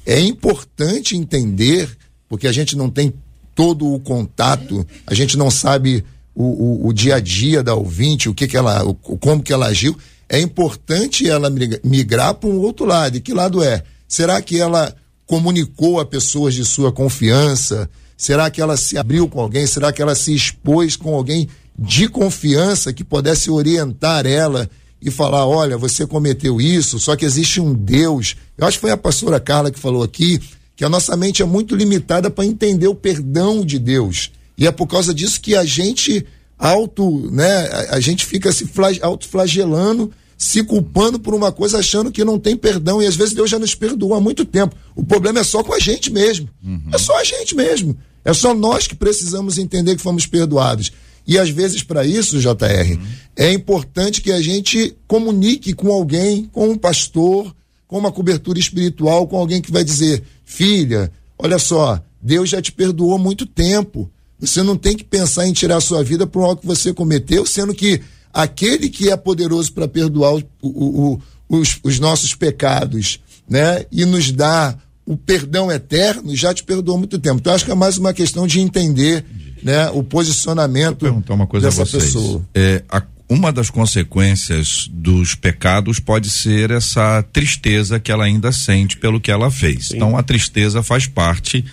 é 0.06 0.20
importante 0.20 1.16
entender, 1.16 1.90
porque 2.28 2.48
a 2.48 2.52
gente 2.52 2.76
não 2.76 2.90
tem 2.90 3.14
todo 3.54 3.94
o 3.94 4.00
contato, 4.00 4.86
a 5.08 5.14
gente 5.14 5.38
não 5.38 5.50
sabe 5.50 6.04
o, 6.36 6.44
o, 6.44 6.88
o 6.88 6.94
dia 6.94 7.16
a 7.16 7.20
dia 7.20 7.64
da 7.64 7.74
ouvinte, 7.76 8.28
o 8.28 8.34
que, 8.34 8.48
que 8.48 8.58
ela, 8.58 8.84
o, 8.84 8.94
como 8.94 9.42
que 9.42 9.54
ela 9.54 9.68
agiu. 9.68 9.98
É 10.28 10.40
importante 10.40 11.30
ela 11.30 11.50
migrar 11.84 12.34
para 12.34 12.50
um 12.50 12.58
outro 12.58 12.86
lado. 12.86 13.16
E 13.16 13.22
que 13.22 13.34
lado 13.34 13.64
é? 13.64 13.84
Será 14.08 14.42
que 14.42 14.60
ela 14.60 14.94
comunicou 15.26 16.00
a 16.00 16.06
pessoas 16.06 16.54
de 16.54 16.66
sua 16.66 16.92
confiança? 16.92 17.90
Será 18.18 18.50
que 18.50 18.60
ela 18.60 18.76
se 18.76 18.98
abriu 18.98 19.28
com 19.28 19.40
alguém? 19.40 19.68
Será 19.68 19.94
que 19.94 20.02
ela 20.02 20.16
se 20.16 20.34
expôs 20.34 20.96
com 20.96 21.16
alguém 21.16 21.48
de 21.78 22.08
confiança 22.08 22.92
que 22.92 23.04
pudesse 23.04 23.52
orientar 23.52 24.26
ela 24.26 24.70
e 25.06 25.12
falar: 25.12 25.46
olha, 25.46 25.78
você 25.78 26.06
cometeu 26.08 26.60
isso, 26.60 27.00
só 27.00 27.16
que 27.16 27.24
existe 27.24 27.62
um 27.62 27.74
Deus. 27.74 28.36
Eu 28.58 28.66
acho 28.66 28.78
que 28.78 28.82
foi 28.82 28.92
a 28.92 28.98
pastora 28.98 29.40
Carla 29.40 29.72
que 29.72 29.80
falou 29.80 30.02
aqui 30.02 30.42
que 30.76 30.84
a 30.84 30.90
nossa 30.90 31.16
mente 31.16 31.42
é 31.42 31.46
muito 31.46 31.74
limitada 31.76 32.30
para 32.30 32.46
entender 32.46 32.88
o 32.88 32.96
perdão 32.96 33.64
de 33.64 33.80
Deus. 33.80 34.32
E 34.58 34.68
é 34.68 34.72
por 34.72 34.88
causa 34.88 35.14
disso 35.14 35.40
que 35.40 35.56
a 35.56 35.64
gente 35.64 36.26
auto, 36.58 37.32
né, 37.32 37.46
a, 37.68 37.96
a 37.96 38.00
gente 38.00 38.26
fica 38.26 38.52
se 38.52 38.66
flag, 38.66 39.00
autoflagelando, 39.02 40.12
se 40.38 40.64
culpando 40.64 41.18
por 41.18 41.34
uma 41.34 41.52
coisa 41.52 41.80
achando 41.80 42.12
que 42.12 42.26
não 42.26 42.38
tem 42.38 42.58
perdão 42.58 43.02
e 43.02 43.06
às 43.06 43.16
vezes 43.16 43.34
Deus 43.34 43.50
já 43.50 43.60
nos 43.60 43.76
perdoou 43.76 44.16
há 44.16 44.20
muito 44.20 44.44
tempo. 44.44 44.76
O 44.96 45.04
problema 45.06 45.40
é 45.40 45.44
só 45.44 45.64
com 45.64 45.74
a 45.74 45.80
gente 45.80 46.12
mesmo. 46.12 46.50
Uhum. 46.62 46.90
É 46.94 46.98
só 46.98 47.18
a 47.20 47.24
gente 47.24 47.56
mesmo. 47.56 47.98
É 48.24 48.34
só 48.34 48.54
nós 48.54 48.88
que 48.88 48.96
precisamos 48.96 49.58
entender 49.58 49.96
que 49.96 50.02
fomos 50.02 50.26
perdoados. 50.26 50.92
E 51.28 51.40
às 51.40 51.50
vezes, 51.50 51.82
para 51.82 52.06
isso, 52.06 52.40
JR, 52.40 52.52
uhum. 52.52 53.08
É 53.36 53.52
importante 53.52 54.22
que 54.22 54.32
a 54.32 54.42
gente 54.42 54.96
comunique 55.08 55.74
com 55.74 55.92
alguém, 55.92 56.46
com 56.46 56.70
um 56.70 56.78
pastor, 56.78 57.54
com 57.88 57.98
uma 57.98 58.12
cobertura 58.12 58.58
espiritual, 58.58 59.28
com 59.28 59.38
alguém 59.38 59.62
que 59.62 59.72
vai 59.72 59.84
dizer: 59.84 60.24
filha, 60.44 61.12
olha 61.38 61.60
só, 61.60 62.02
Deus 62.22 62.50
já 62.50 62.62
te 62.62 62.72
perdoou 62.72 63.16
há 63.16 63.20
muito 63.20 63.46
tempo. 63.46 64.10
Você 64.40 64.62
não 64.64 64.78
tem 64.78 64.96
que 64.96 65.04
pensar 65.04 65.48
em 65.48 65.54
tirar 65.54 65.78
a 65.78 65.82
sua 65.82 66.04
vida 66.04 66.28
por 66.28 66.44
algo 66.44 66.62
que 66.62 66.68
você 66.68 66.94
cometeu, 66.94 67.46
sendo 67.46 67.74
que 67.74 68.02
aquele 68.34 68.90
que 68.90 69.10
é 69.10 69.16
poderoso 69.16 69.72
para 69.72 69.88
perdoar 69.88 70.36
o, 70.36 70.44
o, 70.62 71.12
o, 71.14 71.22
os, 71.58 71.80
os 71.84 72.00
nossos 72.00 72.36
pecados, 72.36 73.20
né, 73.50 73.86
e 73.92 74.06
nos 74.06 74.32
dá 74.32 74.78
o 75.06 75.16
perdão 75.16 75.72
eterno, 75.72 76.36
já 76.36 76.54
te 76.54 76.64
perdoou 76.64 76.98
há 76.98 77.00
muito 77.00 77.20
tempo. 77.20 77.38
Então, 77.40 77.54
acho 77.54 77.64
que 77.64 77.72
é 77.72 77.76
mais 77.76 77.98
uma 77.98 78.14
questão 78.14 78.46
de 78.46 78.60
entender 78.60 79.24
né, 79.64 79.90
o 79.92 80.04
posicionamento 80.04 81.00
perguntar 81.00 81.34
uma 81.34 81.48
coisa 81.48 81.68
dessa 81.68 81.84
a 81.84 81.86
vocês. 81.86 82.04
pessoa. 82.06 82.46
É, 82.54 82.84
a, 82.90 83.02
uma 83.28 83.52
das 83.52 83.70
consequências 83.70 84.88
dos 84.92 85.34
pecados 85.34 86.00
pode 86.00 86.30
ser 86.30 86.72
essa 86.72 87.24
tristeza 87.24 88.00
que 88.00 88.12
ela 88.12 88.26
ainda 88.26 88.52
sente 88.52 88.98
pelo 88.98 89.20
que 89.20 89.32
ela 89.32 89.50
fez. 89.50 89.88
Sim. 89.88 89.96
Então 89.96 90.16
a 90.16 90.24
tristeza 90.24 90.84
faz 90.84 91.08
parte 91.08 91.66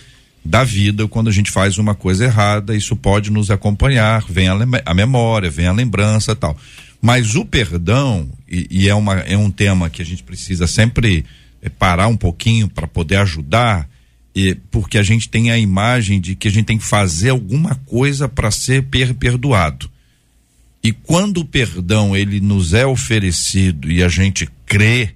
da 0.43 0.63
vida 0.63 1.07
quando 1.07 1.29
a 1.29 1.31
gente 1.31 1.51
faz 1.51 1.77
uma 1.77 1.95
coisa 1.95 2.25
errada, 2.25 2.75
isso 2.75 2.95
pode 2.95 3.31
nos 3.31 3.49
acompanhar, 3.49 4.25
vem 4.27 4.49
a, 4.49 4.55
a 4.85 4.93
memória, 4.93 5.49
vem 5.49 5.67
a 5.67 5.71
lembrança 5.71 6.35
tal. 6.35 6.57
Mas 7.01 7.35
o 7.35 7.45
perdão, 7.45 8.29
e, 8.49 8.67
e, 8.69 8.89
é, 8.89 8.95
uma, 8.95 9.19
é 9.19 9.37
um 9.37 9.51
tema 9.51 9.89
que 9.89 10.01
a 10.01 10.05
gente 10.05 10.23
precisa 10.23 10.67
sempre 10.67 11.25
é, 11.61 11.69
parar 11.69 12.07
um 12.07 12.17
pouquinho 12.17 12.67
para 12.67 12.87
poder 12.87 13.17
ajudar, 13.17 13.87
e, 14.35 14.55
porque 14.71 14.97
a 14.97 15.03
gente 15.03 15.29
tem 15.29 15.51
a 15.51 15.57
imagem 15.57 16.19
de 16.19 16.35
que 16.35 16.47
a 16.47 16.51
gente 16.51 16.65
tem 16.65 16.77
que 16.77 16.85
fazer 16.85 17.29
alguma 17.29 17.75
coisa 17.85 18.27
para 18.27 18.49
ser 18.51 18.83
per 18.83 19.13
perdoado. 19.13 19.89
E 20.83 20.91
quando 20.91 21.37
o 21.37 21.45
perdão 21.45 22.15
ele 22.15 22.41
nos 22.41 22.73
é 22.73 22.85
oferecido 22.85 23.89
e 23.89 24.03
a 24.03 24.09
gente 24.09 24.49
crê 24.65 25.15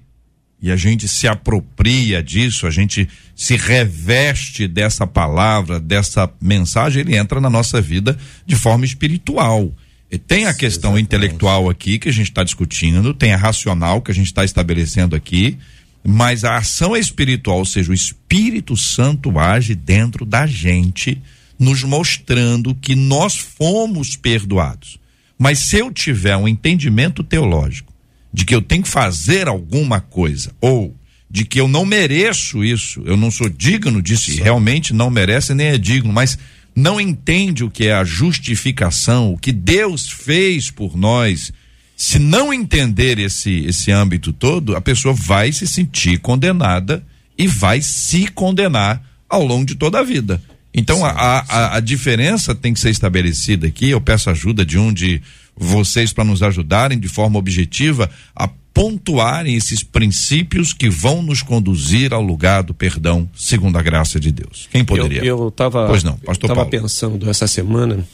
e 0.60 0.72
a 0.72 0.76
gente 0.76 1.06
se 1.06 1.28
apropria 1.28 2.22
disso, 2.22 2.66
a 2.66 2.70
gente 2.70 3.08
se 3.36 3.56
reveste 3.56 4.66
dessa 4.66 5.06
palavra, 5.06 5.78
dessa 5.78 6.28
mensagem, 6.40 7.02
ele 7.02 7.16
entra 7.16 7.40
na 7.40 7.50
nossa 7.50 7.80
vida 7.80 8.18
de 8.44 8.56
forma 8.56 8.84
espiritual. 8.84 9.72
E 10.10 10.18
tem 10.18 10.46
a 10.46 10.54
questão 10.54 10.92
Exatamente. 10.92 11.04
intelectual 11.04 11.70
aqui 11.70 11.98
que 11.98 12.08
a 12.08 12.12
gente 12.12 12.30
está 12.30 12.42
discutindo, 12.42 13.14
tem 13.14 13.32
a 13.32 13.36
racional 13.36 14.00
que 14.00 14.10
a 14.10 14.14
gente 14.14 14.26
está 14.26 14.44
estabelecendo 14.44 15.14
aqui, 15.14 15.58
mas 16.02 16.44
a 16.44 16.56
ação 16.56 16.96
espiritual, 16.96 17.58
ou 17.58 17.64
seja, 17.64 17.90
o 17.90 17.94
Espírito 17.94 18.76
Santo 18.76 19.38
age 19.38 19.74
dentro 19.74 20.24
da 20.24 20.46
gente, 20.46 21.20
nos 21.58 21.84
mostrando 21.84 22.74
que 22.74 22.96
nós 22.96 23.36
fomos 23.36 24.16
perdoados. 24.16 24.98
Mas 25.38 25.60
se 25.60 25.76
eu 25.78 25.92
tiver 25.92 26.36
um 26.36 26.48
entendimento 26.48 27.22
teológico 27.22 27.92
de 28.32 28.44
que 28.44 28.54
eu 28.54 28.60
tenho 28.60 28.82
que 28.82 28.88
fazer 28.88 29.48
alguma 29.48 30.00
coisa, 30.00 30.52
ou 30.60 30.94
de 31.30 31.44
que 31.44 31.60
eu 31.60 31.68
não 31.68 31.86
mereço 31.86 32.64
isso, 32.64 33.02
eu 33.06 33.16
não 33.16 33.30
sou 33.30 33.48
digno 33.48 34.02
disso, 34.02 34.30
e 34.30 34.36
realmente 34.36 34.92
não 34.92 35.10
merece 35.10 35.54
nem 35.54 35.68
é 35.68 35.78
digno, 35.78 36.12
mas 36.12 36.38
não 36.74 37.00
entende 37.00 37.64
o 37.64 37.70
que 37.70 37.86
é 37.86 37.94
a 37.94 38.04
justificação, 38.04 39.32
o 39.32 39.38
que 39.38 39.52
Deus 39.52 40.10
fez 40.10 40.70
por 40.70 40.96
nós 40.96 41.52
se 41.98 42.20
não 42.20 42.54
entender 42.54 43.18
esse, 43.18 43.64
esse 43.66 43.90
âmbito 43.90 44.32
todo, 44.32 44.76
a 44.76 44.80
pessoa 44.80 45.12
vai 45.12 45.50
se 45.50 45.66
sentir 45.66 46.20
condenada 46.20 47.04
e 47.36 47.48
vai 47.48 47.82
se 47.82 48.28
condenar 48.28 49.02
ao 49.28 49.44
longo 49.44 49.66
de 49.66 49.74
toda 49.74 49.98
a 49.98 50.04
vida. 50.04 50.40
Então, 50.72 51.04
a, 51.04 51.10
a, 51.10 51.76
a, 51.76 51.80
diferença 51.80 52.54
tem 52.54 52.74
que 52.74 52.80
ser 52.80 52.90
estabelecida 52.90 53.66
aqui. 53.66 53.90
Eu 53.90 54.00
peço 54.00 54.30
ajuda 54.30 54.64
de 54.64 54.78
um 54.78 54.92
de 54.92 55.20
vocês 55.56 56.12
para 56.12 56.24
nos 56.24 56.42
ajudarem 56.42 56.98
de 56.98 57.08
forma 57.08 57.38
objetiva 57.38 58.08
a 58.34 58.48
pontuarem 58.72 59.56
esses 59.56 59.82
princípios 59.82 60.72
que 60.72 60.88
vão 60.88 61.20
nos 61.20 61.42
conduzir 61.42 62.14
ao 62.14 62.22
lugar 62.22 62.62
do 62.62 62.72
perdão, 62.72 63.28
segundo 63.34 63.76
a 63.76 63.82
graça 63.82 64.20
de 64.20 64.30
Deus. 64.30 64.68
Quem 64.70 64.84
poderia? 64.84 65.24
Eu 65.24 65.48
estava 65.48 65.88
pois 65.88 66.04
não, 66.04 66.16
pastor 66.18 66.54
Paulo. 66.54 66.70
pensando 66.70 67.28
essa 67.28 67.48
semana 67.48 68.06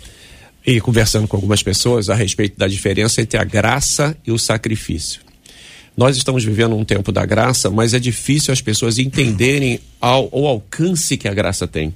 e 0.66 0.80
conversando 0.80 1.28
com 1.28 1.36
algumas 1.36 1.62
pessoas 1.62 2.08
a 2.08 2.14
respeito 2.14 2.56
da 2.56 2.66
diferença 2.66 3.20
entre 3.20 3.38
a 3.38 3.44
graça 3.44 4.16
e 4.26 4.32
o 4.32 4.38
sacrifício. 4.38 5.20
Nós 5.94 6.16
estamos 6.16 6.42
vivendo 6.42 6.74
um 6.74 6.84
tempo 6.84 7.12
da 7.12 7.26
graça, 7.26 7.70
mas 7.70 7.92
é 7.92 7.98
difícil 7.98 8.50
as 8.50 8.62
pessoas 8.62 8.98
entenderem 8.98 9.78
ao, 10.00 10.28
o 10.32 10.46
alcance 10.46 11.18
que 11.18 11.28
a 11.28 11.34
graça 11.34 11.68
tem. 11.68 11.92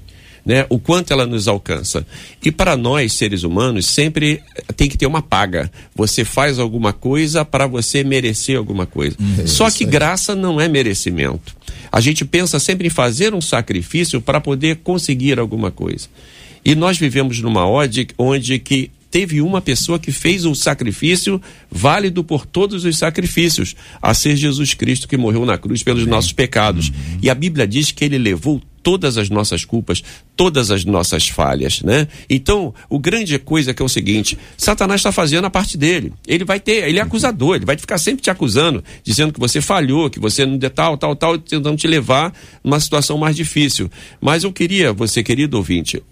Né? 0.48 0.64
O 0.70 0.78
quanto 0.78 1.12
ela 1.12 1.26
nos 1.26 1.46
alcança. 1.46 2.06
E 2.42 2.50
para 2.50 2.74
nós, 2.74 3.12
seres 3.12 3.42
humanos, 3.42 3.84
sempre 3.84 4.40
tem 4.74 4.88
que 4.88 4.96
ter 4.96 5.04
uma 5.06 5.20
paga. 5.20 5.70
Você 5.94 6.24
faz 6.24 6.58
alguma 6.58 6.90
coisa 6.90 7.44
para 7.44 7.66
você 7.66 8.02
merecer 8.02 8.56
alguma 8.56 8.86
coisa. 8.86 9.14
Hum, 9.20 9.46
Só 9.46 9.70
que 9.70 9.84
graça 9.84 10.34
não 10.34 10.58
é 10.58 10.66
merecimento. 10.66 11.54
A 11.92 12.00
gente 12.00 12.24
pensa 12.24 12.58
sempre 12.58 12.86
em 12.86 12.90
fazer 12.90 13.34
um 13.34 13.42
sacrifício 13.42 14.22
para 14.22 14.40
poder 14.40 14.76
conseguir 14.76 15.38
alguma 15.38 15.70
coisa. 15.70 16.08
E 16.64 16.74
nós 16.74 16.96
vivemos 16.96 17.40
numa 17.40 17.66
onde, 17.66 18.08
onde 18.16 18.58
que 18.58 18.90
teve 19.10 19.42
uma 19.42 19.60
pessoa 19.60 19.98
que 19.98 20.12
fez 20.12 20.46
o 20.46 20.54
sacrifício 20.54 21.40
válido 21.70 22.24
por 22.24 22.46
todos 22.46 22.86
os 22.86 22.96
sacrifícios, 22.96 23.76
a 24.00 24.14
ser 24.14 24.34
Jesus 24.34 24.72
Cristo 24.72 25.06
que 25.06 25.16
morreu 25.16 25.44
na 25.44 25.58
cruz 25.58 25.82
pelos 25.82 26.06
nossos 26.06 26.32
pecados. 26.32 26.88
Uhum. 26.88 27.18
E 27.22 27.28
a 27.28 27.34
Bíblia 27.34 27.66
diz 27.66 27.90
que 27.90 28.04
ele 28.04 28.16
levou 28.16 28.62
todas 28.82 29.18
as 29.18 29.28
nossas 29.28 29.64
culpas, 29.64 30.02
todas 30.36 30.70
as 30.70 30.84
nossas 30.84 31.28
falhas, 31.28 31.82
né? 31.82 32.08
Então, 32.28 32.74
o 32.88 32.98
grande 32.98 33.38
coisa 33.38 33.74
que 33.74 33.82
é 33.82 33.84
o 33.84 33.88
seguinte, 33.88 34.38
Satanás 34.56 35.00
está 35.00 35.12
fazendo 35.12 35.44
a 35.44 35.50
parte 35.50 35.76
dele. 35.76 36.12
Ele 36.26 36.44
vai 36.44 36.60
ter, 36.60 36.88
ele 36.88 36.98
é 36.98 37.02
acusador, 37.02 37.56
ele 37.56 37.66
vai 37.66 37.76
ficar 37.76 37.98
sempre 37.98 38.22
te 38.22 38.30
acusando, 38.30 38.82
dizendo 39.02 39.32
que 39.32 39.40
você 39.40 39.60
falhou, 39.60 40.08
que 40.08 40.20
você 40.20 40.46
não 40.46 40.58
de 40.58 40.70
tal, 40.70 40.96
tal, 40.96 41.16
tal, 41.16 41.38
tentando 41.38 41.76
te 41.76 41.86
levar 41.86 42.32
numa 42.62 42.80
situação 42.80 43.18
mais 43.18 43.36
difícil. 43.36 43.90
Mas 44.20 44.44
eu 44.44 44.52
queria, 44.52 44.92
você 44.92 45.22
querido 45.22 45.56
ouvinte, 45.56 46.02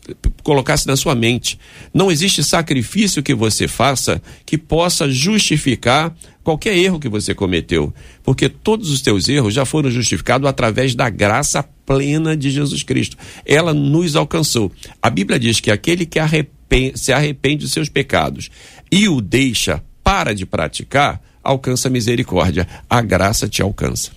colocasse 0.42 0.86
na 0.86 0.96
sua 0.96 1.14
mente, 1.14 1.58
não 1.92 2.10
existe 2.10 2.42
sacrifício 2.42 3.22
que 3.22 3.34
você 3.34 3.68
faça 3.68 4.22
que 4.44 4.58
possa 4.58 5.10
justificar 5.10 6.14
qualquer 6.46 6.78
erro 6.78 7.00
que 7.00 7.08
você 7.08 7.34
cometeu, 7.34 7.92
porque 8.22 8.48
todos 8.48 8.88
os 8.92 9.02
teus 9.02 9.28
erros 9.28 9.52
já 9.52 9.64
foram 9.64 9.90
justificados 9.90 10.48
através 10.48 10.94
da 10.94 11.10
graça 11.10 11.60
plena 11.84 12.36
de 12.36 12.52
Jesus 12.52 12.84
Cristo. 12.84 13.16
Ela 13.44 13.74
nos 13.74 14.14
alcançou. 14.14 14.70
A 15.02 15.10
Bíblia 15.10 15.40
diz 15.40 15.58
que 15.58 15.72
aquele 15.72 16.06
que 16.06 16.20
arrepende, 16.20 16.96
se 16.96 17.12
arrepende 17.12 17.64
dos 17.64 17.72
seus 17.72 17.88
pecados 17.88 18.48
e 18.92 19.08
o 19.08 19.20
deixa 19.20 19.82
para 20.04 20.32
de 20.32 20.46
praticar, 20.46 21.20
alcança 21.42 21.90
misericórdia. 21.90 22.68
A 22.88 23.02
graça 23.02 23.48
te 23.48 23.60
alcança. 23.60 24.12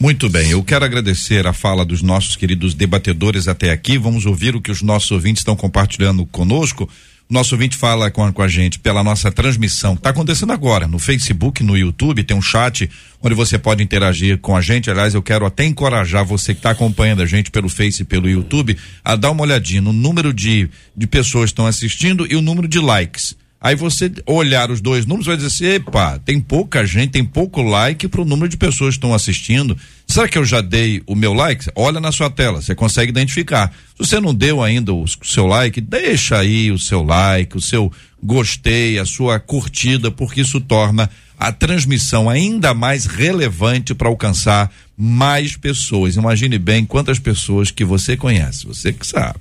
Muito 0.00 0.30
bem, 0.30 0.52
eu 0.52 0.64
quero 0.64 0.86
agradecer 0.86 1.46
a 1.46 1.52
fala 1.52 1.84
dos 1.84 2.00
nossos 2.00 2.36
queridos 2.36 2.72
debatedores 2.72 3.48
até 3.48 3.70
aqui. 3.70 3.98
Vamos 3.98 4.24
ouvir 4.24 4.56
o 4.56 4.62
que 4.62 4.70
os 4.70 4.80
nossos 4.80 5.10
ouvintes 5.10 5.42
estão 5.42 5.54
compartilhando 5.54 6.24
conosco. 6.24 6.88
Nosso 7.28 7.56
ouvinte 7.56 7.76
fala 7.76 8.08
com, 8.08 8.32
com 8.32 8.40
a 8.40 8.46
gente 8.46 8.78
pela 8.78 9.02
nossa 9.02 9.32
transmissão. 9.32 9.94
Está 9.94 10.10
acontecendo 10.10 10.52
agora 10.52 10.86
no 10.86 10.98
Facebook, 10.98 11.60
no 11.60 11.76
YouTube, 11.76 12.22
tem 12.22 12.36
um 12.36 12.42
chat 12.42 12.88
onde 13.20 13.34
você 13.34 13.58
pode 13.58 13.82
interagir 13.82 14.38
com 14.38 14.56
a 14.56 14.60
gente. 14.60 14.88
Aliás, 14.88 15.12
eu 15.12 15.22
quero 15.22 15.44
até 15.44 15.64
encorajar 15.64 16.24
você 16.24 16.54
que 16.54 16.60
está 16.60 16.70
acompanhando 16.70 17.22
a 17.22 17.26
gente 17.26 17.50
pelo 17.50 17.68
Face 17.68 18.02
e 18.02 18.04
pelo 18.04 18.28
YouTube 18.28 18.76
a 19.04 19.16
dar 19.16 19.32
uma 19.32 19.42
olhadinha 19.42 19.82
no 19.82 19.92
número 19.92 20.32
de, 20.32 20.70
de 20.96 21.06
pessoas 21.08 21.46
que 21.46 21.54
estão 21.54 21.66
assistindo 21.66 22.30
e 22.30 22.36
o 22.36 22.42
número 22.42 22.68
de 22.68 22.78
likes. 22.78 23.36
Aí 23.60 23.74
você 23.74 24.12
olhar 24.26 24.70
os 24.70 24.80
dois 24.80 25.06
números 25.06 25.26
vai 25.26 25.36
dizer 25.36 25.48
assim, 25.48 25.64
epa, 25.64 26.18
tem 26.18 26.40
pouca 26.40 26.84
gente, 26.84 27.12
tem 27.12 27.24
pouco 27.24 27.62
like 27.62 28.06
para 28.06 28.20
o 28.20 28.24
número 28.24 28.48
de 28.48 28.56
pessoas 28.56 28.94
que 28.94 28.98
estão 28.98 29.14
assistindo. 29.14 29.76
Será 30.06 30.28
que 30.28 30.36
eu 30.36 30.44
já 30.44 30.60
dei 30.60 31.02
o 31.06 31.14
meu 31.14 31.32
like? 31.32 31.64
Olha 31.74 31.98
na 31.98 32.12
sua 32.12 32.28
tela, 32.28 32.60
você 32.60 32.74
consegue 32.74 33.10
identificar. 33.10 33.72
Se 33.96 34.06
você 34.06 34.20
não 34.20 34.34
deu 34.34 34.62
ainda 34.62 34.92
o 34.92 35.06
seu 35.22 35.46
like, 35.46 35.80
deixa 35.80 36.38
aí 36.38 36.70
o 36.70 36.78
seu 36.78 37.02
like, 37.02 37.56
o 37.56 37.60
seu 37.60 37.90
gostei, 38.22 38.98
a 38.98 39.06
sua 39.06 39.40
curtida, 39.40 40.10
porque 40.10 40.42
isso 40.42 40.60
torna 40.60 41.08
a 41.38 41.50
transmissão 41.50 42.28
ainda 42.28 42.74
mais 42.74 43.06
relevante 43.06 43.94
para 43.94 44.08
alcançar 44.08 44.70
mais 44.96 45.56
pessoas. 45.56 46.16
Imagine 46.16 46.58
bem 46.58 46.84
quantas 46.84 47.18
pessoas 47.18 47.70
que 47.70 47.84
você 47.84 48.18
conhece, 48.18 48.66
você 48.66 48.92
que 48.92 49.06
sabe, 49.06 49.40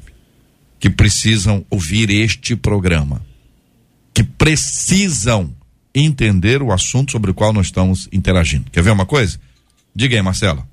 que 0.80 0.90
precisam 0.90 1.66
ouvir 1.70 2.10
este 2.10 2.56
programa 2.56 3.22
que 4.16 4.24
precisam 4.24 5.54
entender 5.94 6.64
o 6.64 6.72
assunto 6.72 7.12
sobre 7.12 7.32
o 7.32 7.34
qual 7.34 7.52
nós 7.52 7.66
estamos 7.66 8.08
interagindo. 8.14 8.72
Quer 8.72 8.82
ver 8.82 8.92
uma 8.92 9.06
coisa? 9.06 9.38
Diga 9.94 10.16
aí, 10.16 10.22
Marcela. 10.22 10.66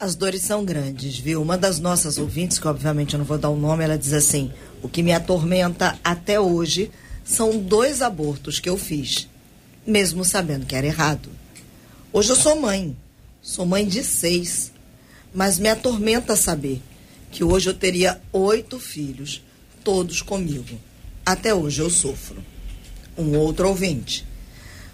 As 0.00 0.14
dores 0.14 0.40
são 0.40 0.64
grandes, 0.64 1.18
viu? 1.18 1.42
Uma 1.42 1.58
das 1.58 1.78
nossas 1.78 2.16
ouvintes, 2.16 2.58
que 2.58 2.66
obviamente 2.66 3.12
eu 3.12 3.18
não 3.18 3.26
vou 3.26 3.36
dar 3.36 3.50
o 3.50 3.56
nome, 3.56 3.84
ela 3.84 3.98
diz 3.98 4.14
assim: 4.14 4.50
o 4.82 4.88
que 4.88 5.02
me 5.02 5.12
atormenta 5.12 5.98
até 6.02 6.40
hoje 6.40 6.90
são 7.22 7.58
dois 7.58 8.00
abortos 8.00 8.58
que 8.58 8.68
eu 8.68 8.78
fiz, 8.78 9.28
mesmo 9.86 10.24
sabendo 10.24 10.64
que 10.64 10.74
era 10.74 10.86
errado. 10.86 11.28
Hoje 12.12 12.30
eu 12.30 12.36
sou 12.36 12.60
mãe, 12.60 12.96
sou 13.42 13.66
mãe 13.66 13.86
de 13.86 14.02
seis, 14.02 14.72
mas 15.34 15.58
me 15.58 15.68
atormenta 15.68 16.34
saber 16.34 16.82
que 17.30 17.44
hoje 17.44 17.68
eu 17.68 17.74
teria 17.74 18.20
oito 18.32 18.78
filhos, 18.78 19.42
todos 19.82 20.22
comigo. 20.22 20.78
Até 21.26 21.54
hoje 21.54 21.80
eu 21.80 21.90
sofro. 21.90 22.53
Um 23.16 23.36
outro 23.36 23.68
ouvinte. 23.68 24.26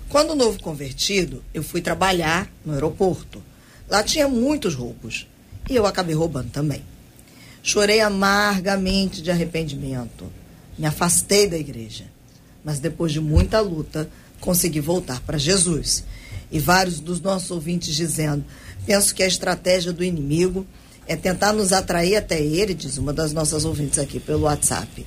Quando 0.08 0.34
novo 0.34 0.60
convertido, 0.60 1.42
eu 1.54 1.62
fui 1.62 1.80
trabalhar 1.80 2.50
no 2.64 2.72
aeroporto. 2.72 3.42
Lá 3.88 4.02
tinha 4.02 4.28
muitos 4.28 4.74
roubos 4.74 5.26
e 5.68 5.76
eu 5.76 5.86
acabei 5.86 6.14
roubando 6.14 6.50
também. 6.50 6.82
Chorei 7.62 8.00
amargamente 8.00 9.22
de 9.22 9.30
arrependimento. 9.30 10.26
Me 10.76 10.86
afastei 10.86 11.46
da 11.46 11.58
igreja. 11.58 12.04
Mas 12.64 12.78
depois 12.78 13.12
de 13.12 13.20
muita 13.20 13.60
luta, 13.60 14.10
consegui 14.40 14.80
voltar 14.80 15.20
para 15.20 15.38
Jesus. 15.38 16.04
E 16.50 16.58
vários 16.58 17.00
dos 17.00 17.20
nossos 17.20 17.50
ouvintes 17.50 17.94
dizendo: 17.94 18.44
penso 18.84 19.14
que 19.14 19.22
a 19.22 19.28
estratégia 19.28 19.92
do 19.92 20.02
inimigo 20.02 20.66
é 21.06 21.16
tentar 21.16 21.52
nos 21.52 21.72
atrair 21.72 22.16
até 22.16 22.40
ele, 22.40 22.74
diz 22.74 22.98
uma 22.98 23.12
das 23.12 23.32
nossas 23.32 23.64
ouvintes 23.64 23.98
aqui 23.98 24.18
pelo 24.18 24.42
WhatsApp. 24.42 25.06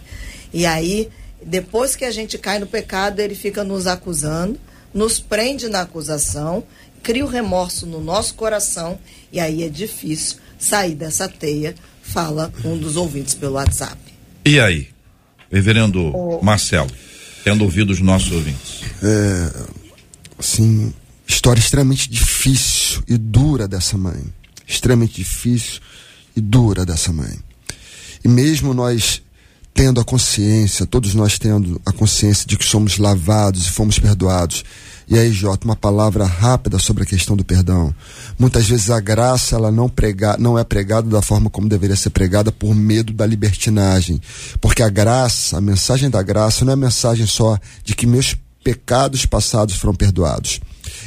E 0.54 0.66
aí, 0.66 1.10
depois 1.46 1.96
que 1.96 2.06
a 2.06 2.12
gente 2.12 2.38
cai 2.38 2.60
no 2.60 2.68
pecado, 2.68 3.20
ele 3.20 3.36
fica 3.36 3.64
nos 3.64 3.88
acusando, 3.88 4.60
nos 4.94 5.20
prende 5.20 5.68
na 5.68 5.82
acusação, 5.82 6.64
cria 7.02 7.26
o 7.26 7.28
remorso 7.28 7.86
no 7.86 8.00
nosso 8.00 8.36
coração 8.36 9.00
e 9.32 9.40
aí 9.40 9.64
é 9.64 9.70
difícil 9.70 10.38
sair 10.58 10.96
dessa 10.96 11.28
teia, 11.28 11.76
fala 12.02 12.52
um 12.64 12.78
dos 12.78 12.96
ouvintes 12.96 13.34
pelo 13.34 13.54
WhatsApp. 13.54 13.98
E 14.46 14.60
aí, 14.60 14.88
reverendo 15.52 16.16
oh. 16.16 16.42
Marcelo, 16.42 16.90
tendo 17.44 17.64
ouvido 17.64 17.92
os 17.92 18.00
nossos 18.00 18.32
ouvintes? 18.32 18.82
É, 19.02 19.52
assim, 20.38 20.94
história 21.28 21.60
extremamente 21.60 22.10
difícil 22.10 23.04
e 23.08 23.18
dura 23.18 23.68
dessa 23.68 23.98
mãe. 23.98 24.24
Extremamente 24.66 25.16
difícil 25.16 25.82
e 26.36 26.42
dura 26.42 26.86
dessa 26.86 27.12
mãe. 27.12 27.38
E 28.24 28.28
mesmo 28.28 28.74
nós 28.74 29.22
tendo 29.74 30.00
a 30.00 30.04
consciência, 30.04 30.86
todos 30.86 31.16
nós 31.16 31.40
tendo 31.40 31.82
a 31.86 31.92
consciência 31.92 32.46
de 32.48 32.58
que 32.58 32.66
somos 32.66 32.98
lavados 32.98 33.66
e 33.66 33.72
fomos 33.72 33.98
perdoados. 33.98 34.64
E 35.08 35.18
aí, 35.18 35.32
Jota, 35.32 35.66
uma 35.66 35.76
palavra 35.76 36.26
rápida 36.26 36.80
sobre 36.80 37.04
a 37.04 37.06
questão 37.06 37.36
do 37.36 37.44
perdão. 37.44 37.94
Muitas 38.40 38.68
vezes 38.68 38.90
a 38.90 39.00
graça 39.00 39.56
ela 39.56 39.72
não, 39.72 39.90
prega, 39.90 40.38
não 40.40 40.58
é 40.58 40.64
pregada 40.64 41.10
da 41.10 41.22
forma 41.22 41.50
como 41.50 41.68
deveria 41.68 41.96
ser 41.96 42.12
pregada 42.12 42.52
por 42.52 42.74
medo 42.74 43.12
da 43.12 43.26
libertinagem. 43.26 44.22
Porque 44.62 44.82
a 44.82 44.90
graça, 44.90 45.58
a 45.58 45.62
mensagem 45.62 46.10
da 46.10 46.22
graça, 46.22 46.64
não 46.64 46.72
é 46.72 46.74
a 46.76 46.78
mensagem 46.78 47.26
só 47.26 47.58
de 47.84 47.96
que 47.96 48.08
meus 48.08 48.36
pecados 48.64 49.26
passados 49.26 49.76
foram 49.76 49.94
perdoados. 49.94 50.62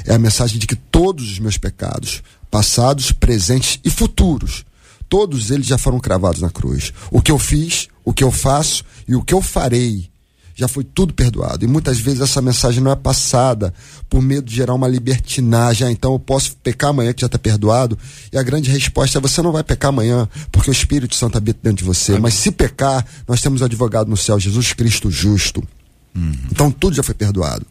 É 0.05 0.15
a 0.15 0.19
mensagem 0.19 0.59
de 0.59 0.67
que 0.67 0.77
todos 0.77 1.33
os 1.33 1.39
meus 1.39 1.57
pecados, 1.57 2.23
passados, 2.51 3.13
presentes 3.13 3.81
e 3.83 3.91
futuros, 3.91 4.65
todos 5.09 5.51
eles 5.51 5.67
já 5.67 5.79
foram 5.79 5.99
cravados 5.99 6.41
na 6.41 6.51
cruz. 6.51 6.93
O 7.11 7.23
que 7.23 7.33
eu 7.33 7.39
fiz, 7.39 7.89
o 8.07 8.15
que 8.15 8.25
eu 8.25 8.31
faço 8.31 8.85
e 9.07 9.17
o 9.17 9.23
que 9.23 9.35
eu 9.35 9.43
farei 9.43 10.09
já 10.55 10.67
foi 10.67 10.85
tudo 10.85 11.13
perdoado. 11.13 11.67
E 11.67 11.69
muitas 11.69 11.99
vezes 11.99 12.23
essa 12.23 12.41
mensagem 12.41 12.83
não 12.83 12.91
é 12.91 12.97
passada 12.97 13.75
por 14.09 14.23
medo 14.23 14.49
de 14.49 14.55
gerar 14.55 14.73
uma 14.73 14.89
libertinagem. 14.89 15.87
Ah, 15.87 15.91
então 15.91 16.13
eu 16.13 16.19
posso 16.19 16.57
pecar 16.57 16.91
amanhã 16.91 17.13
que 17.13 17.21
já 17.21 17.27
está 17.27 17.39
perdoado. 17.39 17.99
E 18.33 18.39
a 18.39 18.43
grande 18.43 18.71
resposta 18.71 19.19
é: 19.19 19.21
você 19.21 19.43
não 19.43 19.53
vai 19.53 19.63
pecar 19.63 19.91
amanhã, 19.91 20.27
porque 20.51 20.71
o 20.71 20.73
Espírito 20.73 21.15
Santo 21.15 21.37
habita 21.37 21.59
dentro 21.63 21.79
de 21.79 21.85
você. 21.85 22.13
Amém. 22.13 22.23
Mas 22.23 22.35
se 22.35 22.51
pecar, 22.51 23.05
nós 23.29 23.43
temos 23.43 23.61
um 23.61 23.67
advogado 23.67 24.09
no 24.09 24.17
céu, 24.17 24.41
Jesus 24.41 24.73
Cristo 24.73 25.11
justo. 25.11 25.63
Uhum. 26.15 26.33
Então 26.51 26.71
tudo 26.71 26.97
já 26.97 27.03
foi 27.03 27.15
perdoado. 27.15 27.67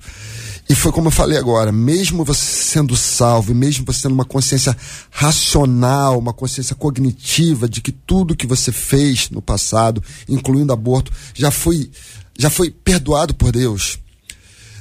E 0.67 0.73
foi 0.73 0.91
como 0.91 1.07
eu 1.07 1.11
falei 1.11 1.37
agora, 1.37 1.71
mesmo 1.71 2.25
você 2.25 2.43
sendo 2.43 2.97
salvo, 2.97 3.53
mesmo 3.53 3.85
você 3.85 4.03
tendo 4.03 4.15
uma 4.15 4.25
consciência 4.25 4.75
racional, 5.11 6.17
uma 6.17 6.33
consciência 6.33 6.75
cognitiva 6.75 7.69
de 7.69 7.81
que 7.81 7.91
tudo 7.91 8.35
que 8.35 8.47
você 8.47 8.71
fez 8.71 9.29
no 9.29 9.43
passado, 9.43 10.03
incluindo 10.27 10.73
aborto, 10.73 11.11
já 11.35 11.51
foi, 11.51 11.91
já 12.37 12.49
foi 12.49 12.71
perdoado 12.71 13.35
por 13.35 13.51
Deus. 13.51 13.99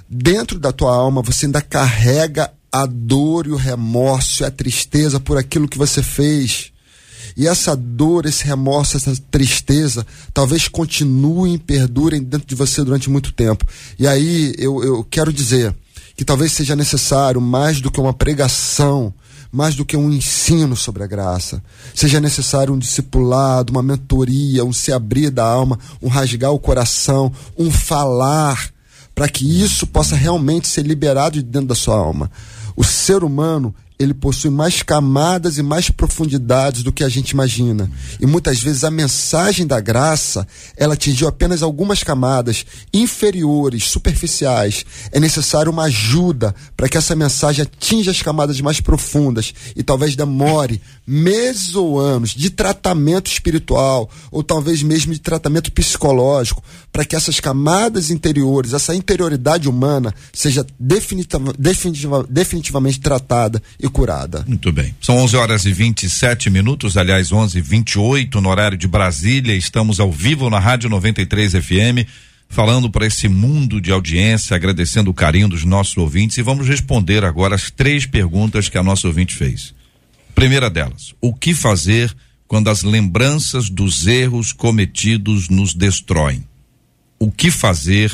Dentro 0.09 0.59
da 0.59 0.73
tua 0.73 0.95
alma 0.95 1.21
você 1.21 1.45
ainda 1.45 1.61
carrega 1.61 2.51
a 2.73 2.87
dor 2.87 3.47
e 3.47 3.51
o 3.51 3.57
remorso 3.57 4.43
e 4.43 4.47
a 4.47 4.51
tristeza 4.51 5.21
por 5.21 5.37
aquilo 5.37 5.69
que 5.69 5.79
você 5.79 6.03
fez. 6.03 6.73
E 7.37 7.49
essa 7.49 7.75
dor, 7.75 8.27
esse 8.27 8.45
remorso, 8.45 8.97
essa 8.97 9.15
tristeza, 9.31 10.07
talvez 10.33 10.69
continuem, 10.69 11.59
perdurem 11.59 12.23
dentro 12.23 12.47
de 12.47 12.55
você 12.55 12.83
durante 12.85 13.11
muito 13.11 13.33
tempo. 13.33 13.65
E 13.99 14.07
aí 14.07 14.55
eu, 14.59 14.83
eu 14.85 15.05
quero 15.05 15.33
dizer 15.33 15.75
que 16.17 16.25
talvez 16.25 16.53
seja 16.53 16.77
necessário 16.77 17.41
mais 17.41 17.81
do 17.81 17.91
que 17.91 18.01
uma 18.01 18.15
pregação, 18.15 19.13
mais 19.51 19.75
do 19.75 19.85
que 19.85 19.97
um 19.97 20.11
ensino 20.11 20.77
sobre 20.77 21.03
a 21.03 21.07
graça. 21.07 21.63
Seja 21.95 22.21
necessário 22.21 22.73
um 22.73 22.79
discipulado, 22.79 23.73
uma 23.73 23.83
mentoria, 23.83 24.65
um 24.65 24.73
se 24.73 24.93
abrir 24.93 25.31
da 25.31 25.45
alma, 25.45 25.79
um 26.03 26.09
rasgar 26.09 26.53
o 26.53 26.59
coração, 26.59 27.33
um 27.57 27.71
falar, 27.71 28.69
para 29.15 29.29
que 29.29 29.63
isso 29.63 29.87
possa 29.87 30.17
realmente 30.17 30.67
ser 30.67 30.85
liberado 30.85 31.37
de 31.37 31.43
dentro 31.43 31.69
da 31.69 31.75
sua 31.75 31.97
alma. 31.97 32.31
O 32.77 32.83
ser 32.83 33.23
humano, 33.23 33.73
ele 33.99 34.13
possui 34.13 34.51
mais 34.51 34.83
camadas 34.83 35.57
e 35.57 35.63
mais 35.63 35.89
profundidades 35.89 36.83
do 36.83 36.93
que 36.93 37.05
a 37.05 37.09
gente 37.09 37.31
imagina. 37.31 37.91
E 38.21 38.27
muitas 38.27 38.61
vezes 38.61 38.83
a 38.83 38.91
mensagem 38.91 39.67
da 39.67 39.81
graça, 39.81 40.47
ela 40.77 40.95
atingiu 40.95 41.29
apenas 41.29 41.63
algumas 41.63 42.03
camadas 42.03 42.67
inferiores, 42.93 43.85
superficiais. 43.85 44.85
É 45.13 45.21
necessário 45.21 45.71
uma 45.71 45.85
ajuda 45.85 46.55
para 46.77 46.89
que 46.89 46.99
essa 46.99 47.15
mensagem 47.15 47.63
atinja 47.63 48.11
as 48.11 48.21
camadas 48.21 48.61
mais 48.61 48.81
profundas 48.81 49.55
e 49.77 49.83
talvez 49.83 50.17
demore 50.17 50.81
meses 51.07 51.77
ou 51.77 52.01
anos 52.01 52.31
de 52.31 52.51
tratamento 52.51 53.31
espiritual 53.31 54.11
ou 54.31 54.43
talvez 54.43 54.83
mesmo 54.83 55.13
de 55.13 55.21
tratamento 55.21 55.71
psicológico 55.71 56.63
para 56.91 57.05
que 57.05 57.15
essas 57.15 57.39
camadas 57.39 58.11
interiores, 58.11 58.73
essa 58.73 58.95
interioridade 58.95 59.69
humana 59.69 60.13
seja 60.33 60.67
definitiva, 60.79 61.53
definitiva, 61.57 62.27
definitivamente 62.29 63.01
tratada 63.01 63.63
e 63.85 63.89
curada. 63.89 64.45
Muito 64.49 64.73
bem. 64.73 64.95
São 64.99 65.19
11 65.19 65.37
horas 65.37 65.65
e 65.67 65.73
27 65.73 66.49
minutos, 66.49 66.97
aliás, 66.97 67.31
11 67.31 67.59
e 67.59 67.61
28 67.61 68.41
no 68.41 68.49
horário 68.49 68.79
de 68.79 68.89
Brasília. 68.89 69.55
Estamos 69.55 70.01
ao 70.01 70.11
vivo 70.11 70.49
na 70.49 70.59
Rádio 70.59 70.89
93 70.89 71.53
FM, 71.53 72.09
falando 72.49 72.89
para 72.89 73.07
esse 73.07 73.29
mundo 73.29 73.83
de 73.83 73.93
audiência, 73.93 74.57
agradecendo 74.57 75.11
o 75.11 75.15
carinho 75.15 75.49
dos 75.49 75.65
nossos 75.65 75.97
ouvintes 75.99 76.39
e 76.39 76.43
vamos 76.43 76.67
responder 76.67 77.25
agora 77.25 77.55
as 77.55 77.71
três 77.71 78.07
perguntas 78.07 78.71
que 78.71 78.79
a 78.79 78.83
nossa 78.83 79.07
ouvinte 79.07 79.35
fez. 79.35 79.75
Primeira 80.35 80.71
delas, 80.71 81.15
o 81.21 81.35
que 81.35 81.53
fazer 81.53 82.15
quando 82.49 82.71
as 82.71 82.83
lembranças 82.83 83.69
dos 83.69 84.07
erros 84.07 84.51
cometidos 84.53 85.51
nos 85.51 85.75
destroem? 85.75 86.43
O 87.19 87.31
que 87.31 87.51
fazer 87.51 88.11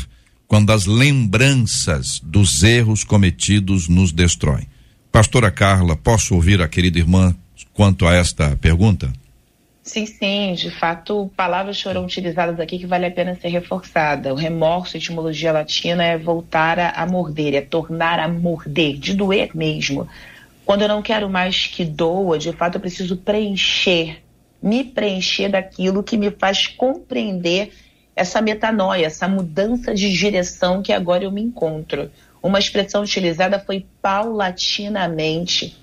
quando 0.49 0.73
as 0.73 0.85
lembranças 0.85 2.21
dos 2.25 2.65
erros 2.65 3.05
cometidos 3.05 3.87
nos 3.87 4.11
destroem? 4.11 4.67
Pastora 5.13 5.51
Carla, 5.51 5.97
posso 5.97 6.37
ouvir 6.37 6.63
a 6.63 6.69
querida 6.69 6.99
irmã 6.99 7.35
quanto 7.75 8.07
a 8.07 8.15
esta 8.15 8.57
pergunta? 8.57 9.13
Sim, 9.83 10.07
sim, 10.07 10.55
de 10.55 10.71
fato, 10.71 11.29
palavras 11.37 11.81
foram 11.81 12.05
utilizadas 12.05 12.61
aqui 12.61 12.79
que 12.79 12.87
vale 12.87 13.07
a 13.07 13.11
pena 13.11 13.35
ser 13.35 13.49
reforçada. 13.49 14.33
O 14.33 14.37
remorso, 14.37 14.97
etimologia 14.97 15.51
latina, 15.51 16.05
é 16.05 16.17
voltar 16.17 16.79
a, 16.79 17.07
morder, 17.07 17.55
é 17.55 17.61
tornar 17.61 18.21
a 18.21 18.29
morder, 18.29 18.99
de 18.99 19.15
doer 19.15 19.51
mesmo. 19.53 20.07
Quando 20.65 20.83
eu 20.83 20.89
não 20.89 21.03
quero 21.03 21.29
mais 21.29 21.67
que 21.67 21.85
doa, 21.85 22.39
de 22.39 22.53
fato 22.53 22.77
eu 22.77 22.81
preciso 22.81 23.17
preencher, 23.17 24.23
me 24.63 24.85
preencher 24.85 25.49
daquilo 25.49 26.05
que 26.05 26.17
me 26.17 26.31
faz 26.31 26.69
compreender 26.69 27.73
essa 28.15 28.41
metanoia, 28.41 29.07
essa 29.07 29.27
mudança 29.27 29.93
de 29.93 30.13
direção 30.13 30.83
que 30.83 30.93
agora 30.93 31.25
eu 31.25 31.33
me 31.33 31.43
encontro. 31.43 32.11
Uma 32.43 32.59
expressão 32.59 33.03
utilizada 33.03 33.59
foi 33.59 33.87
paulatinamente. 34.01 35.77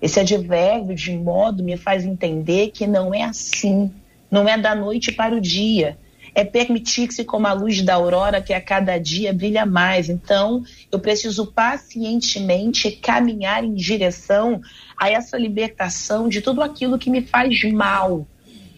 Esse 0.00 0.20
advérbio 0.20 0.94
de 0.94 1.12
modo 1.16 1.62
me 1.62 1.76
faz 1.76 2.04
entender 2.04 2.70
que 2.70 2.86
não 2.86 3.14
é 3.14 3.22
assim, 3.22 3.90
não 4.30 4.48
é 4.48 4.58
da 4.58 4.74
noite 4.74 5.12
para 5.12 5.34
o 5.34 5.40
dia 5.40 5.96
é 6.34 6.44
permitir-se 6.44 7.24
como 7.24 7.46
a 7.46 7.52
luz 7.52 7.82
da 7.82 7.94
aurora 7.94 8.40
que 8.40 8.52
a 8.52 8.60
cada 8.60 8.98
dia 8.98 9.32
brilha 9.32 9.66
mais. 9.66 10.08
Então, 10.08 10.64
eu 10.90 10.98
preciso 10.98 11.46
pacientemente 11.46 12.90
caminhar 12.90 13.64
em 13.64 13.74
direção 13.74 14.60
a 14.96 15.10
essa 15.10 15.36
libertação 15.36 16.28
de 16.28 16.40
tudo 16.40 16.62
aquilo 16.62 16.98
que 16.98 17.10
me 17.10 17.22
faz 17.22 17.62
mal. 17.72 18.26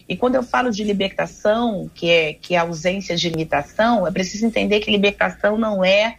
E 0.09 0.17
quando 0.17 0.35
eu 0.35 0.43
falo 0.43 0.71
de 0.71 0.85
libertação, 0.85 1.91
que 1.95 2.11
é, 2.11 2.35
que 2.35 2.55
é 2.55 2.59
ausência 2.59 3.17
de 3.17 3.31
limitação, 3.31 4.07
é 4.07 4.11
preciso 4.11 4.45
entender 4.45 4.81
que 4.81 4.91
libertação 4.91 5.57
não 5.57 5.83
é 5.85 6.19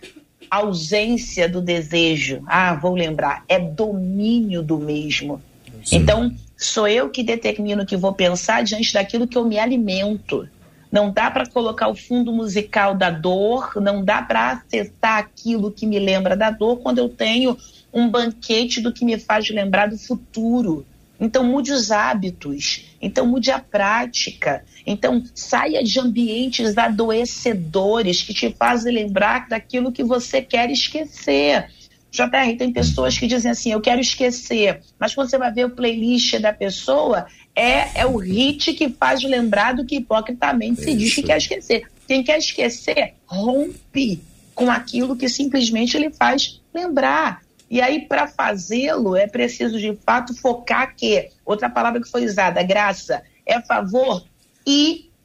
ausência 0.50 1.48
do 1.48 1.62
desejo. 1.62 2.42
Ah, 2.46 2.76
vou 2.76 2.96
lembrar, 2.96 3.44
é 3.48 3.60
domínio 3.60 4.62
do 4.62 4.78
mesmo. 4.78 5.42
Sim. 5.84 5.98
Então, 5.98 6.32
Sou 6.58 6.88
eu 6.88 7.10
que 7.10 7.22
determino 7.22 7.84
o 7.84 7.86
que 7.86 7.98
vou 7.98 8.14
pensar 8.14 8.64
diante 8.64 8.94
daquilo 8.94 9.28
que 9.28 9.38
eu 9.38 9.46
me 9.46 9.60
alimento. 9.60 10.48
Não 10.92 11.12
dá 11.12 11.30
para 11.30 11.46
colocar 11.46 11.90
o 11.90 11.96
fundo 11.96 12.32
musical 12.32 12.96
da 12.96 13.10
dor, 13.10 13.74
não 13.82 14.04
dá 14.04 14.22
para 14.22 14.52
acessar 14.52 15.20
aquilo 15.20 15.72
que 15.72 15.86
me 15.86 16.00
lembra 16.00 16.38
da 16.38 16.50
dor 16.50 16.78
quando 16.78 17.00
eu 17.00 17.10
tenho 17.10 17.58
um 17.94 18.10
banquete 18.10 18.80
do 18.80 18.94
que 18.94 19.04
me 19.04 19.20
faz 19.20 19.50
lembrar 19.50 19.90
do 19.90 19.98
futuro. 19.98 20.86
Então 21.20 21.44
mude 21.44 21.72
os 21.72 21.92
hábitos, 21.92 22.86
então 23.06 23.28
mude 23.28 23.52
a 23.52 23.60
prática, 23.60 24.66
então 24.86 25.24
saia 25.36 25.84
de 25.84 26.00
ambientes 26.00 26.76
adoecedores 26.76 28.24
que 28.24 28.34
te 28.34 28.52
fazem 28.58 28.94
lembrar 28.94 29.48
daquilo 29.48 29.92
que 29.92 30.04
você 30.04 30.42
quer 30.42 30.72
esquecer. 30.72 31.70
JR, 32.12 32.58
tem 32.58 32.72
pessoas 32.72 33.18
que 33.18 33.28
dizem 33.28 33.52
assim, 33.52 33.72
eu 33.72 33.82
quero 33.82 34.02
esquecer, 34.02 34.82
mas 34.98 35.14
quando 35.14 35.30
você 35.30 35.38
vai 35.38 35.52
ver 35.52 35.66
o 35.66 35.70
playlist 35.70 36.40
da 36.40 36.52
pessoa, 36.52 37.28
é, 37.54 38.02
é 38.02 38.06
o 38.06 38.18
hit 38.18 38.74
que 38.74 38.90
faz 38.90 39.22
lembrar 39.22 39.76
do 39.76 39.86
que 39.86 39.98
hipocritamente 39.98 40.82
se 40.82 40.96
diz 40.96 41.14
que 41.14 41.22
quer 41.22 41.38
esquecer. 41.38 41.84
Quem 42.08 42.24
quer 42.24 42.40
esquecer, 42.40 43.14
rompe 43.28 44.22
com 44.56 44.72
aquilo 44.72 45.16
que 45.16 45.30
simplesmente 45.30 45.96
ele 45.96 46.10
faz 46.10 46.60
lembrar. 46.74 47.45
E 47.70 47.82
aí, 47.82 48.02
para 48.02 48.28
fazê-lo, 48.28 49.16
é 49.16 49.28
preciso 49.28 49.80
de 49.80 49.98
fato 50.06 50.36
focar 50.36 50.96
que, 50.96 51.30
outra 51.46 51.70
palavra 51.70 52.02
que 52.02 52.10
foi 52.10 52.26
usada, 52.26 52.62
graça, 52.64 53.24
é 53.46 53.62
favor 53.62 54.24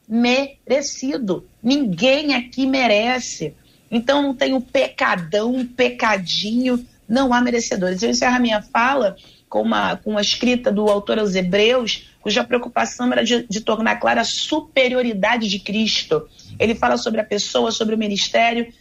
imerecido. 0.09 1.45
Ninguém 1.61 2.35
aqui 2.35 2.65
merece. 2.65 3.53
Então 3.89 4.21
não 4.21 4.33
tem 4.33 4.53
um 4.53 4.61
pecadão, 4.61 5.53
um 5.53 5.65
pecadinho, 5.65 6.85
não 7.07 7.33
há 7.33 7.41
merecedores. 7.41 8.01
Eu 8.01 8.09
encerro 8.09 8.35
a 8.35 8.39
minha 8.39 8.61
fala 8.61 9.15
com 9.49 9.61
uma, 9.61 9.97
com 9.97 10.11
uma 10.11 10.21
escrita 10.21 10.71
do 10.71 10.89
autor 10.89 11.19
aos 11.19 11.35
Hebreus, 11.35 12.09
cuja 12.21 12.43
preocupação 12.43 13.11
era 13.11 13.23
de, 13.23 13.45
de 13.49 13.59
tornar 13.59 13.97
clara 13.97 14.21
a 14.21 14.25
superioridade 14.25 15.49
de 15.49 15.59
Cristo. 15.59 16.25
Ele 16.57 16.73
fala 16.73 16.95
sobre 16.95 17.19
a 17.19 17.25
pessoa, 17.25 17.69
sobre 17.69 17.93
o 17.93 17.97
ministério, 17.97 18.73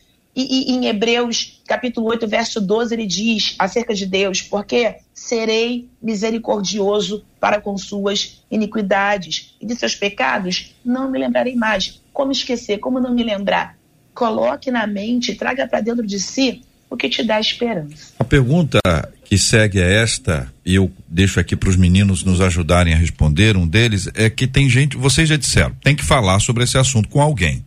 e, 0.43 0.71
e, 0.71 0.77
em 0.77 0.87
Hebreus, 0.87 1.61
capítulo 1.67 2.09
8, 2.09 2.27
verso 2.29 2.61
12, 2.61 2.95
ele 2.95 3.07
diz 3.07 3.55
acerca 3.59 3.95
de 3.95 4.07
Deus: 4.07 4.43
Porque 4.43 4.97
serei 5.13 5.89
misericordioso 6.03 7.25
para 7.39 7.61
com 7.61 7.77
suas 7.77 8.43
iniquidades, 8.51 9.55
e 9.61 9.67
de 9.67 9.75
seus 9.75 9.95
pecados 9.95 10.75
não 10.85 11.11
me 11.11 11.19
lembrarei 11.19 11.55
mais. 11.55 12.01
Como 12.13 12.33
esquecer? 12.33 12.79
Como 12.79 13.01
não 13.01 13.15
me 13.15 13.23
lembrar? 13.23 13.79
Coloque 14.15 14.71
na 14.71 14.87
mente, 14.87 15.35
traga 15.35 15.67
para 15.67 15.81
dentro 15.81 16.07
de 16.07 16.19
si 16.19 16.63
o 16.91 16.97
que 16.97 17.09
te 17.09 17.23
dá 17.23 17.39
esperança. 17.39 18.13
A 18.19 18.25
pergunta 18.25 18.81
que 19.25 19.39
segue 19.39 19.81
é 19.81 20.03
esta, 20.03 20.53
e 20.67 20.75
eu 20.75 20.91
deixo 21.09 21.39
aqui 21.39 21.55
para 21.55 21.71
os 21.71 21.77
meninos 21.77 22.25
nos 22.25 22.41
ajudarem 22.41 22.93
a 22.93 22.97
responder. 22.97 23.57
Um 23.57 23.67
deles 23.67 24.09
é 24.15 24.29
que 24.29 24.47
tem 24.47 24.69
gente, 24.69 24.97
vocês 24.97 25.29
já 25.29 25.37
disseram, 25.37 25.73
tem 25.83 25.95
que 25.95 26.05
falar 26.05 26.41
sobre 26.41 26.65
esse 26.65 26.77
assunto 26.77 27.09
com 27.09 27.21
alguém. 27.21 27.65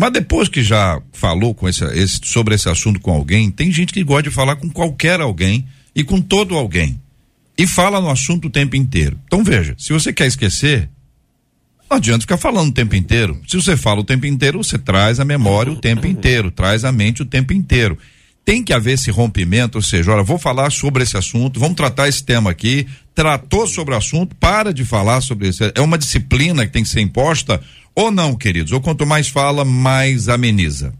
Mas 0.00 0.14
depois 0.14 0.48
que 0.48 0.62
já 0.62 0.98
falou 1.12 1.54
com 1.54 1.68
esse, 1.68 1.84
esse, 1.84 2.20
sobre 2.24 2.54
esse 2.54 2.66
assunto 2.70 2.98
com 3.00 3.10
alguém, 3.10 3.50
tem 3.50 3.70
gente 3.70 3.92
que 3.92 4.02
gosta 4.02 4.22
de 4.22 4.30
falar 4.30 4.56
com 4.56 4.70
qualquer 4.70 5.20
alguém 5.20 5.66
e 5.94 6.02
com 6.02 6.22
todo 6.22 6.56
alguém. 6.56 6.98
E 7.58 7.66
fala 7.66 8.00
no 8.00 8.08
assunto 8.08 8.46
o 8.46 8.50
tempo 8.50 8.74
inteiro. 8.74 9.20
Então 9.26 9.44
veja, 9.44 9.74
se 9.76 9.92
você 9.92 10.10
quer 10.10 10.26
esquecer, 10.26 10.88
não 11.90 11.98
adianta 11.98 12.22
ficar 12.22 12.38
falando 12.38 12.70
o 12.70 12.72
tempo 12.72 12.96
inteiro. 12.96 13.42
Se 13.46 13.58
você 13.58 13.76
fala 13.76 14.00
o 14.00 14.04
tempo 14.04 14.24
inteiro, 14.24 14.64
você 14.64 14.78
traz 14.78 15.20
a 15.20 15.24
memória 15.24 15.70
o 15.70 15.76
tempo 15.76 16.06
inteiro, 16.06 16.50
traz 16.50 16.82
a 16.82 16.90
mente 16.90 17.20
o 17.20 17.26
tempo 17.26 17.52
inteiro. 17.52 17.98
Tem 18.44 18.64
que 18.64 18.72
haver 18.72 18.94
esse 18.94 19.10
rompimento, 19.10 19.78
ou 19.78 19.82
seja, 19.82 20.12
olha, 20.12 20.22
vou 20.22 20.38
falar 20.38 20.70
sobre 20.72 21.02
esse 21.02 21.16
assunto, 21.16 21.60
vamos 21.60 21.76
tratar 21.76 22.08
esse 22.08 22.24
tema 22.24 22.50
aqui, 22.50 22.86
tratou 23.14 23.66
sobre 23.66 23.94
o 23.94 23.96
assunto, 23.96 24.34
para 24.36 24.72
de 24.72 24.84
falar 24.84 25.20
sobre 25.20 25.48
isso. 25.48 25.62
É 25.74 25.80
uma 25.80 25.98
disciplina 25.98 26.66
que 26.66 26.72
tem 26.72 26.82
que 26.82 26.88
ser 26.88 27.00
imposta 27.00 27.60
ou 27.94 28.10
não, 28.10 28.34
queridos? 28.34 28.72
Ou 28.72 28.80
quanto 28.80 29.06
mais 29.06 29.28
fala, 29.28 29.64
mais 29.64 30.28
ameniza? 30.28 30.92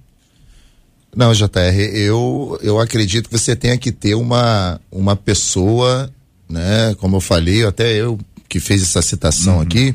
Não, 1.14 1.32
JR, 1.32 1.48
eu, 1.92 2.58
eu 2.62 2.78
acredito 2.78 3.28
que 3.28 3.36
você 3.36 3.56
tenha 3.56 3.76
que 3.76 3.90
ter 3.90 4.14
uma, 4.14 4.80
uma 4.92 5.16
pessoa, 5.16 6.12
né? 6.48 6.94
Como 6.98 7.16
eu 7.16 7.20
falei, 7.20 7.64
até 7.64 7.92
eu 7.94 8.18
que 8.48 8.60
fez 8.60 8.82
essa 8.82 9.00
citação 9.00 9.56
uhum. 9.56 9.62
aqui, 9.62 9.94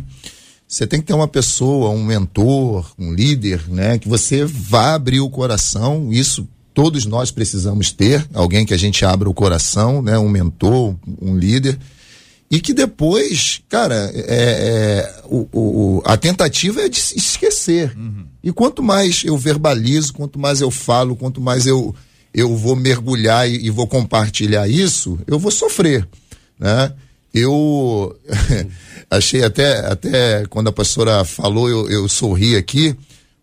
você 0.68 0.88
tem 0.88 1.00
que 1.00 1.06
ter 1.06 1.14
uma 1.14 1.28
pessoa, 1.28 1.90
um 1.90 2.04
mentor, 2.04 2.92
um 2.98 3.14
líder, 3.14 3.70
né? 3.70 3.98
Que 3.98 4.10
você 4.10 4.46
vá 4.46 4.96
abrir 4.96 5.20
o 5.20 5.30
coração, 5.30 6.12
isso 6.12 6.48
todos 6.76 7.06
nós 7.06 7.32
precisamos 7.32 7.92
ter, 7.92 8.24
alguém 8.34 8.66
que 8.66 8.74
a 8.74 8.78
gente 8.78 9.04
abra 9.04 9.28
o 9.28 9.34
coração, 9.34 10.04
né? 10.04 10.20
Um 10.20 10.30
mentor, 10.30 10.94
um 11.20 11.36
líder 11.36 11.80
e 12.50 12.60
que 12.60 12.74
depois, 12.74 13.62
cara, 13.68 14.12
é, 14.14 14.24
é 14.28 15.22
o, 15.26 15.48
o, 15.52 16.02
a 16.06 16.16
tentativa 16.16 16.82
é 16.82 16.90
de 16.90 17.00
se 17.00 17.18
esquecer. 17.18 17.98
Uhum. 17.98 18.26
E 18.44 18.52
quanto 18.52 18.84
mais 18.84 19.24
eu 19.26 19.36
verbalizo, 19.38 20.14
quanto 20.14 20.38
mais 20.38 20.62
eu 20.62 20.70
falo, 20.70 21.16
quanto 21.16 21.42
mais 21.42 21.66
eu, 21.66 21.96
eu 22.34 22.56
vou 22.56 22.76
mergulhar 22.76 23.50
e, 23.50 23.66
e 23.66 23.70
vou 23.72 23.88
compartilhar 23.88 24.68
isso, 24.68 25.18
eu 25.26 25.40
vou 25.40 25.52
sofrer, 25.52 26.08
né? 26.60 26.94
Eu 27.34 28.16
achei 29.10 29.44
até, 29.44 29.80
até 29.80 30.46
quando 30.46 30.68
a 30.68 30.74
pastora 30.74 31.26
falou, 31.26 31.68
eu, 31.68 31.90
eu 31.90 32.08
sorri 32.08 32.56
aqui, 32.56 32.96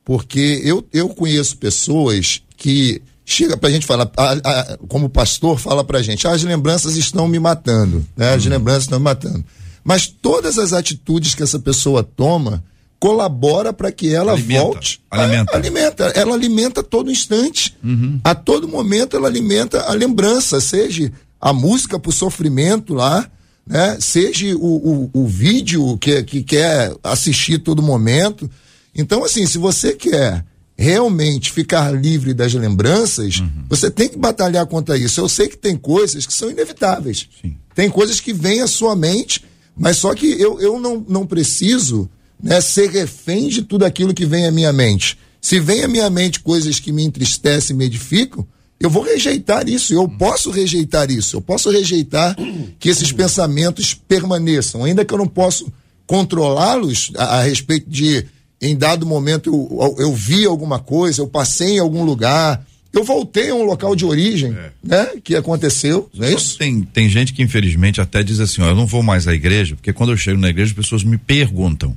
porque 0.05 0.61
eu, 0.65 0.87
eu 0.93 1.09
conheço 1.09 1.57
pessoas 1.57 2.41
que 2.57 3.03
chega 3.25 3.57
para 3.57 3.69
a 3.69 3.73
gente 3.73 3.87
falar, 3.87 4.11
a, 4.17 4.33
a, 4.33 4.79
como 4.89 5.09
pastor, 5.09 5.59
fala 5.59 5.85
para 5.85 5.99
a 5.99 6.03
gente, 6.03 6.27
ah, 6.27 6.33
as 6.33 6.43
lembranças 6.43 6.97
estão 6.97 7.29
me 7.29 7.39
matando, 7.39 8.05
né? 8.17 8.35
As 8.35 8.45
uhum. 8.45 8.51
lembranças 8.51 8.85
estão 8.85 8.99
me 8.99 9.05
matando. 9.05 9.45
Mas 9.85 10.07
todas 10.07 10.59
as 10.59 10.73
atitudes 10.73 11.35
que 11.35 11.43
essa 11.43 11.59
pessoa 11.59 12.03
toma 12.03 12.63
colabora 13.03 13.73
para 13.73 13.91
que 13.91 14.15
ela 14.15 14.33
alimenta, 14.33 14.63
volte. 14.63 15.01
Alimenta. 15.11 15.53
A, 15.53 15.57
alimenta. 15.57 16.05
Ela 16.15 16.35
alimenta 16.35 16.83
todo 16.85 17.11
instante. 17.11 17.77
Uhum. 17.83 18.21
A 18.23 18.33
todo 18.33 18.69
momento 18.69 19.17
ela 19.17 19.27
alimenta 19.27 19.83
a 19.83 19.93
lembrança, 19.93 20.61
seja 20.61 21.11
a 21.41 21.53
música 21.53 21.99
para 21.99 22.11
o 22.11 22.13
sofrimento 22.13 22.95
lá, 22.95 23.29
né? 23.67 23.97
Seja 23.99 24.57
o, 24.57 24.61
o, 24.61 25.11
o 25.13 25.27
vídeo 25.27 25.99
que, 25.99 26.23
que 26.23 26.45
quer 26.45 26.95
assistir 27.03 27.59
todo 27.59 27.83
momento. 27.83 28.49
Então, 28.95 29.25
assim, 29.25 29.47
se 29.47 29.59
você 29.59 29.95
quer 29.95 30.45
realmente 30.77 31.53
ficar 31.53 31.91
livre 31.91 32.35
das 32.35 32.55
lembranças, 32.55 33.39
uhum. 33.39 33.65
você 33.69 33.91
tem 33.91 34.09
que 34.09 34.19
batalhar 34.19 34.67
contra 34.67 34.97
isso. 34.97 35.21
Eu 35.21 35.29
sei 35.29 35.49
que 35.49 35.57
tem 35.57 35.77
coisas 35.77 36.27
que 36.27 36.33
são 36.33 36.51
inevitáveis. 36.51 37.29
Sim. 37.41 37.57
Tem 37.75 37.89
coisas 37.89 38.21
que 38.21 38.33
vêm 38.33 38.61
à 38.61 38.67
sua 38.67 38.97
mente, 38.97 39.45
mas 39.77 39.99
só 39.99 40.15
que 40.15 40.27
eu, 40.27 40.61
eu 40.61 40.79
não, 40.79 41.05
não 41.09 41.27
preciso 41.27 42.09
né, 42.43 42.61
ser 42.61 42.91
refém 42.91 43.49
de 43.49 43.63
tudo 43.63 43.85
aquilo 43.85 44.15
que 44.15 44.27
vem 44.27 44.47
à 44.47 44.51
minha 44.51 44.73
mente. 44.73 45.19
Se 45.41 45.59
vem 45.61 45.83
à 45.83 45.89
minha 45.89 46.09
mente 46.11 46.41
coisas 46.41 46.79
que 46.79 46.93
me 46.93 47.05
entristecem, 47.05 47.77
me 47.77 47.85
edificam, 47.85 48.47
eu 48.79 48.91
vou 48.91 49.03
rejeitar 49.03 49.69
isso, 49.69 49.95
eu 49.95 50.03
uhum. 50.03 50.19
posso 50.19 50.51
rejeitar 50.51 51.11
isso, 51.11 51.37
eu 51.37 51.41
posso 51.41 51.71
rejeitar 51.71 52.37
que 52.81 52.89
esses 52.89 53.13
pensamentos 53.13 53.95
permaneçam, 53.95 54.83
ainda 54.83 55.05
que 55.05 55.15
eu 55.15 55.19
não 55.19 55.29
possa 55.29 55.65
controlá-los 56.05 57.13
a, 57.17 57.39
a 57.39 57.43
respeito 57.43 57.89
de 57.89 58.27
em 58.63 58.77
dado 58.77 59.05
momento 59.05 59.51
eu, 59.51 59.97
eu, 59.99 60.15
vi 60.15 60.47
alguma 60.47 60.79
coisa, 60.79 61.21
eu 61.21 61.27
passei 61.27 61.77
em 61.77 61.79
algum 61.81 62.05
lugar, 62.05 62.65
eu 62.93 63.03
voltei 63.03 63.51
a 63.51 63.55
um 63.55 63.65
local 63.65 63.97
de 63.97 64.05
origem, 64.05 64.53
é. 64.53 64.71
né? 64.83 65.09
Que 65.23 65.35
aconteceu, 65.35 66.09
não 66.15 66.27
é 66.27 66.33
isso? 66.33 66.57
Tem, 66.57 66.81
tem 66.83 67.09
gente 67.09 67.33
que 67.33 67.43
infelizmente 67.43 68.01
até 68.01 68.23
diz 68.23 68.39
assim, 68.39 68.63
ó, 68.63 68.69
eu 68.69 68.77
não 68.77 68.87
vou 68.87 69.03
mais 69.03 69.27
à 69.27 69.35
igreja, 69.35 69.75
porque 69.75 69.93
quando 69.93 70.13
eu 70.13 70.17
chego 70.17 70.41
na 70.41 70.49
igreja 70.49 70.71
as 70.71 70.77
pessoas 70.77 71.03
me 71.03 71.19
perguntam. 71.19 71.97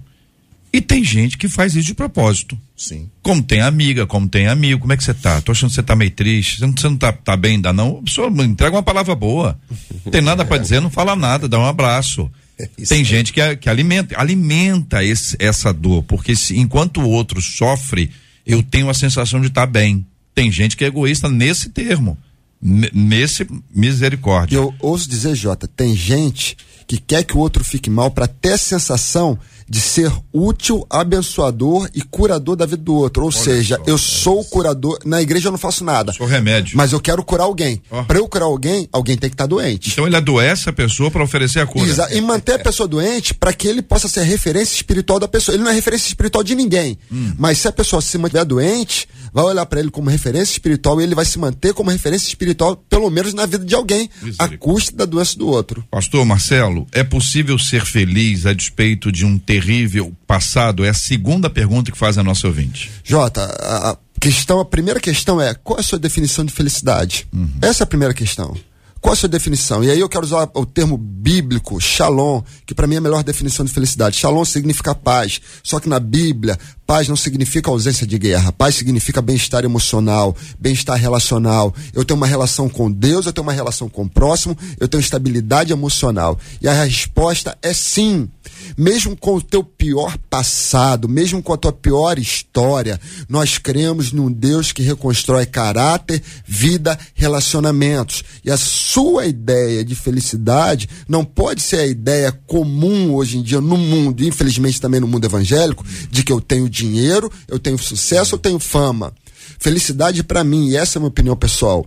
E 0.73 0.81
tem 0.81 1.05
gente 1.05 1.37
que 1.37 1.47
faz 1.47 1.73
isso 1.73 1.85
de 1.85 1.93
propósito. 1.93 2.59
Sim. 2.75 3.09
Como 3.21 3.41
tem 3.41 3.61
amiga, 3.61 4.05
como 4.05 4.27
tem 4.27 4.47
amigo, 4.47 4.81
como 4.81 4.91
é 4.91 4.97
que 4.97 5.05
você 5.05 5.13
tá? 5.13 5.39
Tô 5.39 5.53
achando 5.53 5.69
que 5.69 5.75
você 5.75 5.83
tá 5.83 5.95
meio 5.95 6.11
triste, 6.11 6.57
você 6.57 6.65
não, 6.65 6.73
você 6.75 6.89
não 6.89 6.97
tá, 6.97 7.13
tá 7.13 7.37
bem 7.37 7.53
ainda 7.53 7.71
não? 7.71 7.99
A 7.99 8.03
pessoa 8.03 8.27
entrega 8.43 8.75
uma 8.75 8.83
palavra 8.83 9.15
boa. 9.15 9.57
Não 10.03 10.11
tem 10.11 10.21
nada 10.21 10.43
para 10.43 10.57
dizer, 10.57 10.81
não 10.81 10.89
fala 10.89 11.15
nada, 11.15 11.47
dá 11.47 11.57
um 11.57 11.65
abraço. 11.65 12.29
Tem 12.87 13.03
gente 13.03 13.33
que, 13.33 13.55
que 13.57 13.69
alimenta, 13.69 14.19
alimenta 14.19 15.03
esse, 15.03 15.35
essa 15.39 15.73
dor, 15.73 16.03
porque 16.03 16.35
se, 16.35 16.57
enquanto 16.57 17.01
o 17.01 17.09
outro 17.09 17.41
sofre, 17.41 18.11
eu 18.45 18.61
tenho 18.63 18.89
a 18.89 18.93
sensação 18.93 19.41
de 19.41 19.47
estar 19.47 19.61
tá 19.61 19.67
bem. 19.67 20.05
Tem 20.33 20.51
gente 20.51 20.75
que 20.75 20.83
é 20.83 20.87
egoísta 20.87 21.29
nesse 21.29 21.69
termo, 21.69 22.17
nesse 22.61 23.47
misericórdia. 23.73 24.57
Eu 24.57 24.73
ouço 24.79 25.09
dizer, 25.09 25.35
Jota, 25.35 25.67
tem 25.67 25.95
gente 25.95 26.57
que 26.87 26.97
quer 26.97 27.23
que 27.23 27.35
o 27.35 27.39
outro 27.39 27.63
fique 27.63 27.89
mal 27.89 28.11
para 28.11 28.27
ter 28.27 28.53
a 28.53 28.57
sensação 28.57 29.39
de 29.67 29.79
ser 29.81 30.11
útil, 30.31 30.85
abençoador 30.89 31.89
e 31.93 32.01
curador 32.01 32.55
da 32.55 32.65
vida 32.65 32.83
do 32.83 32.93
outro. 32.93 33.23
Ou 33.23 33.29
Olha 33.29 33.37
seja, 33.37 33.77
só, 33.77 33.83
eu 33.87 33.97
sou 33.97 34.41
o 34.41 34.45
curador. 34.45 34.99
Na 35.05 35.21
igreja 35.21 35.47
eu 35.47 35.51
não 35.51 35.57
faço 35.57 35.83
nada. 35.83 36.13
Sou 36.13 36.27
remédio. 36.27 36.77
Mas 36.77 36.91
eu 36.91 36.99
quero 36.99 37.23
curar 37.23 37.45
alguém. 37.45 37.81
Ó. 37.89 38.03
Para 38.03 38.19
eu 38.19 38.27
curar 38.27 38.45
alguém, 38.45 38.87
alguém 38.91 39.17
tem 39.17 39.29
que 39.29 39.33
estar 39.33 39.45
doente. 39.47 39.89
Então 39.91 40.05
ele 40.05 40.15
adoece 40.15 40.69
a 40.69 40.73
pessoa 40.73 41.09
para 41.09 41.23
oferecer 41.23 41.59
a 41.59 41.65
cura. 41.65 41.87
Exa- 41.89 42.13
e 42.13 42.21
manter 42.21 42.53
a 42.53 42.59
pessoa 42.59 42.87
doente 42.87 43.33
para 43.33 43.53
que 43.53 43.67
ele 43.67 43.81
possa 43.81 44.07
ser 44.07 44.19
a 44.21 44.23
referência 44.23 44.75
espiritual 44.75 45.19
da 45.19 45.27
pessoa. 45.27 45.55
Ele 45.55 45.63
não 45.63 45.71
é 45.71 45.73
referência 45.73 46.07
espiritual 46.07 46.43
de 46.43 46.53
ninguém. 46.55 46.97
Hum. 47.11 47.33
Mas 47.37 47.57
se 47.59 47.67
a 47.67 47.71
pessoa 47.71 48.01
se 48.01 48.17
mantiver 48.17 48.45
doente, 48.45 49.07
vai 49.33 49.43
olhar 49.45 49.65
para 49.65 49.79
ele 49.79 49.89
como 49.89 50.09
referência 50.09 50.53
espiritual 50.53 50.99
e 51.01 51.03
ele 51.03 51.15
vai 51.15 51.25
se 51.25 51.39
manter 51.39 51.73
como 51.73 51.89
referência 51.89 52.27
espiritual, 52.27 52.75
pelo 52.89 53.09
menos 53.09 53.33
na 53.33 53.45
vida 53.45 53.65
de 53.65 53.73
alguém, 53.75 54.09
à 54.37 54.47
custa 54.57 54.95
da 54.95 55.05
doença 55.05 55.37
do 55.37 55.47
outro. 55.47 55.83
Pastor 55.89 56.23
Marcelo, 56.25 56.87
é 56.91 57.03
possível 57.03 57.57
ser 57.59 57.83
feliz 57.85 58.45
a 58.45 58.53
despeito 58.53 59.11
de 59.11 59.25
um 59.25 59.37
terrível 59.59 60.13
passado? 60.27 60.83
É 60.83 60.89
a 60.89 60.93
segunda 60.93 61.49
pergunta 61.49 61.91
que 61.91 61.97
faz 61.97 62.17
a 62.17 62.23
nossa 62.23 62.47
ouvinte. 62.47 62.91
Jota, 63.03 63.43
a, 63.43 63.97
questão, 64.19 64.59
a 64.59 64.65
primeira 64.65 64.99
questão 64.99 65.39
é 65.39 65.53
qual 65.53 65.77
é 65.77 65.81
a 65.81 65.83
sua 65.83 65.99
definição 65.99 66.43
de 66.43 66.51
felicidade? 66.51 67.27
Uhum. 67.33 67.49
Essa 67.61 67.83
é 67.83 67.85
a 67.85 67.87
primeira 67.87 68.13
questão. 68.13 68.55
Qual 68.99 69.13
a 69.13 69.15
sua 69.15 69.29
definição? 69.29 69.83
E 69.83 69.91
aí 69.91 69.99
eu 69.99 70.09
quero 70.09 70.25
usar 70.25 70.49
o 70.55 70.65
termo 70.65 70.97
bíblico, 70.97 71.79
shalom, 71.79 72.41
que 72.65 72.73
para 72.73 72.87
mim 72.87 72.95
é 72.95 72.97
a 72.97 73.01
melhor 73.01 73.23
definição 73.23 73.63
de 73.63 73.71
felicidade. 73.71 74.17
Shalom 74.17 74.43
significa 74.43 74.95
paz. 74.95 75.39
Só 75.61 75.79
que 75.79 75.87
na 75.87 75.99
Bíblia, 75.99 76.57
paz 76.85 77.07
não 77.07 77.15
significa 77.15 77.69
ausência 77.69 78.05
de 78.05 78.17
guerra. 78.17 78.51
Paz 78.51 78.75
significa 78.75 79.21
bem-estar 79.21 79.63
emocional, 79.65 80.35
bem-estar 80.59 80.97
relacional. 80.97 81.73
Eu 81.93 82.05
tenho 82.05 82.17
uma 82.17 82.27
relação 82.27 82.69
com 82.69 82.91
Deus, 82.91 83.25
eu 83.25 83.33
tenho 83.33 83.45
uma 83.45 83.53
relação 83.53 83.89
com 83.89 84.03
o 84.03 84.09
próximo, 84.09 84.57
eu 84.79 84.87
tenho 84.87 85.01
estabilidade 85.01 85.73
emocional. 85.73 86.39
E 86.61 86.67
a 86.67 86.73
resposta 86.83 87.57
é 87.61 87.73
sim. 87.73 88.29
Mesmo 88.77 89.15
com 89.15 89.35
o 89.35 89.41
teu 89.41 89.63
pior 89.63 90.17
passado, 90.29 91.07
mesmo 91.09 91.41
com 91.41 91.53
a 91.53 91.57
tua 91.57 91.73
pior 91.73 92.19
história, 92.19 92.99
nós 93.27 93.57
cremos 93.57 94.11
num 94.11 94.31
Deus 94.31 94.71
que 94.71 94.81
reconstrói 94.81 95.45
caráter, 95.45 96.21
vida, 96.45 96.97
relacionamentos. 97.13 98.23
E 98.43 98.51
a 98.51 98.57
sua 98.57 99.25
ideia 99.25 99.83
de 99.83 99.95
felicidade 99.95 100.89
não 101.07 101.23
pode 101.23 101.61
ser 101.61 101.79
a 101.79 101.87
ideia 101.87 102.31
comum 102.31 103.13
hoje 103.13 103.37
em 103.37 103.43
dia 103.43 103.61
no 103.61 103.77
mundo, 103.77 104.23
infelizmente 104.23 104.81
também 104.81 104.99
no 104.99 105.07
mundo 105.07 105.25
evangélico, 105.25 105.85
de 106.09 106.23
que 106.23 106.31
eu 106.31 106.41
tenho 106.41 106.69
dinheiro, 106.75 107.31
eu 107.47 107.57
tenho 107.57 107.77
sucesso, 107.77 108.35
eu 108.35 108.39
tenho 108.39 108.59
fama. 108.59 109.13
Felicidade 109.57 110.23
para 110.23 110.43
mim, 110.43 110.69
e 110.69 110.77
essa 110.77 110.97
é 110.97 110.99
a 110.99 111.01
minha 111.01 111.09
opinião 111.09 111.35
pessoal, 111.35 111.85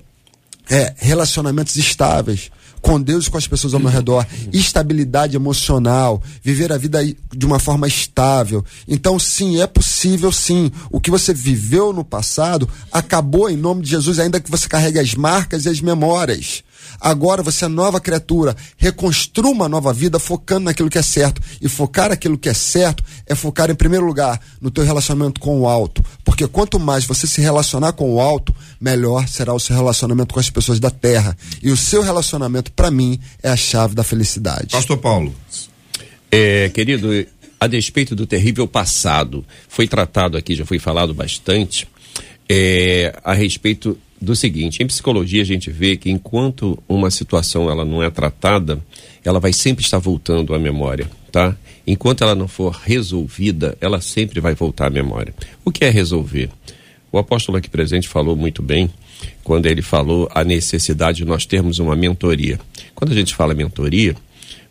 é 0.71 0.95
relacionamentos 0.97 1.77
estáveis 1.77 2.51
com 2.81 3.01
Deus 3.01 3.27
e 3.27 3.31
com 3.31 3.37
as 3.37 3.47
pessoas 3.47 3.75
ao 3.75 3.81
meu 3.81 3.91
redor, 3.91 4.25
estabilidade 4.53 5.37
emocional, 5.37 6.23
viver 6.43 6.73
a 6.73 6.79
vida 6.79 7.01
de 7.05 7.47
uma 7.47 7.59
forma 7.59 7.89
estável. 7.89 8.65
Então, 8.87 9.19
sim, 9.19 9.61
é 9.61 9.67
possível, 9.67 10.31
sim. 10.31 10.71
O 10.91 11.01
que 11.01 11.11
você 11.11 11.35
viveu 11.35 11.93
no 11.93 12.05
passado 12.05 12.69
acabou 12.93 13.51
em 13.51 13.57
nome 13.57 13.83
de 13.83 13.91
Jesus, 13.91 14.19
ainda 14.19 14.41
que 14.41 14.51
você 14.51 14.69
carregue 14.69 15.01
as 15.01 15.15
marcas 15.15 15.65
e 15.65 15.69
as 15.69 15.81
memórias. 15.81 16.63
Agora 17.01 17.43
você 17.43 17.65
é 17.65 17.69
nova 17.69 18.01
criatura. 18.01 18.57
Reconstrua 18.77 19.51
uma 19.51 19.69
nova 19.69 19.93
vida 19.93 20.19
focando 20.19 20.65
naquilo 20.65 20.91
que 20.91 20.99
é 20.99 21.03
certo. 21.03 21.41
E 21.61 21.69
focar 21.69 22.11
aquilo 22.11 22.39
que 22.39 22.49
é 22.49 22.55
certo 22.55 23.03
é 23.27 23.35
focar, 23.35 23.71
em 23.71 23.75
primeiro 23.75 24.07
lugar, 24.07 24.41
no 24.61 24.71
teu 24.71 24.85
relacionamento 24.85 25.41
com 25.41 25.61
o 25.61 25.69
alto. 25.69 26.05
Porque 26.25 26.47
quanto 26.47 26.79
mais 26.79 27.05
você 27.05 27.27
se 27.27 27.41
relacionar 27.41 27.93
com 27.93 28.13
o 28.15 28.21
alto, 28.21 28.55
melhor 28.81 29.29
será 29.29 29.55
o 29.55 29.61
seu 29.61 29.77
relacionamento 29.77 30.35
com 30.35 30.41
as 30.41 30.51
pessoas 30.51 30.81
da 30.81 30.91
terra. 30.91 31.37
E 31.63 31.71
o 31.71 31.77
seu 31.77 32.03
relacionamento, 32.03 32.73
para 32.73 32.91
mim, 32.91 33.21
é 33.43 33.49
a 33.49 33.57
chave 33.57 33.95
da 33.95 34.03
felicidade. 34.03 34.69
Pastor 34.73 34.99
Paulo. 34.99 35.35
É, 36.31 36.69
querido, 36.69 37.09
a 37.61 37.67
despeito 37.67 38.15
do 38.15 38.27
terrível 38.27 38.67
passado, 38.67 39.45
foi 39.69 39.89
tratado 39.89 40.37
aqui, 40.37 40.55
já 40.55 40.65
foi 40.67 40.79
falado 40.79 41.15
bastante, 41.15 41.89
é, 42.49 43.19
a 43.25 43.35
respeito 43.35 43.99
do 44.21 44.35
seguinte, 44.35 44.83
em 44.83 44.87
psicologia 44.87 45.43
a 45.43 45.47
gente 45.47 45.71
vê 45.71 45.97
que 45.97 46.11
enquanto 46.11 46.83
uma 46.89 47.11
situação 47.11 47.71
ela 47.71 47.85
não 47.85 48.03
é 48.03 48.11
tratada, 48.11 48.79
ela 49.25 49.39
vai 49.39 49.53
sempre 49.53 49.85
estar 49.85 49.99
voltando 49.99 50.55
à 50.55 50.59
memória, 50.59 51.09
tá? 51.31 51.57
Enquanto 51.87 52.23
ela 52.23 52.35
não 52.35 52.49
for 52.49 52.73
resolvida, 52.85 53.77
ela 53.81 54.01
sempre 54.01 54.41
vai 54.41 54.55
voltar 54.55 54.87
à 54.87 54.91
memória. 54.91 55.33
O 55.65 55.71
que 55.71 55.85
é 55.85 55.91
resolver? 55.91 56.51
O 57.11 57.19
apóstolo 57.19 57.57
aqui 57.57 57.71
presente 57.71 58.07
falou 58.09 58.37
muito 58.37 58.63
bem 58.63 58.91
quando 59.43 59.67
ele 59.67 59.81
falou 59.81 60.29
a 60.35 60.45
necessidade 60.45 61.19
de 61.19 61.25
nós 61.25 61.47
termos 61.47 61.79
uma 61.79 61.97
mentoria. 61.97 62.61
Quando 62.95 63.13
a 63.13 63.15
gente 63.15 63.35
fala 63.35 63.55
mentoria, 63.55 64.15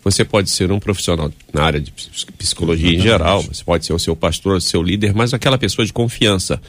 você 0.04 0.24
pode 0.24 0.50
ser 0.50 0.72
um 0.72 0.80
profissional 0.80 1.32
na 1.52 1.64
área 1.64 1.82
de 1.82 1.92
ps- 1.92 2.26
psicologia 2.38 2.94
em 2.96 3.00
geral, 3.00 3.42
você 3.42 3.64
pode 3.64 3.86
ser 3.86 3.94
o 3.94 4.00
seu 4.00 4.16
pastor, 4.16 4.58
o 4.58 4.62
seu 4.62 4.84
líder, 4.84 5.14
mas 5.14 5.34
aquela 5.34 5.58
pessoa 5.58 5.86
de 5.86 5.92
confiança. 5.92 6.62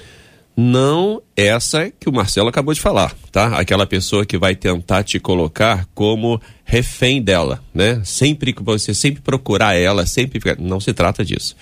Não 0.60 1.22
essa 1.36 1.88
que 1.88 2.08
o 2.08 2.12
Marcelo 2.12 2.48
acabou 2.48 2.74
de 2.74 2.80
falar, 2.80 3.14
tá? 3.30 3.56
Aquela 3.60 3.86
pessoa 3.86 4.26
que 4.26 4.36
vai 4.36 4.56
tentar 4.56 5.04
te 5.04 5.20
colocar 5.20 5.86
como 5.94 6.42
refém 6.64 7.22
dela, 7.22 7.62
né? 7.72 8.02
Sempre 8.04 8.52
que 8.52 8.60
você 8.60 8.92
sempre 8.92 9.22
procurar 9.22 9.76
ela, 9.76 10.04
sempre 10.04 10.40
não 10.58 10.80
se 10.80 10.92
trata 10.92 11.24
disso. 11.24 11.54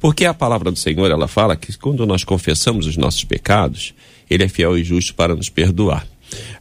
Porque 0.00 0.24
a 0.24 0.34
palavra 0.34 0.72
do 0.72 0.76
Senhor, 0.76 1.12
ela 1.12 1.28
fala 1.28 1.54
que 1.54 1.78
quando 1.78 2.04
nós 2.04 2.24
confessamos 2.24 2.88
os 2.88 2.96
nossos 2.96 3.22
pecados, 3.22 3.94
ele 4.28 4.42
é 4.42 4.48
fiel 4.48 4.76
e 4.76 4.82
justo 4.82 5.14
para 5.14 5.36
nos 5.36 5.48
perdoar. 5.48 6.04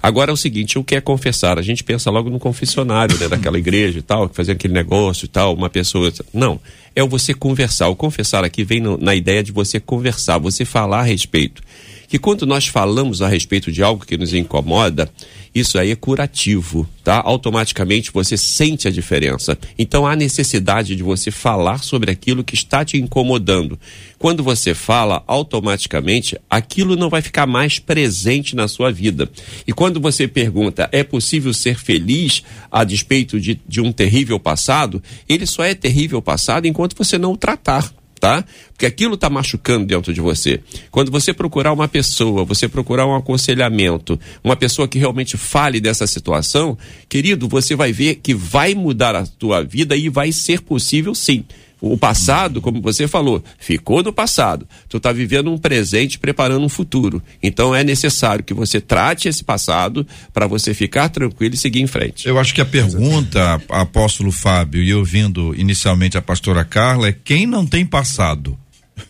Agora 0.01 0.31
é 0.31 0.33
o 0.33 0.37
seguinte, 0.37 0.77
o 0.79 0.83
que 0.83 0.95
é 0.95 1.01
confessar? 1.01 1.57
A 1.59 1.61
gente 1.61 1.83
pensa 1.83 2.09
logo 2.09 2.29
no 2.29 2.39
confessionário, 2.39 3.17
né, 3.19 3.27
daquela 3.27 3.57
igreja 3.59 3.99
e 3.99 4.01
tal, 4.01 4.29
que 4.29 4.35
fazia 4.35 4.53
aquele 4.53 4.73
negócio 4.73 5.25
e 5.25 5.27
tal, 5.27 5.53
uma 5.53 5.69
pessoa. 5.69 6.11
Não, 6.33 6.59
é 6.95 7.03
você 7.03 7.33
conversar. 7.33 7.87
O 7.89 7.95
confessar 7.95 8.43
aqui 8.43 8.63
vem 8.63 8.79
no- 8.81 8.97
na 8.97 9.13
ideia 9.15 9.43
de 9.43 9.51
você 9.51 9.79
conversar, 9.79 10.37
você 10.37 10.63
falar 10.65 10.99
a 10.99 11.03
respeito. 11.03 11.61
Que 12.09 12.17
quando 12.17 12.47
nós 12.47 12.65
falamos 12.65 13.21
a 13.21 13.27
respeito 13.27 13.71
de 13.71 13.83
algo 13.83 14.03
que 14.03 14.17
nos 14.17 14.33
incomoda, 14.33 15.09
isso 15.53 15.77
aí 15.77 15.91
é 15.91 15.95
curativo, 15.95 16.89
tá? 17.03 17.21
Automaticamente 17.23 18.11
você 18.11 18.35
sente 18.35 18.87
a 18.87 18.91
diferença. 18.91 19.57
Então 19.77 20.07
há 20.07 20.15
necessidade 20.15 20.95
de 20.95 21.03
você 21.03 21.29
falar 21.29 21.83
sobre 21.83 22.09
aquilo 22.09 22.43
que 22.43 22.55
está 22.55 22.83
te 22.83 22.97
incomodando. 22.97 23.79
Quando 24.17 24.43
você 24.43 24.73
fala, 24.73 25.23
automaticamente 25.27 26.35
aquilo 26.49 26.95
não 26.95 27.09
vai 27.09 27.21
ficar 27.21 27.45
mais 27.45 27.77
presente 27.77 28.55
na 28.55 28.67
sua 28.67 28.91
vida. 28.91 29.29
E 29.67 29.71
quando 29.71 29.99
você 29.99 30.27
pergunta, 30.27 30.89
é 30.91 31.03
possível 31.03 31.53
ser 31.53 31.77
feliz 31.77 32.43
a 32.71 32.83
despeito 32.83 33.39
de, 33.39 33.59
de 33.67 33.81
um 33.81 33.91
terrível 33.91 34.39
passado? 34.39 35.01
Ele 35.27 35.45
só 35.45 35.63
é 35.63 35.75
terrível 35.75 36.21
passado 36.21 36.65
enquanto 36.65 36.97
você 36.97 37.19
não 37.19 37.33
o 37.33 37.37
tratar 37.37 37.98
tá? 38.19 38.43
Porque 38.71 38.85
aquilo 38.85 39.15
está 39.15 39.29
machucando 39.29 39.85
dentro 39.85 40.13
de 40.13 40.21
você. 40.21 40.59
Quando 40.91 41.11
você 41.11 41.33
procurar 41.33 41.71
uma 41.71 41.87
pessoa, 41.87 42.43
você 42.43 42.67
procurar 42.67 43.05
um 43.07 43.15
aconselhamento, 43.15 44.19
uma 44.43 44.55
pessoa 44.55 44.87
que 44.87 44.99
realmente 44.99 45.37
fale 45.37 45.79
dessa 45.79 46.05
situação, 46.05 46.77
querido, 47.07 47.47
você 47.47 47.75
vai 47.75 47.91
ver 47.91 48.15
que 48.15 48.33
vai 48.33 48.75
mudar 48.75 49.15
a 49.15 49.25
tua 49.25 49.63
vida 49.63 49.95
e 49.95 50.09
vai 50.09 50.31
ser 50.31 50.61
possível 50.61 51.15
sim. 51.15 51.45
O 51.81 51.97
passado, 51.97 52.61
como 52.61 52.81
você 52.81 53.07
falou, 53.07 53.43
ficou 53.57 54.03
no 54.03 54.11
passado. 54.11 54.67
Tu 54.89 54.97
está 54.97 55.11
vivendo 55.11 55.51
um 55.51 55.57
presente, 55.57 56.19
preparando 56.19 56.65
um 56.65 56.69
futuro. 56.69 57.21
Então 57.41 57.73
é 57.73 57.83
necessário 57.83 58.43
que 58.43 58.53
você 58.53 58.81
trate 58.81 59.29
esse 59.29 59.43
passado 59.43 60.05
para 60.33 60.45
você 60.45 60.73
ficar 60.73 61.09
tranquilo 61.09 61.55
e 61.55 61.57
seguir 61.57 61.81
em 61.81 61.87
frente. 61.87 62.27
Eu 62.27 62.37
acho 62.37 62.53
que 62.53 62.61
a 62.61 62.65
pergunta, 62.65 63.61
apóstolo 63.69 64.31
Fábio, 64.31 64.83
e 64.83 64.93
ouvindo 64.93 65.55
inicialmente 65.55 66.17
a 66.17 66.21
pastora 66.21 66.65
Carla, 66.65 67.09
é 67.09 67.13
quem 67.13 67.47
não 67.47 67.65
tem 67.65 67.85
passado? 67.85 68.57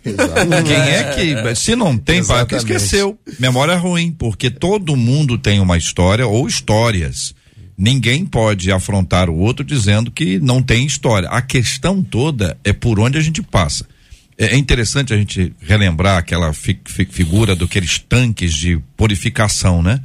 Quem 0.03 0.13
é 0.79 1.03
que, 1.15 1.55
se 1.55 1.75
não 1.75 1.97
tem, 1.97 2.19
passado, 2.19 2.53
Exatamente. 2.53 2.75
esqueceu. 2.75 3.17
Memória 3.39 3.75
ruim, 3.75 4.11
porque 4.11 4.49
todo 4.49 4.95
mundo 4.95 5.37
tem 5.37 5.59
uma 5.59 5.77
história 5.77 6.27
ou 6.27 6.47
histórias. 6.47 7.33
Ninguém 7.81 8.25
pode 8.25 8.69
afrontar 8.73 9.29
o 9.29 9.37
outro 9.37 9.63
dizendo 9.63 10.11
que 10.11 10.37
não 10.37 10.61
tem 10.61 10.85
história. 10.85 11.29
A 11.29 11.41
questão 11.41 12.03
toda 12.03 12.57
é 12.61 12.73
por 12.73 12.99
onde 12.99 13.17
a 13.17 13.21
gente 13.21 13.41
passa. 13.41 13.87
É 14.37 14.47
é 14.53 14.57
interessante 14.57 15.13
a 15.13 15.17
gente 15.17 15.53
relembrar 15.61 16.17
aquela 16.17 16.51
fi- 16.51 16.77
fi- 16.85 17.07
figura 17.09 17.55
daqueles 17.55 17.97
tanques 17.97 18.53
de 18.53 18.77
purificação, 18.97 19.81
né? 19.81 20.01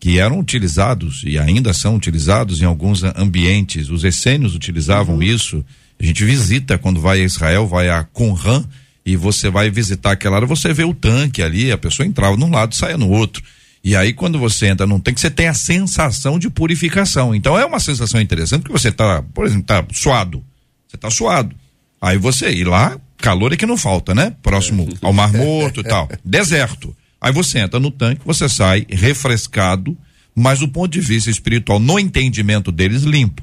Que 0.00 0.18
eram 0.18 0.40
utilizados 0.40 1.22
e 1.24 1.38
ainda 1.38 1.72
são 1.72 1.94
utilizados 1.94 2.60
em 2.60 2.64
alguns 2.64 3.04
ambientes. 3.04 3.88
Os 3.88 4.02
essênios 4.02 4.56
utilizavam 4.56 5.22
isso. 5.22 5.64
A 6.00 6.04
gente 6.04 6.24
visita 6.24 6.76
quando 6.76 7.00
vai 7.00 7.20
a 7.20 7.24
Israel, 7.24 7.68
vai 7.68 7.88
a 7.88 8.02
Qumran 8.02 8.64
e 9.06 9.14
você 9.16 9.48
vai 9.48 9.70
visitar 9.70 10.10
aquela 10.12 10.36
área, 10.36 10.46
você 10.48 10.72
vê 10.72 10.82
o 10.84 10.92
tanque 10.94 11.40
ali, 11.40 11.70
a 11.70 11.78
pessoa 11.78 12.04
entrava 12.06 12.36
num 12.36 12.50
lado 12.50 12.72
e 12.72 12.76
saia 12.76 12.98
no 12.98 13.08
outro. 13.10 13.42
E 13.84 13.96
aí, 13.96 14.12
quando 14.12 14.38
você 14.38 14.66
entra 14.66 14.86
num 14.86 15.00
tanque, 15.00 15.20
você 15.20 15.30
tem 15.30 15.48
a 15.48 15.54
sensação 15.54 16.38
de 16.38 16.48
purificação. 16.48 17.34
Então, 17.34 17.58
é 17.58 17.66
uma 17.66 17.80
sensação 17.80 18.20
interessante, 18.20 18.62
porque 18.62 18.78
você 18.78 18.90
está, 18.90 19.22
por 19.34 19.44
exemplo, 19.44 19.64
tá 19.64 19.84
suado. 19.92 20.44
Você 20.86 20.96
está 20.96 21.10
suado. 21.10 21.54
Aí 22.00 22.16
você, 22.16 22.52
e 22.52 22.62
lá, 22.62 22.98
calor 23.18 23.52
é 23.52 23.56
que 23.56 23.66
não 23.66 23.76
falta, 23.76 24.14
né? 24.14 24.34
Próximo 24.42 24.88
ao 25.02 25.12
Mar 25.12 25.32
Morto 25.32 25.80
e 25.80 25.84
tal. 25.84 26.08
Deserto. 26.24 26.94
Aí 27.20 27.32
você 27.32 27.58
entra 27.58 27.80
no 27.80 27.90
tanque, 27.90 28.22
você 28.24 28.48
sai 28.48 28.86
refrescado, 28.88 29.96
mas 30.34 30.60
do 30.60 30.68
ponto 30.68 30.90
de 30.90 31.00
vista 31.00 31.30
espiritual, 31.30 31.78
no 31.78 31.98
entendimento 31.98 32.70
deles, 32.70 33.02
limpo. 33.02 33.42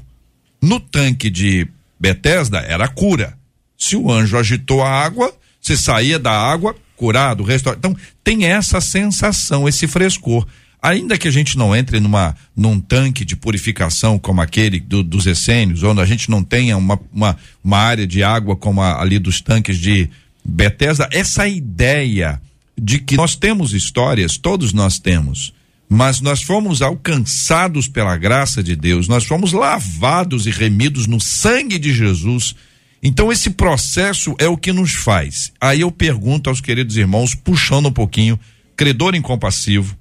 No 0.60 0.80
tanque 0.80 1.30
de 1.30 1.66
Bethesda, 1.98 2.58
era 2.58 2.88
cura. 2.88 3.38
Se 3.76 3.96
o 3.96 4.10
anjo 4.10 4.36
agitou 4.36 4.82
a 4.82 4.90
água, 4.90 5.34
você 5.60 5.76
saía 5.76 6.18
da 6.18 6.32
água 6.32 6.76
curado, 7.00 7.42
restaurado. 7.42 7.78
Então, 7.78 7.96
tem 8.22 8.44
essa 8.44 8.78
sensação, 8.78 9.66
esse 9.66 9.88
frescor. 9.88 10.46
Ainda 10.82 11.16
que 11.16 11.26
a 11.26 11.30
gente 11.30 11.56
não 11.56 11.74
entre 11.74 11.98
numa, 11.98 12.36
num 12.54 12.78
tanque 12.78 13.24
de 13.24 13.36
purificação 13.36 14.18
como 14.18 14.42
aquele 14.42 14.78
do, 14.78 15.02
dos 15.02 15.26
essênios, 15.26 15.82
onde 15.82 16.02
a 16.02 16.04
gente 16.04 16.28
não 16.28 16.44
tenha 16.44 16.76
uma, 16.76 17.00
uma, 17.10 17.38
uma 17.64 17.78
área 17.78 18.06
de 18.06 18.22
água 18.22 18.54
como 18.54 18.82
a, 18.82 19.00
ali 19.00 19.18
dos 19.18 19.40
tanques 19.40 19.78
de 19.78 20.10
Bethesda, 20.44 21.08
essa 21.10 21.48
ideia 21.48 22.38
de 22.76 22.98
que 22.98 23.16
nós 23.16 23.34
temos 23.34 23.72
histórias, 23.72 24.36
todos 24.36 24.74
nós 24.74 24.98
temos, 24.98 25.54
mas 25.88 26.20
nós 26.20 26.42
fomos 26.42 26.82
alcançados 26.82 27.88
pela 27.88 28.14
graça 28.18 28.62
de 28.62 28.76
Deus, 28.76 29.08
nós 29.08 29.24
fomos 29.24 29.52
lavados 29.52 30.46
e 30.46 30.50
remidos 30.50 31.06
no 31.06 31.18
sangue 31.18 31.78
de 31.78 31.94
Jesus. 31.94 32.54
Então 33.02 33.32
esse 33.32 33.50
processo 33.50 34.34
é 34.38 34.46
o 34.46 34.56
que 34.56 34.72
nos 34.72 34.92
faz. 34.92 35.52
Aí 35.60 35.80
eu 35.80 35.90
pergunto 35.90 36.50
aos 36.50 36.60
queridos 36.60 36.96
irmãos, 36.96 37.34
puxando 37.34 37.86
um 37.86 37.92
pouquinho, 37.92 38.38
credor 38.76 39.14
incompassivo, 39.14 39.96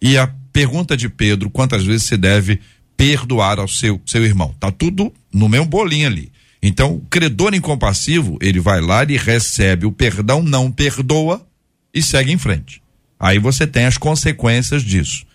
e 0.00 0.16
a 0.16 0.26
pergunta 0.52 0.96
de 0.96 1.08
Pedro, 1.08 1.50
quantas 1.50 1.84
vezes 1.84 2.06
se 2.06 2.16
deve 2.16 2.60
perdoar 2.96 3.58
ao 3.58 3.68
seu, 3.68 4.00
seu 4.06 4.24
irmão? 4.24 4.54
Tá 4.58 4.70
tudo 4.70 5.12
no 5.32 5.48
mesmo 5.48 5.66
bolinho 5.66 6.06
ali. 6.06 6.32
Então, 6.62 6.94
o 6.94 7.00
credor 7.00 7.54
incompassivo, 7.54 8.38
ele 8.40 8.60
vai 8.60 8.80
lá 8.80 9.04
e 9.04 9.16
recebe 9.16 9.86
o 9.86 9.92
perdão, 9.92 10.42
não 10.42 10.70
perdoa 10.70 11.46
e 11.92 12.02
segue 12.02 12.32
em 12.32 12.38
frente. 12.38 12.82
Aí 13.18 13.38
você 13.38 13.66
tem 13.66 13.84
as 13.84 13.98
consequências 13.98 14.82
disso. 14.82 15.26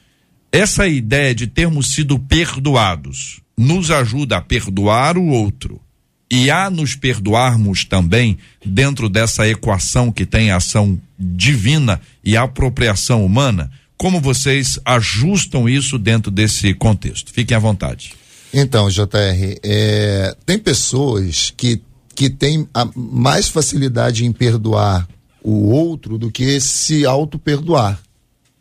Essa 0.51 0.87
ideia 0.87 1.35
de 1.35 1.47
termos 1.47 1.93
sido 1.93 2.17
perdoados 2.17 3.41
nos 3.57 3.91
ajuda 3.91 4.37
a 4.37 4.41
perdoar 4.41 5.17
o 5.17 5.27
outro 5.27 5.81
e 6.29 6.49
a 6.49 6.69
nos 6.69 6.95
perdoarmos 6.95 7.85
também 7.85 8.37
dentro 8.65 9.07
dessa 9.09 9.47
equação 9.47 10.11
que 10.11 10.25
tem 10.25 10.51
a 10.51 10.57
ação 10.57 10.99
divina 11.17 12.01
e 12.23 12.35
apropriação 12.35 13.23
humana 13.25 13.71
como 13.97 14.19
vocês 14.19 14.79
ajustam 14.83 15.69
isso 15.69 15.97
dentro 15.97 16.29
desse 16.29 16.73
contexto? 16.73 17.31
Fiquem 17.31 17.55
à 17.55 17.59
vontade. 17.59 18.13
Então, 18.53 18.89
JR, 18.89 19.59
é, 19.63 20.35
tem 20.45 20.57
pessoas 20.57 21.53
que, 21.55 21.81
que 22.13 22.29
têm 22.29 22.67
mais 22.95 23.47
facilidade 23.47 24.25
em 24.25 24.31
perdoar 24.31 25.07
o 25.43 25.69
outro 25.69 26.17
do 26.17 26.31
que 26.31 26.59
se 26.59 27.05
auto-perdoar. 27.05 27.99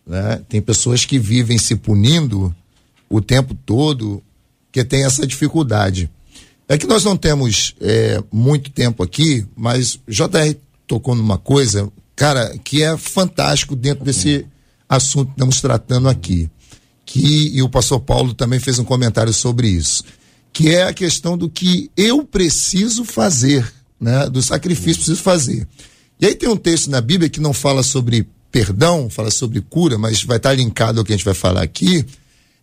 Né? 0.07 0.41
Tem 0.49 0.61
pessoas 0.61 1.05
que 1.05 1.19
vivem 1.19 1.59
se 1.59 1.77
punindo 1.77 2.55
o 3.09 3.21
tempo 3.21 3.55
todo, 3.67 4.23
que 4.71 4.85
tem 4.85 5.05
essa 5.05 5.27
dificuldade. 5.27 6.11
É 6.69 6.79
que 6.79 6.87
nós 6.87 7.05
não 7.05 7.17
temos 7.17 7.75
é, 7.81 8.23
muito 8.33 8.71
tempo 8.71 9.03
aqui, 9.03 9.47
mas 9.55 9.99
JR 10.09 10.57
tocou 10.87 11.15
numa 11.15 11.37
coisa, 11.37 11.91
cara, 12.17 12.57
que 12.59 12.83
é 12.83 12.97
fantástico 12.97 13.77
dentro 13.77 14.05
desse 14.05 14.47
assunto 14.89 15.29
que 15.29 15.33
estamos 15.35 15.61
tratando 15.61 16.09
aqui, 16.09 16.49
que 17.05 17.55
e 17.55 17.63
o 17.63 17.69
pastor 17.69 18.01
Paulo 18.01 18.33
também 18.33 18.59
fez 18.59 18.79
um 18.79 18.85
comentário 18.85 19.33
sobre 19.33 19.69
isso, 19.69 20.05
que 20.53 20.71
é 20.75 20.85
a 20.85 20.95
questão 20.95 21.37
do 21.37 21.51
que 21.51 21.91
eu 21.97 22.25
preciso 22.25 23.05
fazer, 23.05 23.71
né, 24.01 24.29
do 24.31 24.43
sacrifício 24.43 24.95
que 24.95 25.07
preciso 25.07 25.23
fazer. 25.23 25.69
E 26.19 26.27
aí 26.27 26.35
tem 26.35 26.49
um 26.49 26.57
texto 26.57 26.91
na 26.91 27.01
Bíblia 27.01 27.29
que 27.29 27.41
não 27.41 27.53
fala 27.53 27.83
sobre 27.83 28.27
perdão, 28.51 29.11
fala 29.11 29.31
sobre 29.31 29.61
cura, 29.61 29.99
mas 29.99 30.23
vai 30.23 30.37
estar 30.37 30.55
linkado 30.55 31.01
ao 31.01 31.05
que 31.05 31.13
a 31.13 31.17
gente 31.17 31.25
vai 31.25 31.35
falar 31.35 31.63
aqui, 31.63 32.07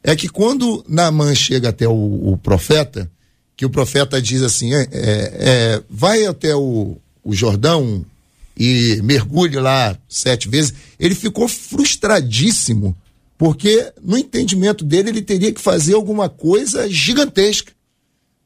é 0.03 0.15
que 0.15 0.29
quando 0.29 0.83
Naamã 0.87 1.35
chega 1.35 1.69
até 1.69 1.87
o, 1.87 2.31
o 2.31 2.37
profeta, 2.37 3.11
que 3.55 3.65
o 3.65 3.69
profeta 3.69 4.21
diz 4.21 4.41
assim, 4.41 4.73
é, 4.73 4.81
é, 4.81 4.87
é, 4.91 5.83
vai 5.89 6.25
até 6.25 6.55
o, 6.55 6.97
o 7.23 7.33
Jordão, 7.33 8.05
e 8.57 8.99
mergulhe 9.03 9.57
lá 9.57 9.97
sete 10.07 10.47
vezes, 10.49 10.73
ele 10.99 11.15
ficou 11.15 11.47
frustradíssimo, 11.47 12.95
porque 13.37 13.91
no 14.03 14.17
entendimento 14.17 14.83
dele 14.85 15.09
ele 15.09 15.21
teria 15.21 15.51
que 15.51 15.61
fazer 15.61 15.93
alguma 15.93 16.29
coisa 16.29 16.89
gigantesca 16.89 17.71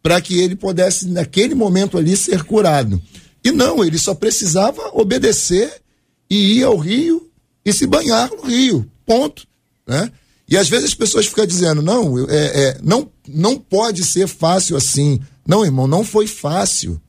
para 0.01 0.21
que 0.21 0.39
ele 0.39 0.55
pudesse, 0.55 1.07
naquele 1.07 1.55
momento 1.55 1.97
ali, 1.97 2.15
ser 2.15 2.43
curado. 2.43 3.01
E 3.43 3.51
não, 3.51 3.83
ele 3.83 3.97
só 3.97 4.13
precisava 4.13 4.81
obedecer 4.93 5.81
e 6.29 6.59
ir 6.59 6.63
ao 6.63 6.77
rio 6.77 7.29
e 7.65 7.73
se 7.73 7.87
banhar 7.87 8.29
no 8.29 8.43
rio. 8.43 8.89
Ponto. 9.05 9.47
Né? 9.85 10.11
E 10.47 10.57
às 10.57 10.69
vezes 10.69 10.85
as 10.85 10.93
pessoas 10.93 11.25
ficam 11.25 11.45
dizendo, 11.45 11.81
não, 11.81 12.19
é, 12.29 12.35
é, 12.35 12.77
não, 12.83 13.09
não 13.27 13.57
pode 13.57 14.03
ser 14.03 14.27
fácil 14.27 14.77
assim. 14.77 15.19
Não, 15.47 15.65
irmão, 15.65 15.87
não 15.87 16.03
foi 16.03 16.27
fácil 16.27 17.01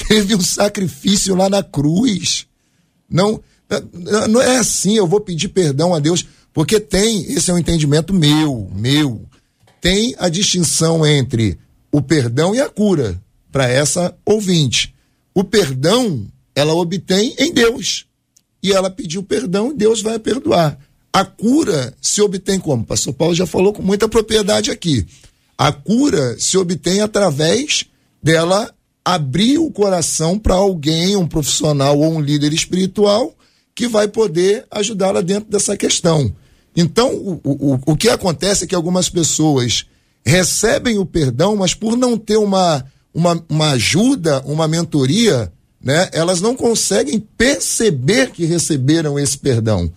teve 0.08 0.34
um 0.34 0.40
sacrifício 0.40 1.34
lá 1.34 1.48
na 1.48 1.62
cruz. 1.62 2.46
Não, 3.08 3.42
não 4.28 4.40
é 4.40 4.58
assim, 4.58 4.96
eu 4.96 5.06
vou 5.06 5.20
pedir 5.20 5.48
perdão 5.48 5.94
a 5.94 5.98
Deus, 5.98 6.26
porque 6.52 6.80
tem, 6.80 7.22
esse 7.32 7.50
é 7.50 7.54
um 7.54 7.58
entendimento 7.58 8.12
meu, 8.12 8.70
meu. 8.74 9.26
Tem 9.80 10.14
a 10.18 10.28
distinção 10.28 11.06
entre 11.06 11.58
o 11.90 12.02
perdão 12.02 12.54
e 12.54 12.60
a 12.60 12.68
cura 12.68 13.20
para 13.50 13.68
essa 13.68 14.16
ouvinte. 14.24 14.94
O 15.34 15.42
perdão 15.42 16.26
ela 16.54 16.74
obtém 16.74 17.34
em 17.38 17.52
Deus. 17.52 18.06
E 18.62 18.72
ela 18.72 18.90
pediu 18.90 19.22
perdão, 19.22 19.74
Deus 19.74 20.02
vai 20.02 20.18
perdoar. 20.18 20.78
A 21.12 21.24
cura 21.24 21.94
se 22.00 22.22
obtém 22.22 22.58
como? 22.60 22.82
O 22.82 22.86
pastor 22.86 23.12
Paulo 23.12 23.34
já 23.34 23.46
falou 23.46 23.72
com 23.72 23.82
muita 23.82 24.08
propriedade 24.08 24.70
aqui. 24.70 25.06
A 25.58 25.72
cura 25.72 26.36
se 26.38 26.56
obtém 26.56 27.00
através 27.00 27.84
dela 28.22 28.72
abrir 29.04 29.58
o 29.58 29.70
coração 29.70 30.38
para 30.38 30.54
alguém, 30.54 31.16
um 31.16 31.26
profissional 31.26 31.98
ou 31.98 32.14
um 32.14 32.20
líder 32.20 32.52
espiritual 32.52 33.34
que 33.74 33.88
vai 33.88 34.06
poder 34.06 34.66
ajudá-la 34.70 35.20
dentro 35.20 35.50
dessa 35.50 35.76
questão. 35.76 36.32
Então, 36.76 37.12
o, 37.12 37.40
o, 37.44 37.80
o 37.86 37.96
que 37.96 38.08
acontece 38.08 38.64
é 38.64 38.66
que 38.66 38.74
algumas 38.74 39.08
pessoas 39.08 39.86
recebem 40.24 40.98
o 40.98 41.06
perdão, 41.06 41.56
mas 41.56 41.74
por 41.74 41.96
não 41.96 42.16
ter 42.16 42.36
uma, 42.36 42.84
uma, 43.12 43.44
uma 43.48 43.70
ajuda, 43.70 44.42
uma 44.42 44.68
mentoria, 44.68 45.52
né, 45.82 46.08
elas 46.12 46.40
não 46.40 46.54
conseguem 46.54 47.18
perceber 47.18 48.30
que 48.30 48.44
receberam 48.44 49.18
esse 49.18 49.36
perdão. 49.38 49.90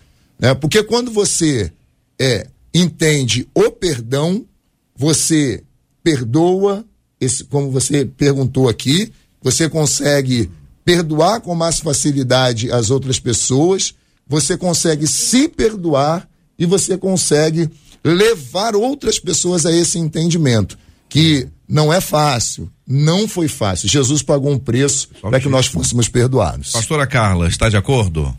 Né? 0.43 0.53
Porque 0.53 0.83
quando 0.83 1.09
você 1.09 1.71
é, 2.19 2.47
entende 2.73 3.47
o 3.55 3.71
perdão, 3.71 4.45
você 4.93 5.63
perdoa, 6.03 6.83
esse, 7.17 7.45
como 7.45 7.71
você 7.71 8.03
perguntou 8.03 8.67
aqui, 8.67 9.13
você 9.41 9.69
consegue 9.69 10.51
perdoar 10.83 11.39
com 11.39 11.55
mais 11.55 11.79
facilidade 11.79 12.69
as 12.69 12.91
outras 12.91 13.21
pessoas, 13.21 13.95
você 14.27 14.57
consegue 14.57 15.07
se 15.07 15.47
perdoar 15.47 16.27
e 16.59 16.65
você 16.65 16.97
consegue 16.97 17.69
levar 18.03 18.75
outras 18.75 19.17
pessoas 19.17 19.65
a 19.65 19.71
esse 19.71 19.97
entendimento 19.97 20.77
que 21.07 21.47
não 21.69 21.93
é 21.93 22.01
fácil, 22.01 22.69
não 22.85 23.29
foi 23.29 23.47
fácil. 23.47 23.87
Jesus 23.87 24.21
pagou 24.21 24.51
um 24.51 24.59
preço 24.59 25.07
para 25.21 25.39
que 25.39 25.47
nós 25.47 25.67
fôssemos 25.67 26.09
perdoados. 26.09 26.73
Pastora 26.73 27.07
Carla, 27.07 27.47
está 27.47 27.69
de 27.69 27.77
acordo? 27.77 28.35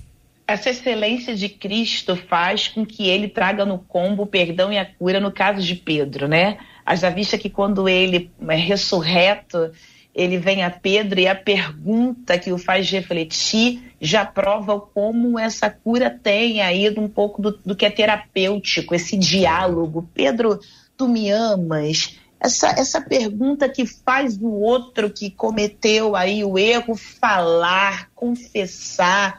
Essa 0.46 0.70
excelência 0.70 1.34
de 1.34 1.48
Cristo 1.48 2.16
faz 2.16 2.68
com 2.68 2.84
que 2.84 3.08
ele 3.08 3.28
traga 3.28 3.64
no 3.64 3.78
combo 3.78 4.24
o 4.24 4.26
perdão 4.26 4.72
e 4.72 4.78
a 4.78 4.84
cura 4.84 5.18
no 5.18 5.32
caso 5.32 5.62
de 5.62 5.74
Pedro, 5.74 6.28
né? 6.28 6.58
Haja 6.84 7.08
vista 7.08 7.38
que 7.38 7.48
quando 7.48 7.88
ele 7.88 8.30
é 8.46 8.54
ressurreto, 8.54 9.72
ele 10.14 10.36
vem 10.36 10.62
a 10.62 10.70
Pedro 10.70 11.18
e 11.18 11.26
a 11.26 11.34
pergunta 11.34 12.38
que 12.38 12.52
o 12.52 12.58
faz 12.58 12.88
refletir 12.90 13.94
já 14.00 14.24
prova 14.24 14.78
como 14.78 15.38
essa 15.38 15.70
cura 15.70 16.10
tem 16.10 16.60
aí 16.60 16.88
um 16.98 17.08
pouco 17.08 17.40
do, 17.40 17.58
do 17.64 17.74
que 17.74 17.86
é 17.86 17.90
terapêutico, 17.90 18.94
esse 18.94 19.16
diálogo. 19.16 20.08
Pedro, 20.14 20.60
tu 20.96 21.08
me 21.08 21.30
amas? 21.30 22.16
Essa, 22.38 22.68
essa 22.78 23.00
pergunta 23.00 23.68
que 23.68 23.86
faz 23.86 24.36
o 24.36 24.50
outro 24.50 25.08
que 25.08 25.30
cometeu 25.30 26.14
aí 26.14 26.44
o 26.44 26.58
erro 26.58 26.94
falar, 26.94 28.10
confessar. 28.14 29.38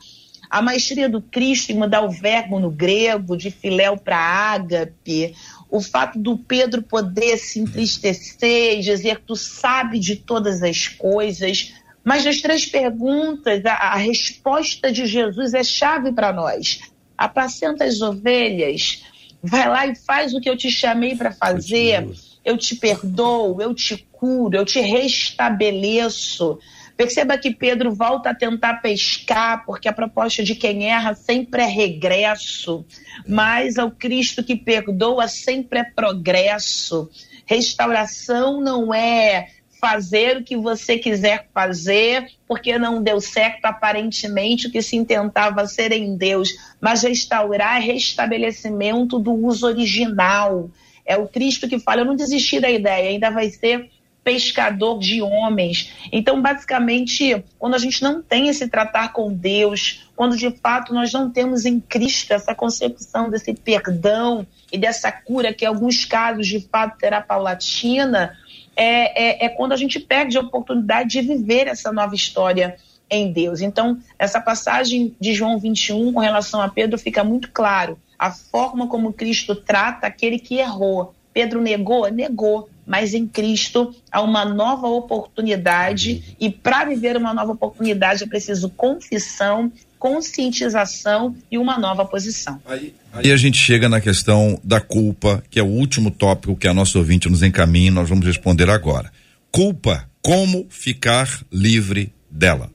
A 0.50 0.62
maestria 0.62 1.10
do 1.10 1.22
Cristo 1.22 1.72
em 1.72 1.76
mudar 1.76 2.02
o 2.02 2.12
verbo 2.12 2.60
no 2.60 2.70
grego, 2.70 3.36
de 3.36 3.50
filéu 3.52 3.98
para 3.98 4.18
ágape, 4.18 5.36
o 5.70 5.82
fato 5.82 6.18
do 6.20 6.38
Pedro 6.38 6.82
poder 6.82 7.38
se 7.38 7.60
entristecer 7.60 8.78
e 8.78 8.82
dizer 8.82 9.18
que 9.18 9.26
tu 9.26 9.36
sabe 9.36 10.00
de 10.00 10.16
todas 10.16 10.62
as 10.64 10.88
coisas. 10.88 11.74
Mas 12.04 12.24
nas 12.24 12.40
três 12.40 12.66
perguntas, 12.66 13.66
a, 13.66 13.74
a 13.74 13.96
resposta 13.96 14.92
de 14.92 15.06
Jesus 15.06 15.54
é 15.54 15.64
chave 15.64 16.12
para 16.12 16.32
nós. 16.32 16.82
Apacenta 17.18 17.84
as 17.84 18.02
ovelhas, 18.02 19.04
vai 19.42 19.68
lá 19.68 19.88
e 19.88 19.96
faz 19.96 20.34
o 20.34 20.40
que 20.40 20.50
eu 20.50 20.56
te 20.56 20.70
chamei 20.70 21.16
para 21.16 21.32
fazer. 21.32 22.08
Eu 22.44 22.58
te 22.58 22.76
perdoo, 22.76 23.60
eu 23.60 23.74
te 23.74 24.08
curo, 24.12 24.56
eu 24.56 24.66
te 24.66 24.80
restabeleço. 24.80 26.60
Perceba 26.98 27.38
que 27.38 27.54
Pedro 27.54 27.94
volta 27.94 28.30
a 28.30 28.36
tentar 28.36 28.76
pescar, 28.76 29.66
porque 29.66 29.88
a 29.88 29.94
proposta 29.94 30.44
de 30.44 30.56
quem 30.56 30.90
erra 30.90 31.14
sempre 31.14 31.62
é 31.62 31.66
regresso, 31.66 32.86
mas 33.28 33.78
ao 33.78 33.92
Cristo 33.92 34.44
que 34.44 34.56
perdoa 34.56 35.28
sempre 35.28 35.80
é 35.80 35.84
progresso. 35.84 37.10
Restauração 37.46 38.62
não 38.62 38.94
é 38.94 39.50
fazer 39.80 40.38
o 40.38 40.44
que 40.44 40.56
você 40.56 40.98
quiser 40.98 41.48
fazer, 41.54 42.32
porque 42.48 42.80
não 42.80 43.04
deu 43.04 43.20
certo 43.20 43.66
aparentemente 43.66 44.68
o 44.68 44.72
que 44.72 44.82
se 44.82 44.96
intentava 44.96 45.68
ser 45.68 45.92
em 45.92 46.16
Deus, 46.16 46.50
mas 46.80 47.04
restaurar 47.04 47.78
é 47.78 47.86
restabelecimento 47.86 49.20
do 49.20 49.34
uso 49.34 49.68
original. 49.68 50.72
É 51.06 51.18
o 51.18 51.28
Cristo 51.28 51.68
que 51.68 51.78
fala: 51.78 52.02
eu 52.02 52.06
não 52.06 52.16
desisti 52.16 52.60
da 52.60 52.70
ideia, 52.72 53.10
ainda 53.10 53.30
vai 53.30 53.50
ser 53.50 53.92
pescador 54.26 54.98
de 54.98 55.22
homens. 55.22 55.94
Então, 56.12 56.42
basicamente, 56.42 57.46
quando 57.60 57.76
a 57.76 57.78
gente 57.78 58.02
não 58.02 58.24
tem 58.24 58.50
esse 58.50 58.68
tratar 58.68 59.14
com 59.14 59.32
Deus, 59.32 60.10
quando 60.16 60.36
de 60.36 60.50
fato 60.50 60.96
nós 60.96 61.14
não 61.14 61.30
temos 61.30 61.64
em 61.64 61.80
Cristo 61.80 62.34
essa 62.34 62.56
concepção 62.56 63.30
desse 63.30 63.54
perdão 63.54 64.46
e 64.72 64.80
dessa 64.80 65.12
cura, 65.12 65.54
que 65.54 65.64
em 65.64 65.68
alguns 65.68 66.06
casos 66.06 66.48
de 66.48 66.60
fato 66.60 67.00
será 67.00 67.22
paulatina, 67.22 68.36
é, 68.76 69.44
é, 69.44 69.46
é 69.46 69.50
quando 69.50 69.74
a 69.74 69.78
gente 69.78 70.00
perde 70.00 70.38
a 70.38 70.42
oportunidade 70.42 71.10
de 71.12 71.22
viver 71.22 71.68
essa 71.68 71.92
nova 71.92 72.16
história 72.16 72.78
em 73.08 73.32
Deus. 73.32 73.62
Então, 73.62 74.00
essa 74.18 74.42
passagem 74.42 75.16
de 75.20 75.36
João 75.36 75.60
21 75.60 76.12
com 76.12 76.20
relação 76.20 76.60
a 76.60 76.68
Pedro 76.68 76.98
fica 76.98 77.24
muito 77.24 77.52
claro 77.52 78.00
a 78.18 78.32
forma 78.32 78.88
como 78.88 79.14
Cristo 79.14 79.56
trata 79.56 80.08
aquele 80.08 80.40
que 80.40 80.56
errou. 80.56 81.14
Pedro 81.32 81.62
negou? 81.62 82.10
Negou 82.10 82.70
mas 82.86 83.14
em 83.14 83.28
Cristo 83.28 83.94
há 84.12 84.22
uma 84.22 84.46
nova 84.46 84.88
oportunidade 84.88 86.36
e 86.40 86.50
para 86.50 86.86
viver 86.86 87.18
uma 87.18 87.34
nova 87.34 87.54
oportunidade 87.54 88.24
é 88.24 88.28
preciso 88.28 88.70
confissão, 88.70 89.72
conscientização 89.98 91.36
e 91.52 91.58
uma 91.58 91.80
nova 91.80 92.06
posição. 92.06 92.62
Aí, 92.66 92.94
aí, 93.12 93.32
a 93.32 93.38
gente 93.38 93.58
chega 93.58 93.90
na 93.90 94.00
questão 94.00 94.60
da 94.64 94.80
culpa, 94.80 95.44
que 95.50 95.60
é 95.60 95.64
o 95.64 95.68
último 95.68 96.12
tópico 96.12 96.56
que 96.56 96.68
a 96.68 96.74
nossa 96.74 96.98
ouvinte 96.98 97.28
nos 97.30 97.42
encaminha, 97.42 97.92
nós 97.92 98.08
vamos 98.08 98.26
responder 98.26 98.70
agora. 98.70 99.12
Culpa, 99.52 100.08
como 100.22 100.68
ficar 100.70 101.28
livre 101.52 102.14
dela? 102.30 102.70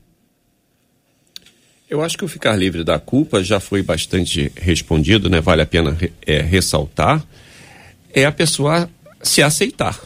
Eu 1.89 2.03
acho 2.03 2.17
que 2.17 2.25
o 2.25 2.29
ficar 2.29 2.55
livre 2.55 2.85
da 2.85 3.01
culpa 3.01 3.43
já 3.43 3.59
foi 3.59 3.83
bastante 3.83 4.53
respondido, 4.57 5.29
né? 5.29 5.41
Vale 5.41 5.63
a 5.63 5.67
pena 5.67 5.97
é, 6.25 6.41
ressaltar. 6.41 7.21
É 8.15 8.25
a 8.25 8.31
pessoa 8.31 8.89
se 9.23 9.43
aceitar, 9.43 9.99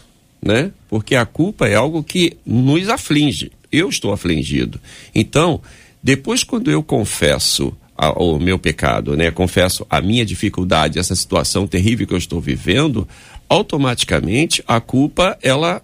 né? 0.42 0.70
Porque 0.88 1.14
a 1.14 1.24
culpa 1.24 1.66
é 1.68 1.74
algo 1.74 2.02
que 2.02 2.36
nos 2.44 2.88
aflige. 2.88 3.52
Eu 3.70 3.88
estou 3.88 4.12
afligido. 4.12 4.80
Então, 5.14 5.60
depois 6.02 6.44
quando 6.44 6.70
eu 6.70 6.82
confesso 6.82 7.76
a, 7.96 8.10
o 8.12 8.38
meu 8.38 8.58
pecado, 8.58 9.16
né? 9.16 9.30
Confesso 9.30 9.86
a 9.88 10.00
minha 10.00 10.24
dificuldade, 10.24 10.98
essa 10.98 11.14
situação 11.14 11.66
terrível 11.66 12.06
que 12.06 12.14
eu 12.14 12.18
estou 12.18 12.40
vivendo, 12.40 13.06
automaticamente 13.48 14.62
a 14.66 14.80
culpa 14.80 15.38
ela 15.42 15.82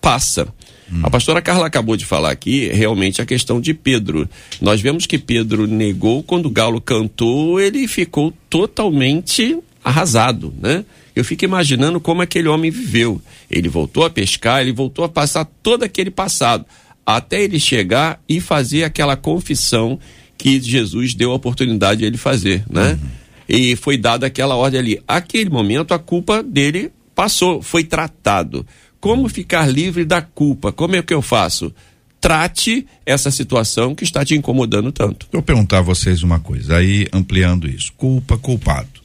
passa. 0.00 0.48
Hum. 0.90 1.00
A 1.02 1.10
pastora 1.10 1.42
Carla 1.42 1.66
acabou 1.66 1.96
de 1.96 2.04
falar 2.04 2.30
aqui 2.30 2.68
realmente 2.68 3.20
a 3.20 3.26
questão 3.26 3.60
de 3.60 3.74
Pedro. 3.74 4.28
Nós 4.60 4.80
vemos 4.80 5.06
que 5.06 5.18
Pedro 5.18 5.66
negou 5.66 6.22
quando 6.22 6.46
o 6.46 6.50
galo 6.50 6.80
cantou, 6.80 7.60
ele 7.60 7.88
ficou 7.88 8.32
totalmente 8.48 9.58
arrasado, 9.82 10.54
né? 10.60 10.84
Eu 11.16 11.24
fico 11.24 11.46
imaginando 11.46 11.98
como 11.98 12.20
aquele 12.20 12.46
homem 12.46 12.70
viveu. 12.70 13.22
Ele 13.50 13.70
voltou 13.70 14.04
a 14.04 14.10
pescar, 14.10 14.60
ele 14.60 14.72
voltou 14.72 15.02
a 15.02 15.08
passar 15.08 15.46
todo 15.62 15.82
aquele 15.82 16.10
passado, 16.10 16.66
até 17.06 17.42
ele 17.42 17.58
chegar 17.58 18.20
e 18.28 18.38
fazer 18.38 18.84
aquela 18.84 19.16
confissão 19.16 19.98
que 20.36 20.60
Jesus 20.60 21.14
deu 21.14 21.32
a 21.32 21.34
oportunidade 21.34 22.00
de 22.00 22.04
ele 22.04 22.18
fazer, 22.18 22.62
né? 22.68 22.92
Uhum. 22.92 23.08
E 23.48 23.76
foi 23.76 23.96
dada 23.96 24.26
aquela 24.26 24.56
ordem 24.56 24.78
ali. 24.78 25.02
Aquele 25.08 25.48
momento 25.48 25.94
a 25.94 25.98
culpa 25.98 26.42
dele 26.42 26.92
passou, 27.14 27.62
foi 27.62 27.82
tratado. 27.82 28.66
Como 29.00 29.26
ficar 29.28 29.66
livre 29.66 30.04
da 30.04 30.20
culpa? 30.20 30.70
Como 30.70 30.96
é 30.96 31.02
que 31.02 31.14
eu 31.14 31.22
faço? 31.22 31.72
Trate 32.20 32.86
essa 33.06 33.30
situação 33.30 33.94
que 33.94 34.04
está 34.04 34.22
te 34.22 34.34
incomodando 34.34 34.92
tanto. 34.92 35.26
Eu 35.32 35.40
perguntar 35.40 35.78
a 35.78 35.82
vocês 35.82 36.22
uma 36.22 36.40
coisa, 36.40 36.76
aí 36.76 37.06
ampliando 37.12 37.68
isso. 37.68 37.92
Culpa, 37.96 38.36
culpado. 38.36 39.00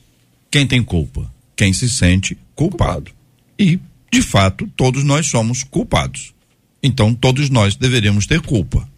Quem 0.50 0.68
tem 0.68 0.84
culpa? 0.84 1.32
Quem 1.62 1.74
se 1.74 1.88
sente 1.88 2.36
culpado. 2.56 3.12
E, 3.60 3.80
de 4.12 4.24
fato, 4.24 4.68
todos 4.76 5.04
nós 5.04 5.28
somos 5.28 5.62
culpados. 5.62 6.34
Então, 6.82 7.14
todos 7.14 7.52
nós 7.52 7.76
deveríamos 7.76 8.26
ter 8.26 8.42
culpa. 8.42 8.90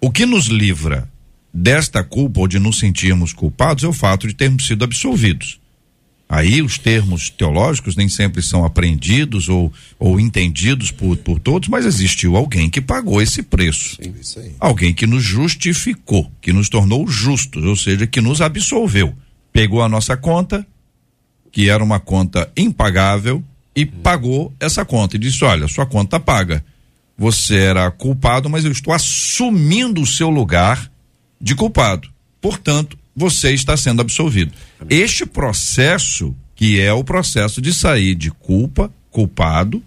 O 0.00 0.12
que 0.12 0.24
nos 0.24 0.46
livra 0.46 1.10
desta 1.52 2.04
culpa 2.04 2.38
ou 2.38 2.46
de 2.46 2.60
nos 2.60 2.78
sentirmos 2.78 3.32
culpados 3.32 3.82
é 3.82 3.88
o 3.88 3.92
fato 3.92 4.28
de 4.28 4.34
termos 4.34 4.64
sido 4.64 4.84
absolvidos. 4.84 5.58
Aí 6.28 6.62
os 6.62 6.78
termos 6.78 7.30
teológicos 7.30 7.96
nem 7.96 8.08
sempre 8.08 8.42
são 8.42 8.64
apreendidos 8.64 9.48
ou, 9.48 9.72
ou 9.98 10.20
entendidos 10.20 10.92
por, 10.92 11.16
por 11.16 11.40
todos, 11.40 11.68
mas 11.68 11.84
existiu 11.84 12.36
alguém 12.36 12.70
que 12.70 12.80
pagou 12.80 13.20
esse 13.20 13.42
preço. 13.42 13.98
Sim, 14.22 14.52
alguém 14.60 14.94
que 14.94 15.04
nos 15.04 15.24
justificou, 15.24 16.30
que 16.40 16.52
nos 16.52 16.68
tornou 16.68 17.08
justos, 17.08 17.64
ou 17.64 17.74
seja, 17.74 18.06
que 18.06 18.20
nos 18.20 18.40
absolveu. 18.40 19.12
Pegou 19.52 19.82
a 19.82 19.88
nossa 19.88 20.16
conta, 20.16 20.64
que 21.54 21.70
era 21.70 21.84
uma 21.84 22.00
conta 22.00 22.50
impagável 22.56 23.40
e 23.76 23.86
pagou 23.86 24.52
essa 24.58 24.84
conta 24.84 25.14
e 25.14 25.20
disse: 25.20 25.44
Olha, 25.44 25.68
sua 25.68 25.86
conta 25.86 26.18
paga. 26.18 26.64
Você 27.16 27.54
era 27.54 27.88
culpado, 27.92 28.50
mas 28.50 28.64
eu 28.64 28.72
estou 28.72 28.92
assumindo 28.92 30.02
o 30.02 30.06
seu 30.06 30.28
lugar 30.28 30.90
de 31.40 31.54
culpado. 31.54 32.10
Portanto, 32.40 32.98
você 33.14 33.52
está 33.52 33.76
sendo 33.76 34.02
absolvido. 34.02 34.52
Este 34.90 35.24
processo, 35.24 36.34
que 36.56 36.80
é 36.80 36.92
o 36.92 37.04
processo 37.04 37.62
de 37.62 37.72
sair 37.72 38.16
de 38.16 38.32
culpa, 38.32 38.92
culpado, 39.08 39.80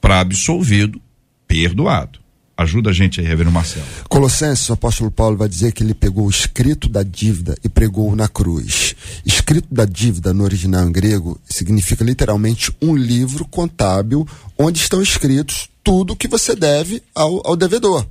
para 0.00 0.20
absolvido, 0.20 0.98
perdoado. 1.46 2.18
Ajuda 2.60 2.90
a 2.90 2.92
gente 2.92 3.20
aí, 3.20 3.26
Reverendo 3.26 3.54
Marcelo. 3.54 3.86
Colossenses, 4.06 4.68
o 4.68 4.74
apóstolo 4.74 5.10
Paulo 5.10 5.34
vai 5.34 5.48
dizer 5.48 5.72
que 5.72 5.82
ele 5.82 5.94
pegou 5.94 6.26
o 6.26 6.30
escrito 6.30 6.90
da 6.90 7.02
dívida 7.02 7.56
e 7.64 7.70
pregou 7.70 8.14
na 8.14 8.28
cruz. 8.28 8.94
Escrito 9.24 9.66
da 9.70 9.86
dívida, 9.86 10.34
no 10.34 10.44
original 10.44 10.86
em 10.86 10.92
grego, 10.92 11.40
significa 11.48 12.04
literalmente 12.04 12.70
um 12.82 12.94
livro 12.94 13.46
contábil 13.46 14.28
onde 14.58 14.78
estão 14.78 15.00
escritos 15.00 15.70
tudo 15.82 16.14
que 16.14 16.28
você 16.28 16.54
deve 16.54 17.02
ao, 17.14 17.40
ao 17.46 17.56
devedor. 17.56 18.06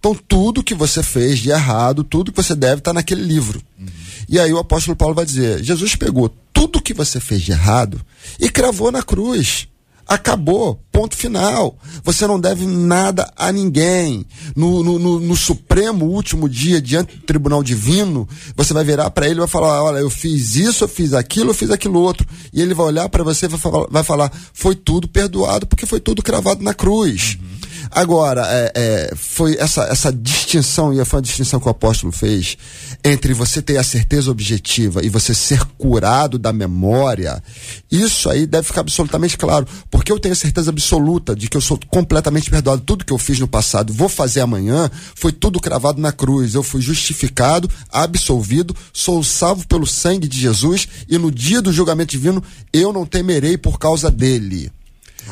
Então, 0.00 0.16
tudo 0.16 0.64
que 0.64 0.74
você 0.74 1.00
fez 1.00 1.38
de 1.38 1.50
errado, 1.50 2.02
tudo 2.02 2.32
que 2.32 2.42
você 2.42 2.56
deve, 2.56 2.80
está 2.80 2.92
naquele 2.92 3.22
livro. 3.22 3.62
Uhum. 3.78 3.86
E 4.28 4.40
aí 4.40 4.52
o 4.52 4.58
apóstolo 4.58 4.96
Paulo 4.96 5.14
vai 5.14 5.24
dizer: 5.24 5.62
Jesus 5.62 5.94
pegou 5.94 6.28
tudo 6.52 6.82
que 6.82 6.92
você 6.92 7.20
fez 7.20 7.40
de 7.40 7.52
errado 7.52 8.04
e 8.40 8.50
cravou 8.50 8.90
na 8.90 9.02
cruz. 9.04 9.68
Acabou, 10.08 10.80
ponto 10.92 11.16
final. 11.16 11.76
Você 12.04 12.28
não 12.28 12.38
deve 12.38 12.64
nada 12.64 13.28
a 13.36 13.50
ninguém. 13.50 14.24
No, 14.54 14.82
no, 14.84 14.98
no, 15.00 15.20
no 15.20 15.36
Supremo, 15.36 16.06
último 16.06 16.48
dia, 16.48 16.80
diante 16.80 17.16
do 17.16 17.22
Tribunal 17.22 17.62
Divino, 17.62 18.28
você 18.54 18.72
vai 18.72 18.84
virar 18.84 19.10
para 19.10 19.26
ele 19.26 19.34
e 19.36 19.40
vai 19.40 19.48
falar: 19.48 19.82
Olha, 19.82 19.98
eu 19.98 20.08
fiz 20.08 20.54
isso, 20.54 20.84
eu 20.84 20.88
fiz 20.88 21.12
aquilo, 21.12 21.50
eu 21.50 21.54
fiz 21.54 21.70
aquilo 21.72 22.00
outro. 22.00 22.26
E 22.52 22.62
ele 22.62 22.72
vai 22.72 22.86
olhar 22.86 23.08
para 23.08 23.24
você 23.24 23.46
e 23.46 23.48
vai 23.48 23.58
falar, 23.58 23.86
vai 23.90 24.04
falar: 24.04 24.32
Foi 24.52 24.76
tudo 24.76 25.08
perdoado, 25.08 25.66
porque 25.66 25.86
foi 25.86 25.98
tudo 25.98 26.22
cravado 26.22 26.62
na 26.62 26.72
cruz. 26.72 27.36
Uhum. 27.40 27.55
Agora, 27.96 28.46
é, 28.46 28.72
é, 28.74 29.14
foi 29.16 29.56
essa, 29.58 29.84
essa 29.84 30.12
distinção, 30.12 30.92
e 30.92 31.02
foi 31.06 31.18
a 31.18 31.22
distinção 31.22 31.58
que 31.58 31.66
o 31.66 31.70
apóstolo 31.70 32.12
fez, 32.12 32.58
entre 33.02 33.32
você 33.32 33.62
ter 33.62 33.78
a 33.78 33.82
certeza 33.82 34.30
objetiva 34.30 35.02
e 35.02 35.08
você 35.08 35.32
ser 35.32 35.64
curado 35.78 36.38
da 36.38 36.52
memória, 36.52 37.42
isso 37.90 38.28
aí 38.28 38.46
deve 38.46 38.66
ficar 38.66 38.82
absolutamente 38.82 39.38
claro. 39.38 39.66
Porque 39.90 40.12
eu 40.12 40.18
tenho 40.18 40.36
certeza 40.36 40.68
absoluta 40.68 41.34
de 41.34 41.48
que 41.48 41.56
eu 41.56 41.60
sou 41.62 41.80
completamente 41.88 42.50
perdoado. 42.50 42.82
Tudo 42.82 43.02
que 43.02 43.14
eu 43.14 43.18
fiz 43.18 43.40
no 43.40 43.48
passado, 43.48 43.94
vou 43.94 44.10
fazer 44.10 44.42
amanhã, 44.42 44.90
foi 45.14 45.32
tudo 45.32 45.58
cravado 45.58 45.98
na 45.98 46.12
cruz. 46.12 46.54
Eu 46.54 46.62
fui 46.62 46.82
justificado, 46.82 47.66
absolvido, 47.90 48.76
sou 48.92 49.24
salvo 49.24 49.66
pelo 49.66 49.86
sangue 49.86 50.28
de 50.28 50.38
Jesus 50.38 50.86
e 51.08 51.16
no 51.16 51.30
dia 51.30 51.62
do 51.62 51.72
julgamento 51.72 52.10
divino 52.10 52.44
eu 52.74 52.92
não 52.92 53.06
temerei 53.06 53.56
por 53.56 53.78
causa 53.78 54.10
dele. 54.10 54.70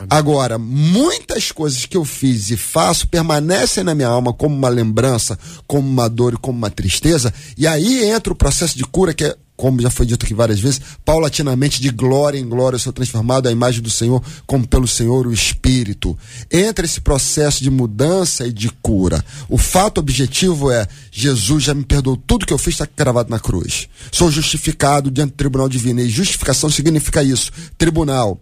Agora, 0.09 0.59
muitas 0.59 1.53
coisas 1.53 1.87
que 1.87 1.97
eu 1.97 2.05
fiz 2.05 2.51
e 2.51 2.57
faço 2.57 3.09
permanecem 3.09 3.85
na 3.85 3.95
minha 3.95 4.09
alma 4.09 4.33
como 4.33 4.55
uma 4.55 4.69
lembrança, 4.69 5.39
como 5.67 5.89
uma 5.89 6.09
dor 6.09 6.35
e 6.35 6.39
como 6.39 6.59
uma 6.59 6.71
tristeza, 6.71 7.33
e 7.57 7.67
aí 7.67 8.05
entra 8.05 8.33
o 8.33 8.37
processo 8.37 8.77
de 8.77 8.85
cura 8.85 9.15
que 9.15 9.25
é 9.25 9.37
como 9.57 9.81
já 9.81 9.91
foi 9.91 10.05
dito 10.05 10.25
aqui 10.25 10.35
várias 10.35 10.59
vezes, 10.59 10.81
paulatinamente 11.05 11.81
de 11.81 11.91
glória 11.91 12.39
em 12.39 12.49
glória 12.49 12.75
eu 12.75 12.81
sou 12.81 12.93
transformado 12.93 13.47
à 13.47 13.53
imagem 13.53 13.81
do 13.81 13.91
Senhor, 13.91 14.23
como 14.47 14.67
pelo 14.67 14.87
Senhor 14.87 15.27
o 15.27 15.33
Espírito. 15.33 16.19
Entra 16.51 16.85
esse 16.85 17.01
processo 17.01 17.63
de 17.63 17.71
mudança 17.71 18.47
e 18.47 18.53
de 18.53 18.69
cura. 18.69 19.25
O 19.49 19.57
fato 19.57 19.99
objetivo 19.99 20.71
é: 20.71 20.87
Jesus 21.11 21.65
já 21.65 21.75
me 21.75 21.85
perdoou 21.85 22.17
tudo 22.17 22.47
que 22.47 22.53
eu 22.53 22.59
fiz, 22.59 22.75
está 22.75 22.87
cravado 22.87 23.31
na 23.31 23.39
cruz. 23.39 23.89
Sou 24.11 24.31
justificado 24.31 25.11
diante 25.11 25.31
do 25.31 25.37
tribunal 25.37 25.69
divino. 25.69 26.01
E 26.01 26.09
justificação 26.09 26.69
significa 26.69 27.23
isso: 27.23 27.53
tribunal 27.79 28.41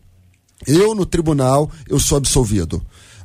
eu 0.66 0.94
no 0.94 1.06
tribunal, 1.06 1.70
eu 1.88 1.98
sou 1.98 2.18
absolvido. 2.18 2.82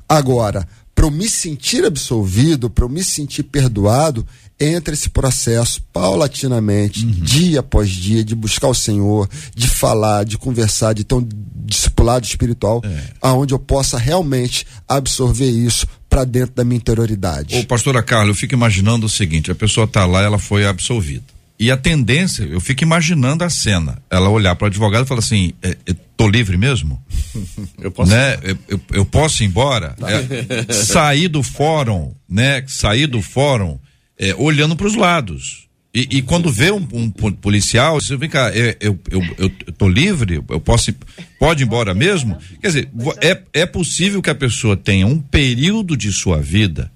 Agora, 0.07 0.67
para 0.95 1.05
eu 1.05 1.11
me 1.11 1.29
sentir 1.29 1.85
absolvido, 1.85 2.69
para 2.69 2.83
eu 2.83 2.89
me 2.89 3.03
sentir 3.03 3.43
perdoado, 3.43 4.25
entre 4.59 4.95
esse 4.95 5.09
processo 5.09 5.81
paulatinamente, 5.93 7.05
uhum. 7.05 7.11
dia 7.11 7.59
após 7.59 7.89
dia, 7.89 8.23
de 8.23 8.33
buscar 8.33 8.67
o 8.67 8.73
Senhor, 8.73 9.29
de 9.55 9.67
falar, 9.67 10.25
de 10.25 10.37
conversar, 10.37 10.93
de 10.93 11.03
ter 11.03 11.13
um 11.13 11.27
discipulado 11.65 12.25
espiritual, 12.25 12.81
é. 12.83 13.03
aonde 13.21 13.53
eu 13.53 13.59
possa 13.59 13.97
realmente 13.97 14.65
absorver 14.87 15.49
isso 15.49 15.85
para 16.09 16.23
dentro 16.23 16.55
da 16.55 16.63
minha 16.63 16.77
interioridade. 16.77 17.55
Ô, 17.55 17.63
pastora 17.65 18.01
Carla, 18.01 18.31
eu 18.31 18.35
fico 18.35 18.55
imaginando 18.55 19.05
o 19.05 19.09
seguinte: 19.09 19.51
a 19.51 19.55
pessoa 19.55 19.85
está 19.85 20.05
lá, 20.05 20.23
ela 20.23 20.39
foi 20.39 20.65
absolvida. 20.65 21.25
E 21.59 21.71
a 21.71 21.77
tendência, 21.77 22.43
eu 22.43 22.59
fico 22.59 22.83
imaginando 22.83 23.43
a 23.43 23.49
cena, 23.49 24.01
ela 24.09 24.29
olhar 24.29 24.55
para 24.55 24.65
o 24.65 24.67
advogado 24.67 25.05
e 25.05 25.07
falar 25.07 25.19
assim: 25.19 25.53
é, 25.61 25.77
é, 25.85 25.95
tô 26.17 26.27
livre 26.27 26.57
mesmo? 26.57 27.01
Eu 27.79 27.91
posso, 27.91 28.11
né? 28.11 28.37
eu, 28.41 28.57
eu, 28.67 28.81
eu 28.93 29.05
posso 29.05 29.43
ir 29.43 29.45
embora? 29.45 29.91
Tá. 29.91 30.07
É, 30.11 30.73
sair 30.73 31.27
do 31.27 31.43
fórum, 31.43 32.13
né? 32.27 32.63
Sair 32.67 33.05
do 33.05 33.21
fórum 33.21 33.79
é, 34.17 34.33
olhando 34.35 34.75
para 34.75 34.87
os 34.87 34.95
lados. 34.95 35.67
E, 35.93 36.17
e, 36.17 36.21
quando 36.21 36.51
vê 36.51 36.71
um, 36.71 36.87
um 36.93 37.09
policial, 37.09 37.99
você 37.99 38.15
vem 38.17 38.29
cá, 38.29 38.51
eu, 38.51 38.75
eu, 38.79 38.99
eu, 39.09 39.21
eu, 39.37 39.73
tô 39.73 39.87
livre, 39.87 40.43
eu 40.49 40.59
posso, 40.59 40.93
pode 41.39 41.63
ir 41.63 41.65
embora 41.65 41.93
mesmo? 41.93 42.37
Quer 42.61 42.67
dizer, 42.67 42.89
é, 43.21 43.41
é 43.53 43.65
possível 43.65 44.21
que 44.21 44.29
a 44.29 44.35
pessoa 44.35 44.75
tenha 44.75 45.07
um 45.07 45.19
período 45.19 45.95
de 45.95 46.11
sua 46.11 46.39
vida 46.39 46.91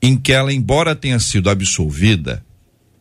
em 0.00 0.16
que 0.16 0.32
ela, 0.32 0.52
embora 0.52 0.94
tenha 0.94 1.18
sido 1.18 1.50
absolvida, 1.50 2.44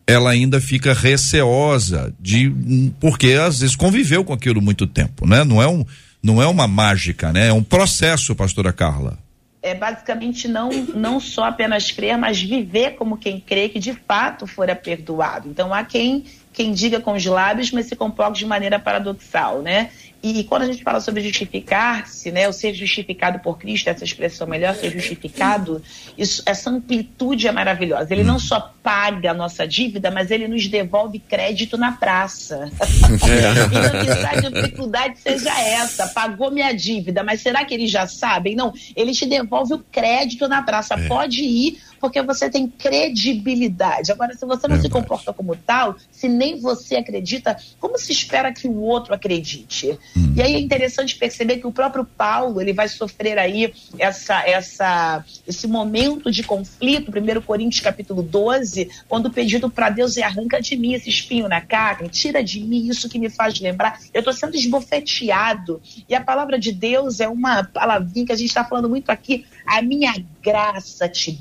ela 0.05 0.31
ainda 0.31 0.59
fica 0.59 0.93
receosa 0.93 2.13
de 2.19 2.51
porque 2.99 3.33
às 3.33 3.59
vezes 3.59 3.75
conviveu 3.75 4.23
com 4.23 4.33
aquilo 4.33 4.61
muito 4.61 4.85
tempo, 4.85 5.25
né? 5.27 5.43
Não 5.43 5.61
é 5.61 5.67
um 5.67 5.85
não 6.21 6.41
é 6.41 6.47
uma 6.47 6.67
mágica, 6.67 7.33
né? 7.33 7.47
É 7.47 7.53
um 7.53 7.63
processo, 7.63 8.35
pastora 8.35 8.71
Carla. 8.71 9.17
É 9.61 9.73
basicamente 9.73 10.47
não 10.47 10.69
não 10.93 11.19
só 11.19 11.45
apenas 11.45 11.89
crer, 11.89 12.17
mas 12.17 12.41
viver 12.41 12.91
como 12.91 13.17
quem 13.17 13.39
crê 13.39 13.69
que 13.69 13.79
de 13.79 13.93
fato 13.93 14.45
fora 14.45 14.75
perdoado. 14.75 15.49
Então 15.49 15.73
há 15.73 15.83
quem 15.83 16.25
quem 16.51 16.71
diga 16.71 16.99
com 16.99 17.13
os 17.13 17.25
lábios, 17.25 17.71
mas 17.71 17.87
se 17.87 17.95
comporte 17.95 18.39
de 18.39 18.45
maneira 18.45 18.77
paradoxal, 18.77 19.61
né? 19.61 19.89
E 20.23 20.45
quando 20.45 20.61
a 20.61 20.65
gente 20.67 20.81
fala 20.81 21.01
sobre 21.01 21.21
justificar-se, 21.21 22.31
né, 22.31 22.47
o 22.47 22.53
ser 22.53 22.73
justificado 22.73 23.39
por 23.39 23.57
Cristo, 23.57 23.89
essa 23.89 24.05
expressão 24.05 24.47
melhor, 24.47 24.73
ser 24.73 24.89
justificado, 24.89 25.83
isso, 26.17 26.41
essa 26.45 26.69
amplitude 26.69 27.45
é 27.45 27.51
maravilhosa. 27.51 28.13
Ele 28.13 28.23
não 28.23 28.39
só 28.39 28.73
paga 28.81 29.31
a 29.31 29.33
nossa 29.33 29.67
dívida, 29.67 30.09
mas 30.09 30.31
ele 30.31 30.47
nos 30.47 30.65
devolve 30.65 31.19
crédito 31.19 31.77
na 31.77 31.91
praça. 31.91 32.71
então, 32.79 34.05
quizá 34.05 34.29
a 34.29 34.49
dificuldade 34.49 35.19
seja 35.19 35.59
essa, 35.59 36.07
pagou 36.07 36.49
minha 36.49 36.71
dívida, 36.71 37.21
mas 37.21 37.41
será 37.41 37.65
que 37.65 37.73
eles 37.73 37.91
já 37.91 38.07
sabem? 38.07 38.55
Não, 38.55 38.73
ele 38.95 39.11
te 39.11 39.25
devolve 39.25 39.73
o 39.73 39.79
crédito 39.91 40.47
na 40.47 40.61
praça. 40.61 40.93
É. 40.93 41.05
Pode 41.05 41.43
ir, 41.43 41.79
porque 42.03 42.21
você 42.21 42.49
tem 42.49 42.67
credibilidade. 42.67 44.11
Agora, 44.11 44.33
se 44.33 44.45
você 44.45 44.67
não 44.67 44.75
Verdade. 44.75 44.81
se 44.81 44.89
comporta 44.89 45.31
como 45.31 45.55
tal, 45.55 45.95
se 46.11 46.27
nem 46.27 46.59
você 46.59 46.97
acredita, 46.97 47.55
como 47.79 47.97
se 47.97 48.11
espera 48.11 48.51
que 48.51 48.67
o 48.67 48.81
outro 48.81 49.13
acredite? 49.13 49.97
Hum. 50.13 50.33
E 50.35 50.41
aí 50.41 50.55
é 50.55 50.59
interessante 50.59 51.15
perceber 51.15 51.59
que 51.59 51.65
o 51.65 51.71
próprio 51.71 52.03
Paulo 52.03 52.59
ele 52.59 52.73
vai 52.73 52.89
sofrer 52.89 53.39
aí 53.39 53.73
essa, 53.97 54.45
essa, 54.45 55.23
esse 55.47 55.65
momento 55.65 56.29
de 56.29 56.43
conflito, 56.43 57.09
1 57.09 57.41
Coríntios 57.41 57.79
capítulo 57.79 58.21
12, 58.21 58.89
quando 59.07 59.31
pedido 59.31 59.69
para 59.69 59.89
Deus 59.89 60.17
é 60.17 60.23
arranca 60.23 60.61
de 60.61 60.75
mim 60.75 60.95
esse 60.95 61.07
espinho 61.07 61.47
na 61.47 61.61
carne, 61.61 62.09
tira 62.09 62.43
de 62.43 62.59
mim 62.59 62.89
isso 62.89 63.07
que 63.07 63.17
me 63.17 63.29
faz 63.29 63.57
lembrar. 63.61 63.97
Eu 64.13 64.19
estou 64.19 64.33
sendo 64.33 64.57
esbofeteado. 64.57 65.81
E 66.09 66.13
a 66.13 66.19
palavra 66.19 66.59
de 66.59 66.73
Deus 66.73 67.21
é 67.21 67.29
uma 67.29 67.63
palavrinha 67.63 68.25
que 68.25 68.33
a 68.33 68.35
gente 68.35 68.49
está 68.49 68.65
falando 68.65 68.89
muito 68.89 69.09
aqui. 69.09 69.45
A 69.65 69.81
minha 69.81 70.13
graça 70.41 71.07
te 71.07 71.31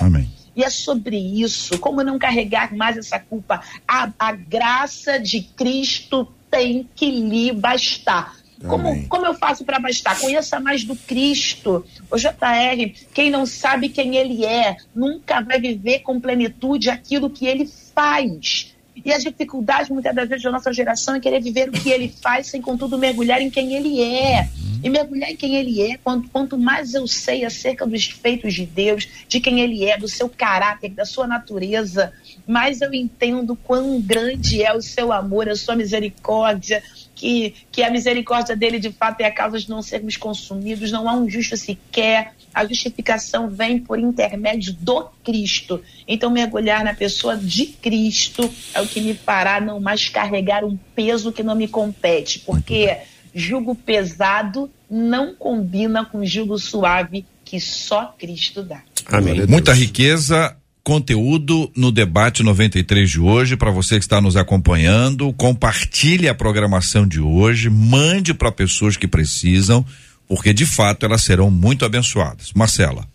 Amém. 0.00 0.30
E 0.56 0.62
é 0.62 0.70
sobre 0.70 1.16
isso, 1.16 1.78
como 1.78 2.02
não 2.02 2.18
carregar 2.18 2.74
mais 2.74 2.96
essa 2.96 3.18
culpa. 3.18 3.60
A, 3.86 4.12
a 4.18 4.32
graça 4.32 5.18
de 5.18 5.40
Cristo 5.42 6.32
tem 6.50 6.88
que 6.94 7.10
lhe 7.10 7.52
bastar. 7.52 8.36
Como, 8.66 9.08
como 9.08 9.26
eu 9.26 9.34
faço 9.34 9.64
para 9.64 9.78
bastar? 9.78 10.18
Conheça 10.18 10.58
mais 10.58 10.84
do 10.84 10.96
Cristo. 10.96 11.84
O 12.10 12.16
JR, 12.16 12.94
quem 13.12 13.30
não 13.30 13.44
sabe 13.44 13.88
quem 13.88 14.16
ele 14.16 14.44
é, 14.44 14.76
nunca 14.94 15.40
vai 15.40 15.60
viver 15.60 16.00
com 16.00 16.20
plenitude 16.20 16.88
aquilo 16.88 17.28
que 17.28 17.46
ele 17.46 17.66
faz. 17.94 18.73
E 19.02 19.12
a 19.12 19.18
dificuldade, 19.18 19.92
muitas 19.92 20.14
das 20.14 20.28
vezes, 20.28 20.44
da 20.44 20.50
nossa 20.50 20.72
geração 20.72 21.14
é 21.14 21.20
querer 21.20 21.40
viver 21.40 21.68
o 21.68 21.72
que 21.72 21.90
ele 21.90 22.08
faz 22.08 22.46
sem, 22.46 22.60
contudo, 22.60 22.98
mergulhar 22.98 23.40
em 23.40 23.50
quem 23.50 23.74
ele 23.74 24.00
é. 24.00 24.48
E 24.82 24.90
mergulhar 24.90 25.30
em 25.30 25.36
quem 25.36 25.56
ele 25.56 25.80
é, 25.80 25.96
quanto, 25.96 26.28
quanto 26.28 26.58
mais 26.58 26.92
eu 26.92 27.06
sei 27.06 27.44
acerca 27.44 27.86
dos 27.86 28.04
feitos 28.04 28.52
de 28.52 28.66
Deus, 28.66 29.08
de 29.26 29.40
quem 29.40 29.60
ele 29.60 29.84
é, 29.84 29.96
do 29.96 30.06
seu 30.06 30.28
caráter, 30.28 30.90
da 30.90 31.06
sua 31.06 31.26
natureza, 31.26 32.12
mais 32.46 32.82
eu 32.82 32.92
entendo 32.92 33.56
quão 33.56 33.98
grande 33.98 34.62
é 34.62 34.74
o 34.74 34.82
seu 34.82 35.10
amor, 35.10 35.48
a 35.48 35.56
sua 35.56 35.74
misericórdia, 35.74 36.82
que, 37.24 37.54
que 37.72 37.82
a 37.82 37.90
misericórdia 37.90 38.54
dele 38.54 38.78
de 38.78 38.92
fato 38.92 39.22
é 39.22 39.24
a 39.24 39.30
causa 39.30 39.58
de 39.58 39.70
não 39.70 39.80
sermos 39.80 40.14
consumidos, 40.18 40.92
não 40.92 41.08
há 41.08 41.14
um 41.14 41.28
justo 41.28 41.56
sequer. 41.56 42.34
A 42.52 42.66
justificação 42.66 43.48
vem 43.48 43.78
por 43.78 43.98
intermédio 43.98 44.74
do 44.74 45.06
Cristo. 45.24 45.80
Então, 46.06 46.30
mergulhar 46.30 46.84
na 46.84 46.92
pessoa 46.92 47.34
de 47.34 47.66
Cristo 47.66 48.52
é 48.74 48.80
o 48.82 48.86
que 48.86 49.00
me 49.00 49.14
fará 49.14 49.58
não 49.58 49.80
mais 49.80 50.06
carregar 50.10 50.64
um 50.64 50.76
peso 50.94 51.32
que 51.32 51.42
não 51.42 51.54
me 51.54 51.66
compete, 51.66 52.40
porque 52.40 52.94
jugo 53.34 53.74
pesado 53.74 54.70
não 54.90 55.34
combina 55.34 56.04
com 56.04 56.24
jugo 56.26 56.58
suave 56.58 57.24
que 57.42 57.58
só 57.58 58.14
Cristo 58.18 58.62
dá. 58.62 58.82
Amém. 59.06 59.46
Muita 59.46 59.72
riqueza 59.72 60.56
conteúdo 60.84 61.72
no 61.74 61.90
debate 61.90 62.42
93 62.42 63.10
de 63.10 63.18
hoje 63.18 63.56
para 63.56 63.70
você 63.70 63.96
que 63.96 64.04
está 64.04 64.20
nos 64.20 64.36
acompanhando. 64.36 65.32
Compartilhe 65.32 66.28
a 66.28 66.34
programação 66.34 67.08
de 67.08 67.20
hoje, 67.20 67.70
mande 67.70 68.34
para 68.34 68.52
pessoas 68.52 68.94
que 68.94 69.08
precisam, 69.08 69.84
porque 70.28 70.52
de 70.52 70.66
fato 70.66 71.06
elas 71.06 71.24
serão 71.24 71.50
muito 71.50 71.86
abençoadas. 71.86 72.52
Marcela. 72.54 73.08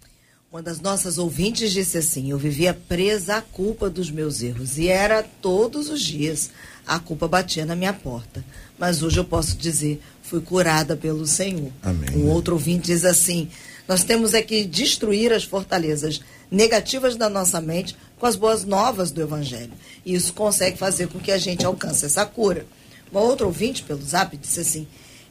Uma 0.52 0.64
das 0.64 0.82
nossas 0.82 1.20
ouvintes 1.20 1.72
disse 1.72 2.00
assim: 2.00 2.32
Eu 2.32 2.40
vivia 2.40 2.74
presa 2.74 3.36
à 3.36 3.42
culpa 3.42 3.88
dos 3.88 4.10
meus 4.10 4.42
erros 4.42 4.80
e 4.80 4.88
era 4.88 5.22
todos 5.22 5.90
os 5.90 6.02
dias 6.02 6.50
a 6.88 6.98
culpa 6.98 7.28
batia 7.28 7.68
na 7.68 7.76
minha 7.76 7.94
porta. 7.94 8.44
Mas 8.80 9.04
hoje 9.04 9.20
eu 9.20 9.26
posso 9.26 9.56
dizer, 9.56 10.02
fui 10.24 10.42
curada 10.42 10.98
pelo 10.98 11.28
Senhor. 11.28 11.72
Amém. 11.84 12.10
Um 12.16 12.30
outro 12.30 12.56
ouvinte 12.56 12.88
diz 12.88 13.06
assim: 13.06 13.48
Nós 13.88 14.04
temos 14.04 14.34
é 14.34 14.42
que 14.42 14.66
destruir 14.66 15.32
as 15.32 15.44
fortalezas 15.44 16.20
negativas 16.52 17.16
da 17.16 17.30
nossa 17.30 17.62
mente 17.62 17.95
com 18.18 18.26
as 18.26 18.36
boas 18.36 18.64
novas 18.66 19.12
do 19.12 19.22
Evangelho. 19.22 19.72
E 20.06 20.14
isso 20.14 20.34
consegue 20.34 20.78
fazer 20.78 21.08
com 21.08 21.20
que 21.20 21.32
a 21.32 21.38
gente 21.38 21.66
alcance 21.66 22.06
essa 22.06 22.26
cura. 22.26 22.66
Uma 23.12 23.22
outra 23.22 23.45
ouvinte 23.45 23.84
pelo 23.84 24.02
zap 24.02 24.36
disse 24.38 24.60
assim: 24.60 24.88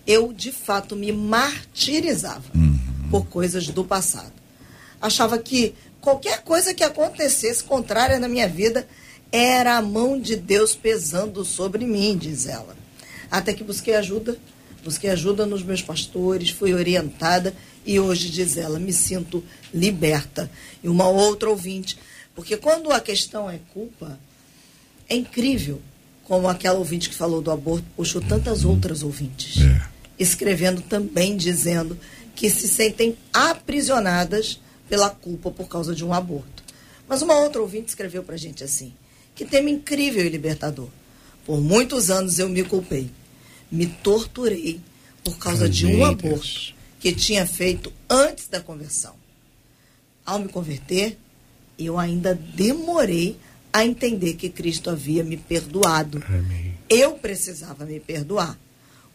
Eu 0.06 0.32
de 0.32 0.50
fato 0.50 0.96
me 0.96 1.12
martirizava 1.12 2.44
uhum. 2.54 2.78
por 3.10 3.26
coisas 3.26 3.66
do 3.68 3.84
passado. 3.84 4.32
Achava 5.00 5.38
que 5.38 5.74
qualquer 6.00 6.42
coisa 6.42 6.74
que 6.74 6.82
acontecesse 6.82 7.62
contrária 7.62 8.18
na 8.18 8.28
minha 8.28 8.48
vida 8.48 8.88
era 9.30 9.76
a 9.76 9.82
mão 9.82 10.18
de 10.18 10.34
Deus 10.34 10.74
pesando 10.74 11.44
sobre 11.44 11.84
mim, 11.84 12.16
diz 12.16 12.46
ela. 12.46 12.76
Até 13.30 13.52
que 13.52 13.62
busquei 13.62 13.94
ajuda, 13.94 14.38
busquei 14.82 15.10
ajuda 15.10 15.44
nos 15.44 15.62
meus 15.62 15.82
pastores, 15.82 16.50
fui 16.50 16.72
orientada 16.72 17.54
e 17.88 17.98
hoje, 17.98 18.28
diz 18.28 18.58
ela, 18.58 18.78
me 18.78 18.92
sinto 18.92 19.42
liberta. 19.72 20.50
E 20.84 20.88
uma 20.90 21.08
outra 21.08 21.48
ouvinte, 21.48 21.96
porque 22.34 22.54
quando 22.54 22.92
a 22.92 23.00
questão 23.00 23.48
é 23.48 23.58
culpa, 23.72 24.20
é 25.08 25.16
incrível 25.16 25.80
como 26.24 26.48
aquela 26.48 26.78
ouvinte 26.78 27.08
que 27.08 27.14
falou 27.14 27.40
do 27.40 27.50
aborto 27.50 27.86
puxou 27.96 28.20
tantas 28.20 28.62
outras 28.62 29.02
ouvintes, 29.02 29.62
é. 29.62 29.88
escrevendo 30.18 30.82
também 30.82 31.34
dizendo 31.34 31.98
que 32.36 32.50
se 32.50 32.68
sentem 32.68 33.16
aprisionadas 33.32 34.60
pela 34.86 35.08
culpa 35.08 35.50
por 35.50 35.66
causa 35.66 35.94
de 35.94 36.04
um 36.04 36.12
aborto. 36.12 36.62
Mas 37.08 37.22
uma 37.22 37.40
outra 37.40 37.62
ouvinte 37.62 37.88
escreveu 37.88 38.22
para 38.22 38.34
a 38.34 38.38
gente 38.38 38.62
assim: 38.62 38.92
que 39.34 39.46
tema 39.46 39.70
incrível 39.70 40.22
e 40.26 40.28
libertador. 40.28 40.88
Por 41.46 41.58
muitos 41.58 42.10
anos 42.10 42.38
eu 42.38 42.50
me 42.50 42.62
culpei, 42.62 43.10
me 43.72 43.86
torturei 43.86 44.78
por 45.24 45.38
causa 45.38 45.66
de 45.66 45.86
um 45.86 46.04
aborto 46.04 46.76
que 46.98 47.12
tinha 47.12 47.46
feito 47.46 47.92
antes 48.08 48.48
da 48.48 48.60
conversão. 48.60 49.14
Ao 50.24 50.38
me 50.38 50.48
converter, 50.48 51.18
eu 51.78 51.98
ainda 51.98 52.34
demorei 52.34 53.38
a 53.72 53.84
entender 53.84 54.34
que 54.34 54.48
Cristo 54.48 54.90
havia 54.90 55.22
me 55.22 55.36
perdoado. 55.36 56.22
Amém. 56.26 56.74
Eu 56.88 57.12
precisava 57.12 57.84
me 57.84 58.00
perdoar. 58.00 58.58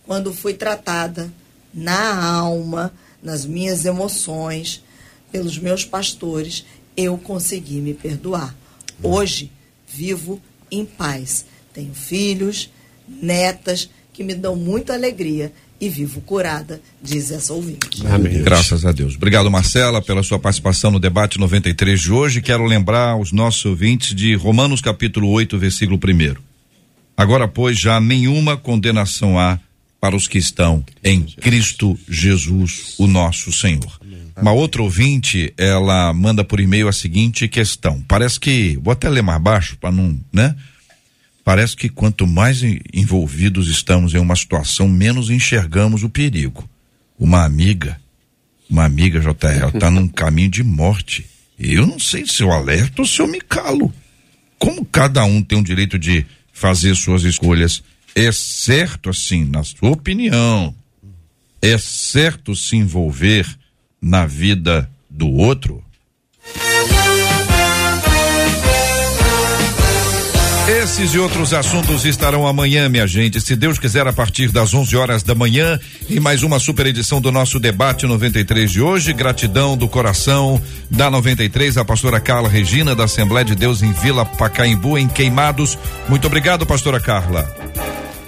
Quando 0.05 0.33
fui 0.33 0.53
tratada 0.53 1.31
na 1.73 2.23
alma, 2.35 2.93
nas 3.21 3.45
minhas 3.45 3.85
emoções, 3.85 4.83
pelos 5.31 5.57
meus 5.57 5.83
pastores, 5.83 6.65
eu 6.95 7.17
consegui 7.17 7.81
me 7.81 7.93
perdoar. 7.93 8.55
Hoje, 9.01 9.51
vivo 9.87 10.41
em 10.69 10.85
paz. 10.85 11.45
Tenho 11.73 11.93
filhos, 11.93 12.69
netas 13.07 13.89
que 14.13 14.23
me 14.23 14.35
dão 14.35 14.55
muita 14.55 14.93
alegria 14.93 15.51
e 15.85 15.89
vivo 15.89 16.21
curada, 16.21 16.81
diz 17.01 17.29
essa 17.29 17.53
ouvinte. 17.53 18.05
Amém. 18.07 18.41
Graças 18.41 18.85
a 18.85 18.91
Deus. 18.91 19.15
Obrigado, 19.15 19.51
Marcela, 19.51 20.01
pela 20.01 20.23
sua 20.23 20.39
participação 20.39 20.91
no 20.91 20.99
debate 20.99 21.37
93 21.37 21.99
de 21.99 22.11
hoje. 22.11 22.41
Quero 22.41 22.63
lembrar 22.65 23.09
aos 23.09 23.33
nossos 23.33 23.65
ouvintes 23.65 24.15
de 24.15 24.33
Romanos 24.35 24.79
capítulo 24.79 25.29
8, 25.29 25.57
versículo 25.57 25.99
1. 25.99 26.35
Agora, 27.17 27.47
pois, 27.47 27.77
já 27.77 27.99
nenhuma 27.99 28.55
condenação 28.55 29.37
há 29.37 29.59
para 29.99 30.15
os 30.15 30.27
que 30.27 30.37
estão 30.37 30.83
em 31.03 31.21
Cristo 31.21 31.97
Jesus, 32.09 32.95
o 32.97 33.05
nosso 33.05 33.51
Senhor. 33.51 33.99
Uma 34.41 34.51
outra 34.51 34.81
ouvinte, 34.81 35.53
ela 35.57 36.13
manda 36.13 36.43
por 36.43 36.59
e-mail 36.59 36.87
a 36.87 36.93
seguinte 36.93 37.47
questão. 37.47 38.03
Parece 38.07 38.39
que, 38.39 38.79
vou 38.81 38.91
até 38.91 39.09
ler 39.09 39.21
mais 39.21 39.41
baixo 39.41 39.77
para 39.79 39.91
não, 39.91 40.19
né? 40.31 40.55
Parece 41.43 41.75
que 41.75 41.89
quanto 41.89 42.25
mais 42.25 42.61
envolvidos 42.93 43.67
estamos 43.67 44.13
em 44.13 44.17
uma 44.17 44.35
situação, 44.35 44.87
menos 44.87 45.29
enxergamos 45.29 46.03
o 46.03 46.09
perigo. 46.09 46.67
Uma 47.19 47.43
amiga, 47.43 47.99
uma 48.69 48.85
amiga 48.85 49.19
JR, 49.19 49.73
está 49.73 49.91
num 49.91 50.07
caminho 50.07 50.49
de 50.49 50.63
morte. 50.63 51.25
Eu 51.59 51.85
não 51.85 51.99
sei 51.99 52.25
se 52.25 52.41
eu 52.41 52.51
alerto 52.51 53.01
ou 53.01 53.07
se 53.07 53.21
eu 53.21 53.27
me 53.27 53.41
calo. 53.41 53.93
Como 54.57 54.85
cada 54.85 55.25
um 55.25 55.43
tem 55.43 55.59
o 55.59 55.63
direito 55.63 55.99
de 55.99 56.25
fazer 56.53 56.95
suas 56.95 57.23
escolhas, 57.23 57.83
é 58.15 58.31
certo 58.31 59.09
assim, 59.09 59.43
na 59.43 59.63
sua 59.63 59.89
opinião, 59.89 60.73
é 61.61 61.77
certo 61.77 62.55
se 62.55 62.77
envolver 62.77 63.45
na 64.01 64.25
vida 64.25 64.89
do 65.09 65.29
outro? 65.29 65.83
Esses 70.67 71.13
e 71.13 71.19
outros 71.19 71.53
assuntos 71.53 72.05
estarão 72.05 72.47
amanhã, 72.47 72.87
minha 72.87 73.05
gente. 73.05 73.41
Se 73.41 73.53
Deus 73.53 73.77
quiser, 73.77 74.07
a 74.07 74.13
partir 74.13 74.49
das 74.49 74.73
11 74.73 74.95
horas 74.95 75.21
da 75.21 75.35
manhã, 75.35 75.77
em 76.09 76.21
mais 76.21 76.41
uma 76.41 76.57
super 76.57 76.85
edição 76.85 77.19
do 77.19 77.33
nosso 77.33 77.59
debate 77.59 78.05
93 78.05 78.71
de 78.71 78.81
hoje. 78.81 79.11
Gratidão 79.11 79.75
do 79.75 79.89
coração 79.89 80.61
da 80.89 81.11
93, 81.11 81.77
a 81.77 81.83
pastora 81.83 82.17
Carla 82.21 82.47
Regina, 82.47 82.95
da 82.95 83.03
Assembleia 83.03 83.43
de 83.43 83.55
Deus 83.55 83.83
em 83.83 83.91
Vila 83.91 84.23
Pacaembu, 84.23 84.97
em 84.97 85.09
Queimados. 85.09 85.77
Muito 86.07 86.27
obrigado, 86.27 86.65
pastora 86.65 86.99
Carla. 86.99 87.62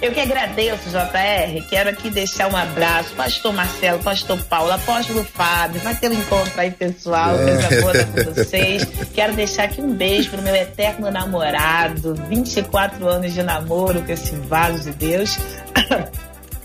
Eu 0.00 0.12
que 0.12 0.20
agradeço, 0.20 0.90
JR. 0.90 1.66
Quero 1.68 1.90
aqui 1.90 2.10
deixar 2.10 2.52
um 2.52 2.56
abraço. 2.56 3.14
Pastor 3.14 3.52
Marcelo, 3.52 4.02
Pastor 4.02 4.42
Paulo, 4.44 4.70
Apóstolo 4.72 5.24
Fábio. 5.24 5.80
Vai 5.80 5.94
ter 5.94 6.10
um 6.10 6.14
encontro 6.14 6.60
aí, 6.60 6.70
pessoal. 6.70 7.34
É. 7.34 7.44
Coisa 7.44 7.80
boa 7.80 8.04
com 8.04 8.34
vocês. 8.34 8.86
Quero 9.14 9.34
deixar 9.34 9.64
aqui 9.64 9.80
um 9.80 9.94
beijo 9.94 10.30
pro 10.30 10.42
meu 10.42 10.54
eterno 10.54 11.10
namorado. 11.10 12.14
24 12.28 13.08
anos 13.08 13.32
de 13.32 13.42
namoro 13.42 14.02
com 14.02 14.12
esse 14.12 14.34
vaso 14.36 14.90
de 14.90 14.92
Deus. 14.92 15.38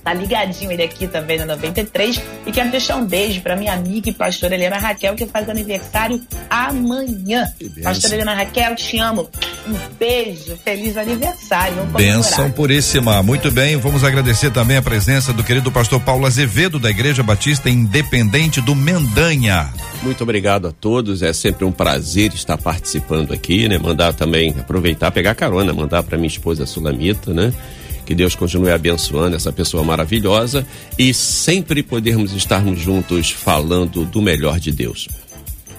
Tá 0.03 0.13
ligadinho 0.13 0.71
ele 0.71 0.83
aqui 0.83 1.07
também 1.07 1.37
na 1.37 1.45
93. 1.45 2.21
E 2.45 2.51
quero 2.51 2.71
deixar 2.71 2.95
um 2.95 3.05
beijo 3.05 3.41
para 3.41 3.55
minha 3.55 3.73
amiga 3.73 4.09
e 4.09 4.13
pastora 4.13 4.55
Helena 4.55 4.77
Raquel, 4.77 5.15
que 5.15 5.25
faz 5.27 5.47
aniversário 5.47 6.19
amanhã. 6.49 7.45
Pastora 7.83 8.15
Helena 8.15 8.33
Raquel, 8.33 8.75
te 8.75 8.97
amo. 8.97 9.29
Um 9.67 9.77
beijo, 9.99 10.57
feliz 10.63 10.97
aniversário. 10.97 11.75
Vamos 11.75 11.93
Benção 11.93 12.51
puríssima. 12.51 13.21
Muito 13.21 13.51
bem, 13.51 13.77
vamos 13.77 14.03
agradecer 14.03 14.51
também 14.51 14.77
a 14.77 14.81
presença 14.81 15.31
do 15.31 15.43
querido 15.43 15.71
pastor 15.71 15.99
Paulo 15.99 16.25
Azevedo, 16.25 16.79
da 16.79 16.89
Igreja 16.89 17.21
Batista 17.21 17.69
Independente 17.69 18.59
do 18.59 18.75
Mendanha. 18.75 19.71
Muito 20.01 20.23
obrigado 20.23 20.67
a 20.67 20.71
todos. 20.71 21.21
É 21.21 21.31
sempre 21.31 21.63
um 21.63 21.71
prazer 21.71 22.33
estar 22.33 22.57
participando 22.57 23.33
aqui, 23.33 23.69
né? 23.69 23.77
Mandar 23.77 24.13
também, 24.13 24.49
aproveitar, 24.59 25.11
pegar 25.11 25.35
carona, 25.35 25.73
mandar 25.73 26.01
para 26.01 26.17
minha 26.17 26.27
esposa 26.27 26.65
Sulamita, 26.65 27.33
né? 27.33 27.53
Que 28.11 28.15
Deus 28.15 28.35
continue 28.35 28.69
abençoando 28.71 29.37
essa 29.37 29.53
pessoa 29.53 29.85
maravilhosa 29.85 30.67
e 30.99 31.13
sempre 31.13 31.81
podermos 31.81 32.33
estarmos 32.33 32.77
juntos 32.77 33.31
falando 33.31 34.03
do 34.03 34.21
melhor 34.21 34.59
de 34.59 34.69
Deus. 34.69 35.07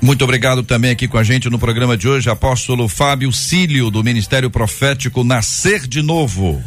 Muito 0.01 0.25
obrigado 0.25 0.63
também 0.63 0.93
aqui 0.93 1.07
com 1.07 1.19
a 1.19 1.23
gente 1.23 1.51
no 1.51 1.59
programa 1.59 1.95
de 1.95 2.09
hoje, 2.09 2.31
apóstolo 2.31 2.89
Fábio 2.89 3.31
Cílio, 3.35 3.91
do 3.91 4.03
Ministério 4.03 4.51
Profético 4.51 5.23
Nascer 5.23 5.87
de 5.87 6.01
Novo. 6.01 6.59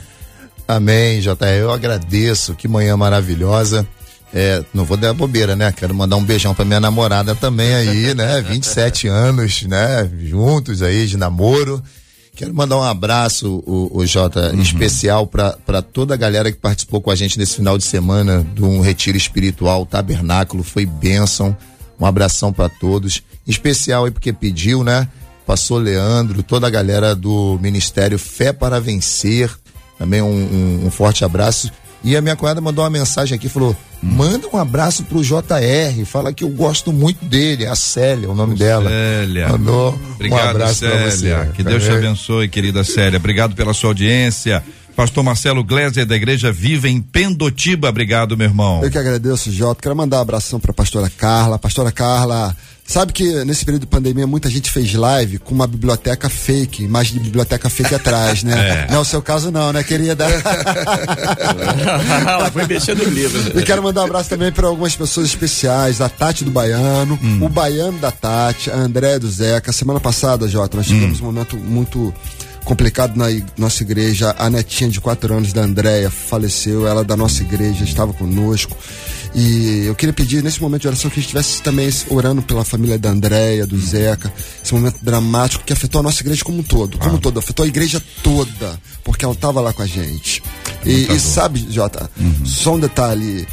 Amém, 0.67 1.19
JR. 1.19 1.33
Eu 1.59 1.71
agradeço, 1.71 2.53
que 2.53 2.67
manhã 2.67 2.95
maravilhosa. 2.95 3.87
É, 4.31 4.63
não 4.71 4.85
vou 4.85 4.97
dar 4.97 5.15
bobeira, 5.15 5.55
né? 5.55 5.71
Quero 5.75 5.95
mandar 5.95 6.17
um 6.17 6.23
beijão 6.23 6.53
pra 6.53 6.63
minha 6.63 6.79
namorada 6.79 7.33
também 7.33 7.73
aí, 7.73 8.13
né? 8.13 8.39
27 8.47 9.07
anos, 9.07 9.63
né? 9.63 10.07
Juntos 10.19 10.83
aí 10.83 11.07
de 11.07 11.17
namoro. 11.17 11.81
Quero 12.35 12.53
mandar 12.53 12.77
um 12.77 12.83
abraço, 12.83 13.63
o, 13.65 13.99
o 13.99 14.05
Jota, 14.05 14.51
uhum. 14.53 14.61
especial 14.61 15.25
para 15.25 15.81
toda 15.81 16.13
a 16.13 16.17
galera 16.17 16.51
que 16.51 16.57
participou 16.57 16.99
com 16.99 17.09
a 17.09 17.15
gente 17.15 17.39
nesse 17.39 17.55
final 17.55 17.77
de 17.77 17.85
semana 17.85 18.45
de 18.53 18.61
um 18.61 18.81
retiro 18.81 19.17
espiritual, 19.17 19.85
tabernáculo, 19.85 20.61
foi 20.61 20.85
bênção. 20.85 21.55
Um 21.97 22.05
abração 22.05 22.51
para 22.51 22.67
todos. 22.67 23.23
Em 23.47 23.51
especial 23.51 24.03
aí 24.03 24.11
porque 24.11 24.33
pediu, 24.33 24.83
né? 24.83 25.07
Passou 25.45 25.77
Leandro, 25.77 26.43
toda 26.43 26.67
a 26.67 26.69
galera 26.69 27.15
do 27.15 27.57
Ministério 27.61 28.19
Fé 28.19 28.51
para 28.51 28.81
Vencer. 28.81 29.49
Também 29.97 30.21
um, 30.21 30.27
um, 30.27 30.87
um 30.87 30.91
forte 30.91 31.23
abraço. 31.23 31.71
E 32.05 32.15
a 32.15 32.21
minha 32.21 32.35
cunhada 32.35 32.61
mandou 32.61 32.83
uma 32.83 32.89
mensagem 32.91 33.35
aqui, 33.35 33.49
falou: 33.49 33.75
manda 34.01 34.47
um 34.53 34.57
abraço 34.57 35.03
pro 35.05 35.23
JR, 35.23 36.05
fala 36.05 36.31
que 36.31 36.43
eu 36.43 36.49
gosto 36.49 36.93
muito 36.93 37.25
dele, 37.25 37.65
a 37.65 37.75
Célia, 37.75 38.29
o 38.29 38.35
nome 38.35 38.53
o 38.53 38.57
dela. 38.57 38.87
Célia. 38.87 39.49
Mandou 39.49 39.99
Obrigado, 40.13 40.45
um 40.45 40.49
abraço 40.49 40.75
Célia. 40.75 40.97
Pra 40.97 41.09
você. 41.09 41.51
Que 41.55 41.63
Deus 41.63 41.83
te 41.83 41.89
abençoe, 41.89 42.47
querida 42.47 42.83
Célia. 42.83 43.17
Obrigado 43.17 43.55
pela 43.55 43.73
sua 43.73 43.89
audiência. 43.89 44.63
Pastor 44.95 45.23
Marcelo 45.23 45.63
Glésia 45.63 46.05
da 46.05 46.15
Igreja 46.15 46.51
Viva 46.51 46.87
em 46.87 47.01
Pendotiba. 47.01 47.89
Obrigado, 47.89 48.37
meu 48.37 48.47
irmão. 48.47 48.83
Eu 48.83 48.89
que 48.89 48.97
agradeço, 48.97 49.51
Jota. 49.51 49.81
Quero 49.81 49.95
mandar 49.95 50.17
um 50.17 50.21
abração 50.21 50.59
para 50.59 50.71
a 50.71 50.73
pastora 50.73 51.09
Carla. 51.09 51.59
Pastora 51.59 51.91
Carla, 51.91 52.55
Sabe 52.87 53.11
que 53.13 53.43
nesse 53.43 53.65
período 53.65 53.81
de 53.81 53.87
pandemia 53.87 54.27
muita 54.27 54.47
gente 54.47 54.69
fez 54.69 54.93
live 54.93 55.39
com 55.39 55.55
uma 55.55 55.65
biblioteca 55.65 56.29
fake, 56.29 56.83
imagem 56.83 57.13
de 57.13 57.19
biblioteca 57.19 57.67
fake 57.67 57.95
atrás, 57.95 58.43
né? 58.43 58.55
É. 58.65 58.87
Não 58.89 58.97
é 58.97 58.99
o 58.99 59.05
seu 59.05 59.21
caso 59.21 59.51
não, 59.51 59.71
né, 59.71 59.83
querida? 59.83 60.25
Ela 62.27 62.49
foi 62.51 62.65
mexendo 62.65 63.03
no 63.03 63.09
livro. 63.09 63.59
E 63.59 63.63
quero 63.63 63.81
mandar 63.81 64.01
um 64.01 64.05
abraço 64.05 64.29
também 64.29 64.51
para 64.51 64.67
algumas 64.67 64.95
pessoas 64.95 65.27
especiais, 65.27 66.01
a 66.01 66.09
Tati 66.09 66.43
do 66.43 66.51
Baiano, 66.51 67.19
hum. 67.21 67.43
o 67.43 67.49
Baiano 67.49 67.97
da 67.99 68.11
Tati, 68.11 68.71
a 68.71 68.75
André 68.75 69.19
do 69.19 69.29
Zeca. 69.29 69.71
Semana 69.71 69.99
passada, 69.99 70.47
Jota, 70.47 70.77
nós 70.77 70.87
tivemos 70.87 71.19
hum. 71.19 71.23
um 71.23 71.25
momento 71.27 71.57
muito 71.57 72.13
complicado 72.65 73.15
na 73.15 73.27
nossa 73.57 73.83
igreja. 73.83 74.35
A 74.37 74.49
netinha 74.49 74.89
de 74.89 74.99
quatro 74.99 75.33
anos 75.33 75.53
da 75.53 75.61
Andréia 75.61 76.09
faleceu, 76.09 76.85
ela 76.87 77.01
é 77.01 77.03
da 77.03 77.15
nossa 77.15 77.43
igreja 77.43 77.85
estava 77.85 78.11
conosco. 78.11 78.75
E 79.33 79.83
eu 79.85 79.95
queria 79.95 80.13
pedir 80.13 80.41
nesse 80.41 80.61
momento 80.61 80.83
de 80.83 80.87
oração 80.87 81.09
que 81.09 81.19
a 81.19 81.21
gente 81.21 81.35
estivesse 81.35 81.61
também 81.61 81.89
orando 82.09 82.41
pela 82.41 82.63
família 82.63 82.97
da 82.97 83.09
Andréia, 83.09 83.67
do 83.67 83.77
Zeca, 83.77 84.33
esse 84.63 84.73
momento 84.73 84.97
dramático 85.01 85.63
que 85.63 85.73
afetou 85.73 85.99
a 85.99 86.03
nossa 86.03 86.21
igreja 86.21 86.43
como 86.43 86.59
um 86.59 86.63
todo, 86.63 86.97
como 86.97 87.17
ah. 87.17 87.19
todo, 87.21 87.37
afetou 87.37 87.65
a 87.65 87.67
igreja 87.67 88.01
toda, 88.23 88.79
porque 89.03 89.25
ela 89.25 89.33
estava 89.33 89.59
lá 89.59 89.73
com 89.73 89.81
a 89.81 89.85
gente. 89.85 90.41
E, 90.85 91.11
e 91.11 91.19
sabe, 91.19 91.67
Jota, 91.69 92.09
uhum. 92.17 92.45
só 92.45 92.75
um 92.75 92.79
detalhe, 92.79 93.45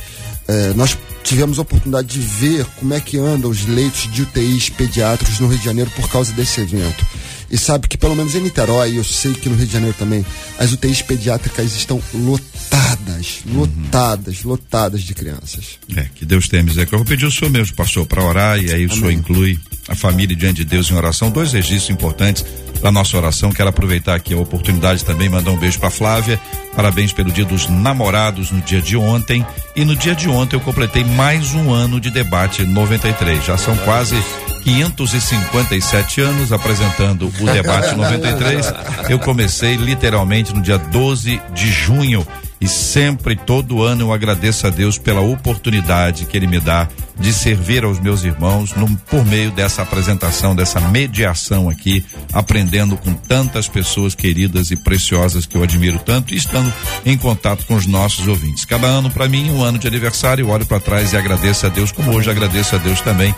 é, 0.47 0.73
nós 0.75 0.97
tivemos 1.25 1.59
a 1.59 1.63
oportunidade 1.63 2.07
de 2.07 2.21
ver 2.21 2.65
como 2.79 2.95
é 2.95 3.01
que 3.01 3.19
andam 3.19 3.51
os 3.51 3.67
leitos 3.67 4.13
de 4.13 4.23
UTIs 4.23 4.69
pediátricos 4.71 5.41
no 5.41 5.49
Rio 5.49 5.59
de 5.59 5.65
Janeiro 5.65 5.91
por 5.97 6.09
causa 6.09 6.33
desse 6.33 6.61
evento 6.61 7.05
e 7.53 7.59
sabe 7.59 7.87
que 7.87 7.99
pelo 7.99 8.17
menos 8.17 8.35
em 8.35 8.41
Niterói, 8.41 8.99
eu 8.99 9.05
sei 9.05 9.35
que 9.35 9.47
no 9.47 9.55
Rio 9.55 9.67
de 9.67 9.73
Janeiro 9.75 9.95
também, 9.99 10.25
as 10.59 10.73
UTIs 10.73 11.03
pediátricas 11.03 11.77
estão 11.77 12.03
lotadas, 12.15 13.43
uhum. 13.47 13.61
lotadas, 13.61 14.43
lotadas 14.43 15.03
de 15.03 15.15
crianças. 15.15 15.79
É, 15.95 16.07
que 16.15 16.25
Deus 16.25 16.49
tenha 16.49 16.63
misericórdia. 16.63 16.95
Eu 16.95 17.05
vou 17.05 17.07
pedir 17.07 17.27
o 17.27 17.31
senhor 17.31 17.51
mesmo, 17.51 17.77
pastor, 17.77 18.07
para 18.07 18.25
orar 18.25 18.59
e 18.59 18.73
aí 18.73 18.87
o 18.87 18.89
Amém. 18.89 18.99
senhor 18.99 19.13
inclui 19.13 19.59
a 19.87 19.95
família 19.95 20.35
diante 20.35 20.59
de 20.59 20.65
Deus 20.65 20.91
em 20.91 20.95
oração. 20.95 21.31
Dois 21.31 21.53
registros 21.53 21.91
importantes 21.91 22.43
da 22.81 22.91
nossa 22.91 23.19
oração. 23.19 23.53
Quero 23.53 23.69
aproveitar 23.69 24.15
aqui 24.15 24.33
a 24.33 24.39
oportunidade 24.39 25.05
também, 25.05 25.29
mandar 25.29 25.51
um 25.51 25.59
beijo 25.59 25.79
para 25.79 25.91
Flávia. 25.91 26.41
Parabéns 26.75 27.13
pelo 27.13 27.31
dia 27.31 27.45
dos 27.45 27.69
namorados 27.69 28.51
no 28.51 28.63
dia 28.63 28.81
de 28.81 28.97
ontem. 28.97 29.45
E 29.77 29.85
no 29.85 29.95
dia 29.95 30.15
de 30.15 30.27
ontem 30.27 30.57
eu 30.57 30.61
completei 30.61 31.05
mais 31.05 31.53
um 31.53 31.71
ano 31.71 32.01
de 32.01 32.11
debate 32.11 32.65
93. 32.65 33.45
Já 33.45 33.59
são 33.59 33.77
quase 33.79 34.17
557 34.65 36.21
anos 36.21 36.53
apresentando 36.53 37.33
o 37.41 37.45
debate 37.47 37.95
93. 37.97 38.73
Eu 39.09 39.19
comecei 39.19 39.77
literalmente 39.77 40.55
no 40.55 40.63
dia 40.63 40.79
12 40.79 41.41
de 41.53 41.71
junho 41.71 42.27
e 42.61 42.69
sempre, 42.69 43.35
todo 43.35 43.83
ano, 43.83 44.03
eu 44.03 44.13
agradeço 44.13 44.69
a 44.69 44.71
Deus 44.71 44.97
pela 44.97 45.21
oportunidade 45.21 46.27
que 46.27 46.37
Ele 46.37 46.47
me 46.47 46.61
dá 46.61 46.89
de 47.19 47.33
servir 47.33 47.85
aos 47.85 48.01
meus 48.01 48.25
irmãos 48.25 48.75
no, 48.75 48.89
por 48.97 49.25
meio 49.25 49.51
dessa 49.51 49.83
apresentação, 49.83 50.55
dessa 50.55 50.81
mediação 50.81 51.69
aqui, 51.69 52.05
aprendendo 52.33 52.97
com 52.97 53.13
tantas 53.15 53.69
pessoas 53.69 54.15
queridas 54.15 54.71
e 54.71 54.77
preciosas 54.77 55.47
que 55.47 55.57
eu 55.57 55.63
admiro 55.63 55.99
tanto 55.99 56.35
e 56.35 56.37
estando 56.37 56.73
em 57.05 57.17
contato 57.17 57.67
com 57.67 57.75
os 57.75 57.87
nossos 57.87 58.27
ouvintes. 58.27 58.65
Cada 58.65 58.87
ano, 58.87 59.11
para 59.11 59.29
mim, 59.29 59.51
um 59.51 59.63
ano 59.63 59.79
de 59.79 59.87
aniversário, 59.87 60.49
olho 60.49 60.67
para 60.67 60.81
trás 60.81 61.13
e 61.13 61.17
agradeço 61.17 61.67
a 61.67 61.69
Deus, 61.69 61.93
como 61.93 62.13
hoje 62.13 62.31
agradeço 62.31 62.75
a 62.75 62.79
Deus 62.79 63.01
também 63.01 63.35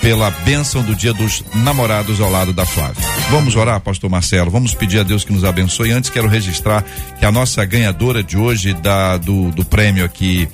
pela 0.00 0.30
bênção 0.30 0.82
do 0.82 0.94
dia 0.94 1.14
dos 1.14 1.42
namorados 1.54 2.20
ao 2.20 2.30
lado 2.30 2.52
da 2.52 2.66
Flávia. 2.66 3.02
Vamos 3.30 3.56
orar, 3.56 3.80
pastor 3.80 4.10
Marcelo, 4.10 4.50
vamos 4.50 4.74
pedir 4.74 4.98
a 4.98 5.02
Deus 5.02 5.24
que 5.24 5.32
nos 5.32 5.44
abençoe. 5.44 5.92
Antes 5.92 6.10
quero 6.10 6.28
registrar 6.28 6.84
que 7.18 7.24
a 7.24 7.32
nossa 7.32 7.64
ganhadora 7.64 8.22
de 8.22 8.36
hoje 8.36 8.74
da, 8.74 9.16
do, 9.16 9.50
do 9.50 9.64
prêmio 9.64 10.04
aqui 10.04 10.48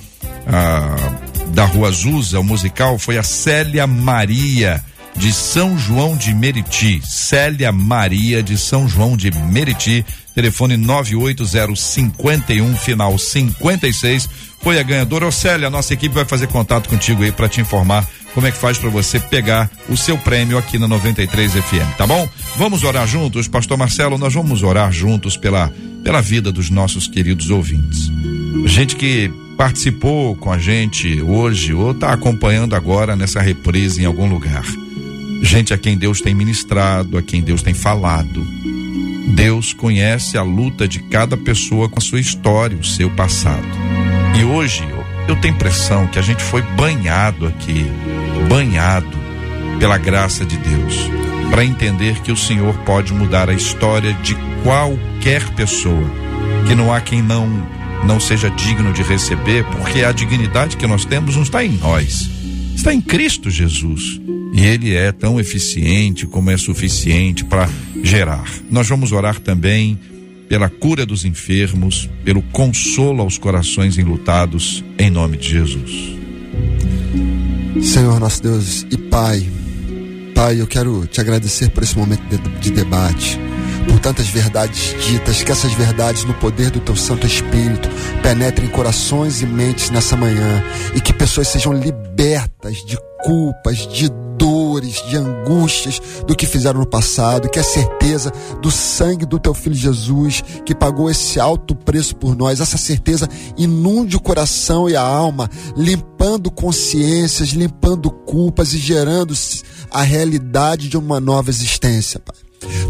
a, 0.47 0.95
da 1.53 1.65
Rua 1.65 1.89
Azusa, 1.89 2.39
o 2.39 2.43
musical, 2.43 2.97
foi 2.97 3.17
a 3.17 3.23
Célia 3.23 3.85
Maria 3.85 4.83
de 5.15 5.33
São 5.33 5.77
João 5.77 6.15
de 6.15 6.33
Meriti. 6.33 7.01
Célia 7.05 7.71
Maria 7.71 8.41
de 8.41 8.57
São 8.57 8.87
João 8.87 9.15
de 9.17 9.29
Meriti, 9.31 10.05
telefone 10.33 10.77
98051 10.77 12.75
final 12.77 13.17
56. 13.17 14.29
Foi 14.61 14.79
a 14.79 14.83
ganhadora. 14.83 15.27
Ô 15.27 15.31
Célia, 15.31 15.67
a 15.67 15.71
nossa 15.71 15.93
equipe 15.93 16.15
vai 16.15 16.25
fazer 16.25 16.47
contato 16.47 16.87
contigo 16.89 17.23
aí 17.23 17.31
para 17.31 17.49
te 17.49 17.59
informar 17.61 18.07
como 18.33 18.47
é 18.47 18.51
que 18.51 18.57
faz 18.57 18.77
para 18.77 18.89
você 18.89 19.19
pegar 19.19 19.69
o 19.89 19.97
seu 19.97 20.17
prêmio 20.17 20.57
aqui 20.57 20.79
na 20.79 20.87
93 20.87 21.51
FM, 21.51 21.97
tá 21.97 22.07
bom? 22.07 22.27
Vamos 22.55 22.83
orar 22.83 23.05
juntos, 23.05 23.47
pastor 23.47 23.77
Marcelo, 23.77 24.17
nós 24.17 24.33
vamos 24.33 24.63
orar 24.63 24.89
juntos 24.91 25.35
pela 25.35 25.69
pela 26.03 26.21
vida 26.21 26.51
dos 26.51 26.69
nossos 26.69 27.07
queridos 27.07 27.49
ouvintes. 27.49 28.09
Gente 28.65 28.95
que 28.95 29.31
participou 29.57 30.35
com 30.35 30.51
a 30.51 30.57
gente 30.57 31.21
hoje 31.21 31.73
ou 31.73 31.91
está 31.91 32.11
acompanhando 32.11 32.75
agora 32.75 33.15
nessa 33.15 33.41
reprise 33.41 34.01
em 34.01 34.05
algum 34.05 34.27
lugar. 34.27 34.65
Gente 35.41 35.73
a 35.73 35.77
quem 35.77 35.97
Deus 35.97 36.21
tem 36.21 36.33
ministrado, 36.33 37.17
a 37.17 37.21
quem 37.21 37.41
Deus 37.41 37.61
tem 37.61 37.73
falado. 37.73 38.45
Deus 39.27 39.73
conhece 39.73 40.37
a 40.37 40.43
luta 40.43 40.87
de 40.87 40.99
cada 40.99 41.37
pessoa 41.37 41.87
com 41.87 41.99
a 41.99 42.01
sua 42.01 42.19
história, 42.19 42.77
o 42.77 42.83
seu 42.83 43.09
passado. 43.11 43.67
E 44.37 44.43
hoje 44.43 44.83
eu 45.27 45.35
tenho 45.37 45.53
impressão 45.53 46.07
que 46.07 46.19
a 46.19 46.21
gente 46.21 46.43
foi 46.43 46.61
banhado 46.61 47.47
aqui, 47.47 47.85
banhado 48.49 49.17
pela 49.79 49.97
graça 49.97 50.45
de 50.45 50.57
Deus, 50.57 51.09
para 51.49 51.65
entender 51.65 52.19
que 52.21 52.31
o 52.31 52.37
Senhor 52.37 52.73
pode 52.79 53.13
mudar 53.13 53.49
a 53.49 53.53
história 53.53 54.13
de 54.15 54.35
qualquer 54.63 55.47
pessoa, 55.51 56.09
que 56.67 56.75
não 56.75 56.93
há 56.93 56.99
quem 56.99 57.21
não 57.21 57.80
não 58.05 58.19
seja 58.19 58.49
digno 58.49 58.93
de 58.93 59.01
receber, 59.01 59.63
porque 59.65 60.03
a 60.03 60.11
dignidade 60.11 60.77
que 60.77 60.87
nós 60.87 61.05
temos 61.05 61.35
não 61.35 61.43
está 61.43 61.63
em 61.63 61.77
nós, 61.77 62.29
está 62.75 62.93
em 62.93 63.01
Cristo 63.01 63.49
Jesus. 63.49 64.19
E 64.53 64.65
ele 64.65 64.93
é 64.93 65.11
tão 65.11 65.39
eficiente 65.39 66.25
como 66.25 66.51
é 66.51 66.57
suficiente 66.57 67.45
para 67.45 67.69
gerar. 68.03 68.43
Nós 68.69 68.87
vamos 68.87 69.11
orar 69.11 69.39
também 69.39 69.97
pela 70.49 70.69
cura 70.69 71.05
dos 71.05 71.23
enfermos, 71.23 72.09
pelo 72.25 72.41
consolo 72.41 73.21
aos 73.21 73.37
corações 73.37 73.97
enlutados, 73.97 74.83
em 74.99 75.09
nome 75.09 75.37
de 75.37 75.49
Jesus. 75.49 76.17
Senhor 77.81 78.19
nosso 78.19 78.43
Deus 78.43 78.85
e 78.91 78.97
Pai, 78.97 79.49
Pai, 80.35 80.59
eu 80.59 80.67
quero 80.67 81.07
te 81.07 81.21
agradecer 81.21 81.69
por 81.69 81.83
esse 81.83 81.97
momento 81.97 82.23
de, 82.29 82.37
de 82.59 82.71
debate 82.71 83.39
por 83.83 83.99
tantas 83.99 84.27
verdades 84.27 84.95
ditas, 85.05 85.43
que 85.43 85.51
essas 85.51 85.73
verdades, 85.73 86.23
no 86.23 86.33
poder 86.35 86.69
do 86.69 86.79
teu 86.79 86.95
Santo 86.95 87.25
Espírito, 87.25 87.89
penetrem 88.21 88.69
corações 88.69 89.41
e 89.41 89.45
mentes 89.45 89.89
nessa 89.89 90.15
manhã 90.15 90.63
e 90.95 91.01
que 91.01 91.13
pessoas 91.13 91.47
sejam 91.47 91.73
libertas 91.73 92.77
de 92.85 92.97
culpas, 93.23 93.87
de 93.87 94.09
dores, 94.41 95.03
de 95.07 95.17
angústias 95.17 96.01
do 96.25 96.35
que 96.35 96.47
fizeram 96.47 96.79
no 96.79 96.85
passado, 96.87 97.47
que 97.47 97.59
a 97.59 97.63
certeza 97.63 98.31
do 98.59 98.71
sangue 98.71 99.25
do 99.25 99.37
teu 99.37 99.53
filho 99.53 99.75
Jesus, 99.75 100.43
que 100.65 100.73
pagou 100.73 101.11
esse 101.11 101.39
alto 101.39 101.75
preço 101.75 102.15
por 102.15 102.35
nós, 102.35 102.59
essa 102.59 102.77
certeza 102.77 103.29
inunde 103.55 104.15
o 104.15 104.19
coração 104.19 104.89
e 104.89 104.95
a 104.95 105.01
alma, 105.01 105.47
limpando 105.77 106.49
consciências, 106.49 107.49
limpando 107.49 108.09
culpas 108.09 108.73
e 108.73 108.79
gerando 108.79 109.35
a 109.91 110.01
realidade 110.01 110.89
de 110.89 110.97
uma 110.97 111.19
nova 111.19 111.51
existência, 111.51 112.19
Pai. 112.19 112.40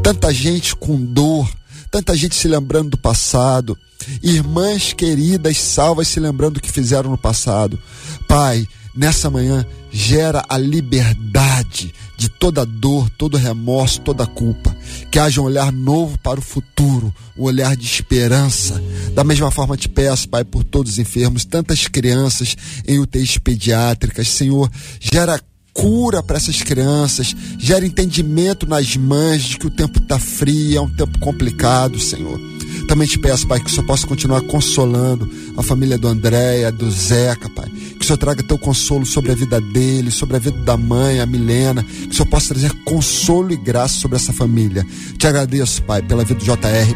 Tanta 0.03 0.34
gente 0.34 0.76
com 0.76 0.99
dor, 0.99 1.49
tanta 1.89 2.15
gente 2.15 2.36
se 2.36 2.47
lembrando 2.47 2.91
do 2.91 2.97
passado, 2.97 3.78
irmãs 4.22 4.93
queridas 4.93 5.57
salvas 5.57 6.07
se 6.07 6.19
lembrando 6.19 6.55
do 6.55 6.61
que 6.61 6.72
fizeram 6.72 7.09
no 7.09 7.17
passado. 7.17 7.80
Pai, 8.28 8.67
nessa 8.95 9.30
manhã, 9.30 9.65
gera 9.91 10.43
a 10.47 10.57
liberdade 10.57 11.93
de 12.17 12.30
toda 12.30 12.65
dor, 12.65 13.09
todo 13.09 13.36
remorso, 13.36 14.01
toda 14.01 14.28
culpa. 14.28 14.76
Que 15.09 15.17
haja 15.17 15.41
um 15.41 15.45
olhar 15.45 15.72
novo 15.72 16.19
para 16.19 16.39
o 16.39 16.43
futuro, 16.43 17.13
um 17.36 17.43
olhar 17.43 17.76
de 17.76 17.86
esperança. 17.86 18.82
Da 19.13 19.24
mesma 19.24 19.49
forma, 19.49 19.76
te 19.76 19.89
peço, 19.89 20.30
Pai, 20.30 20.43
por 20.43 20.63
todos 20.63 20.93
os 20.93 20.99
enfermos, 20.99 21.45
tantas 21.45 21.88
crianças 21.88 22.55
em 22.88 22.99
UTIs 22.99 23.38
pediátricas. 23.39 24.28
Senhor, 24.28 24.69
gera 24.99 25.41
cura 25.74 26.22
para 26.22 26.38
essas 26.38 26.61
crianças, 26.61 27.36
gera 27.57 27.86
entendimento 27.86 28.67
nas 28.67 28.95
mães 28.95 29.43
de 29.43 29.57
que 29.57 29.67
o 29.67 29.72
tempo 29.72 29.99
está 29.99 30.19
frio, 30.19 30.78
é 30.78 30.82
um 30.82 30.89
tempo 30.89 31.19
complicado, 31.19 31.99
Senhor. 31.99 32.39
Também 32.88 33.07
te 33.07 33.17
peço, 33.17 33.47
Pai, 33.47 33.59
que 33.59 33.67
o 33.67 33.69
Senhor 33.69 33.86
possa 33.86 34.05
continuar 34.05 34.41
consolando 34.41 35.30
a 35.55 35.63
família 35.63 35.97
do 35.97 36.07
Andréia, 36.07 36.72
do 36.72 36.89
Zeca, 36.91 37.49
Pai. 37.49 37.69
Que 37.69 38.01
o 38.01 38.03
Senhor 38.03 38.17
traga 38.17 38.43
teu 38.43 38.57
consolo 38.57 39.05
sobre 39.05 39.32
a 39.32 39.36
vida 39.36 39.61
dele, 39.61 40.11
sobre 40.11 40.36
a 40.36 40.39
vida 40.39 40.57
da 40.59 40.76
mãe, 40.76 41.19
a 41.19 41.26
Milena. 41.26 41.84
Que 41.84 42.09
o 42.09 42.13
Senhor 42.13 42.28
possa 42.28 42.53
trazer 42.53 42.74
consolo 42.84 43.53
e 43.53 43.57
graça 43.57 43.99
sobre 43.99 44.17
essa 44.17 44.34
família. 44.34 44.86
Te 45.17 45.28
agradeço, 45.28 45.84
Pai, 45.84 46.01
pela 46.01 46.26
vida 46.26 46.39
do 46.39 46.45
JR, 46.45 46.95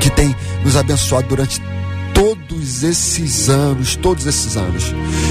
que 0.00 0.10
tem 0.10 0.34
nos 0.64 0.76
abençoado 0.76 1.28
durante 1.28 1.60
todos 2.60 2.82
esses 2.82 3.48
anos, 3.48 3.96
todos 3.96 4.26
esses 4.26 4.56
anos. 4.56 4.84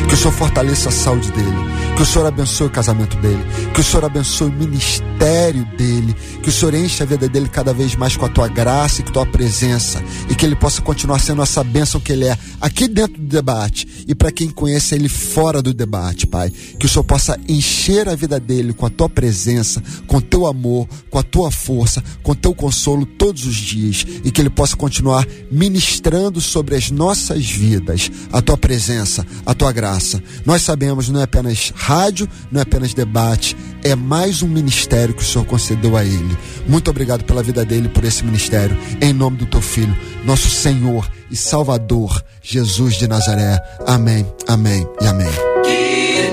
Que 0.07 0.13
o 0.15 0.17
Senhor 0.17 0.33
fortaleça 0.33 0.89
a 0.89 0.91
saúde 0.91 1.31
dele, 1.31 1.57
que 1.95 2.01
o 2.01 2.05
Senhor 2.05 2.25
abençoe 2.25 2.67
o 2.67 2.71
casamento 2.71 3.15
dele, 3.17 3.43
que 3.73 3.81
o 3.81 3.83
Senhor 3.83 4.05
abençoe 4.05 4.49
o 4.49 4.51
ministério 4.51 5.63
dele, 5.77 6.15
que 6.41 6.49
o 6.49 6.51
Senhor 6.51 6.73
enche 6.73 7.03
a 7.03 7.05
vida 7.05 7.29
dele 7.29 7.47
cada 7.47 7.71
vez 7.71 7.95
mais 7.95 8.17
com 8.17 8.25
a 8.25 8.29
tua 8.29 8.47
graça 8.47 9.01
e 9.01 9.03
com 9.03 9.11
a 9.11 9.13
tua 9.13 9.25
presença, 9.27 10.01
e 10.27 10.33
que 10.33 10.43
ele 10.43 10.55
possa 10.55 10.81
continuar 10.81 11.19
sendo 11.19 11.43
essa 11.43 11.63
bênção 11.63 12.01
que 12.01 12.11
ele 12.11 12.25
é 12.25 12.37
aqui 12.59 12.87
dentro 12.87 13.21
do 13.21 13.27
debate 13.27 13.87
e 14.07 14.15
para 14.15 14.31
quem 14.31 14.49
conhece 14.49 14.95
ele 14.95 15.07
fora 15.07 15.61
do 15.61 15.71
debate, 15.71 16.25
Pai. 16.25 16.49
Que 16.79 16.87
o 16.87 16.89
Senhor 16.89 17.03
possa 17.03 17.39
encher 17.47 18.09
a 18.09 18.15
vida 18.15 18.39
dele 18.39 18.73
com 18.73 18.87
a 18.87 18.89
tua 18.89 19.07
presença, 19.07 19.83
com 20.07 20.19
teu 20.19 20.47
amor, 20.47 20.87
com 21.11 21.19
a 21.19 21.23
tua 21.23 21.51
força, 21.51 22.03
com 22.23 22.33
teu 22.33 22.55
consolo 22.55 23.05
todos 23.05 23.45
os 23.45 23.55
dias 23.55 24.03
e 24.23 24.31
que 24.31 24.41
ele 24.41 24.49
possa 24.49 24.75
continuar 24.75 25.27
ministrando 25.51 26.41
sobre 26.41 26.75
as 26.75 26.89
nossas 27.19 27.45
vidas 27.51 28.09
a 28.31 28.41
tua 28.41 28.57
presença, 28.57 29.25
a 29.45 29.53
tua 29.53 29.73
graça. 29.73 30.23
Nós 30.45 30.61
sabemos, 30.61 31.09
não 31.09 31.19
é 31.19 31.23
apenas 31.23 31.73
rádio, 31.75 32.29
não 32.51 32.59
é 32.59 32.63
apenas 32.63 32.93
debate, 32.93 33.57
é 33.83 33.93
mais 33.95 34.41
um 34.41 34.47
ministério 34.47 35.13
que 35.13 35.21
o 35.21 35.25
Senhor 35.25 35.43
concedeu 35.45 35.97
a 35.97 36.05
ele. 36.05 36.37
Muito 36.67 36.89
obrigado 36.89 37.25
pela 37.25 37.43
vida 37.43 37.65
dele, 37.65 37.89
por 37.89 38.05
esse 38.05 38.23
ministério, 38.23 38.77
em 39.01 39.11
nome 39.11 39.35
do 39.37 39.45
teu 39.45 39.61
filho, 39.61 39.95
nosso 40.23 40.49
Senhor 40.49 41.09
e 41.29 41.35
Salvador, 41.35 42.23
Jesus 42.41 42.95
de 42.95 43.07
Nazaré. 43.07 43.59
Amém, 43.85 44.25
amém 44.47 44.87
e 45.01 45.05
amém. 45.05 45.27
Que 45.65 46.31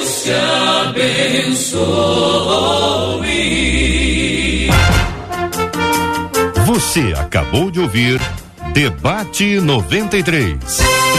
Deus 0.00 0.22
te 0.24 0.32
abençoe. 0.88 1.82
Você 6.66 7.14
acabou 7.16 7.70
de 7.70 7.78
ouvir 7.80 8.20
Debate 8.74 9.60
93. 9.60 11.11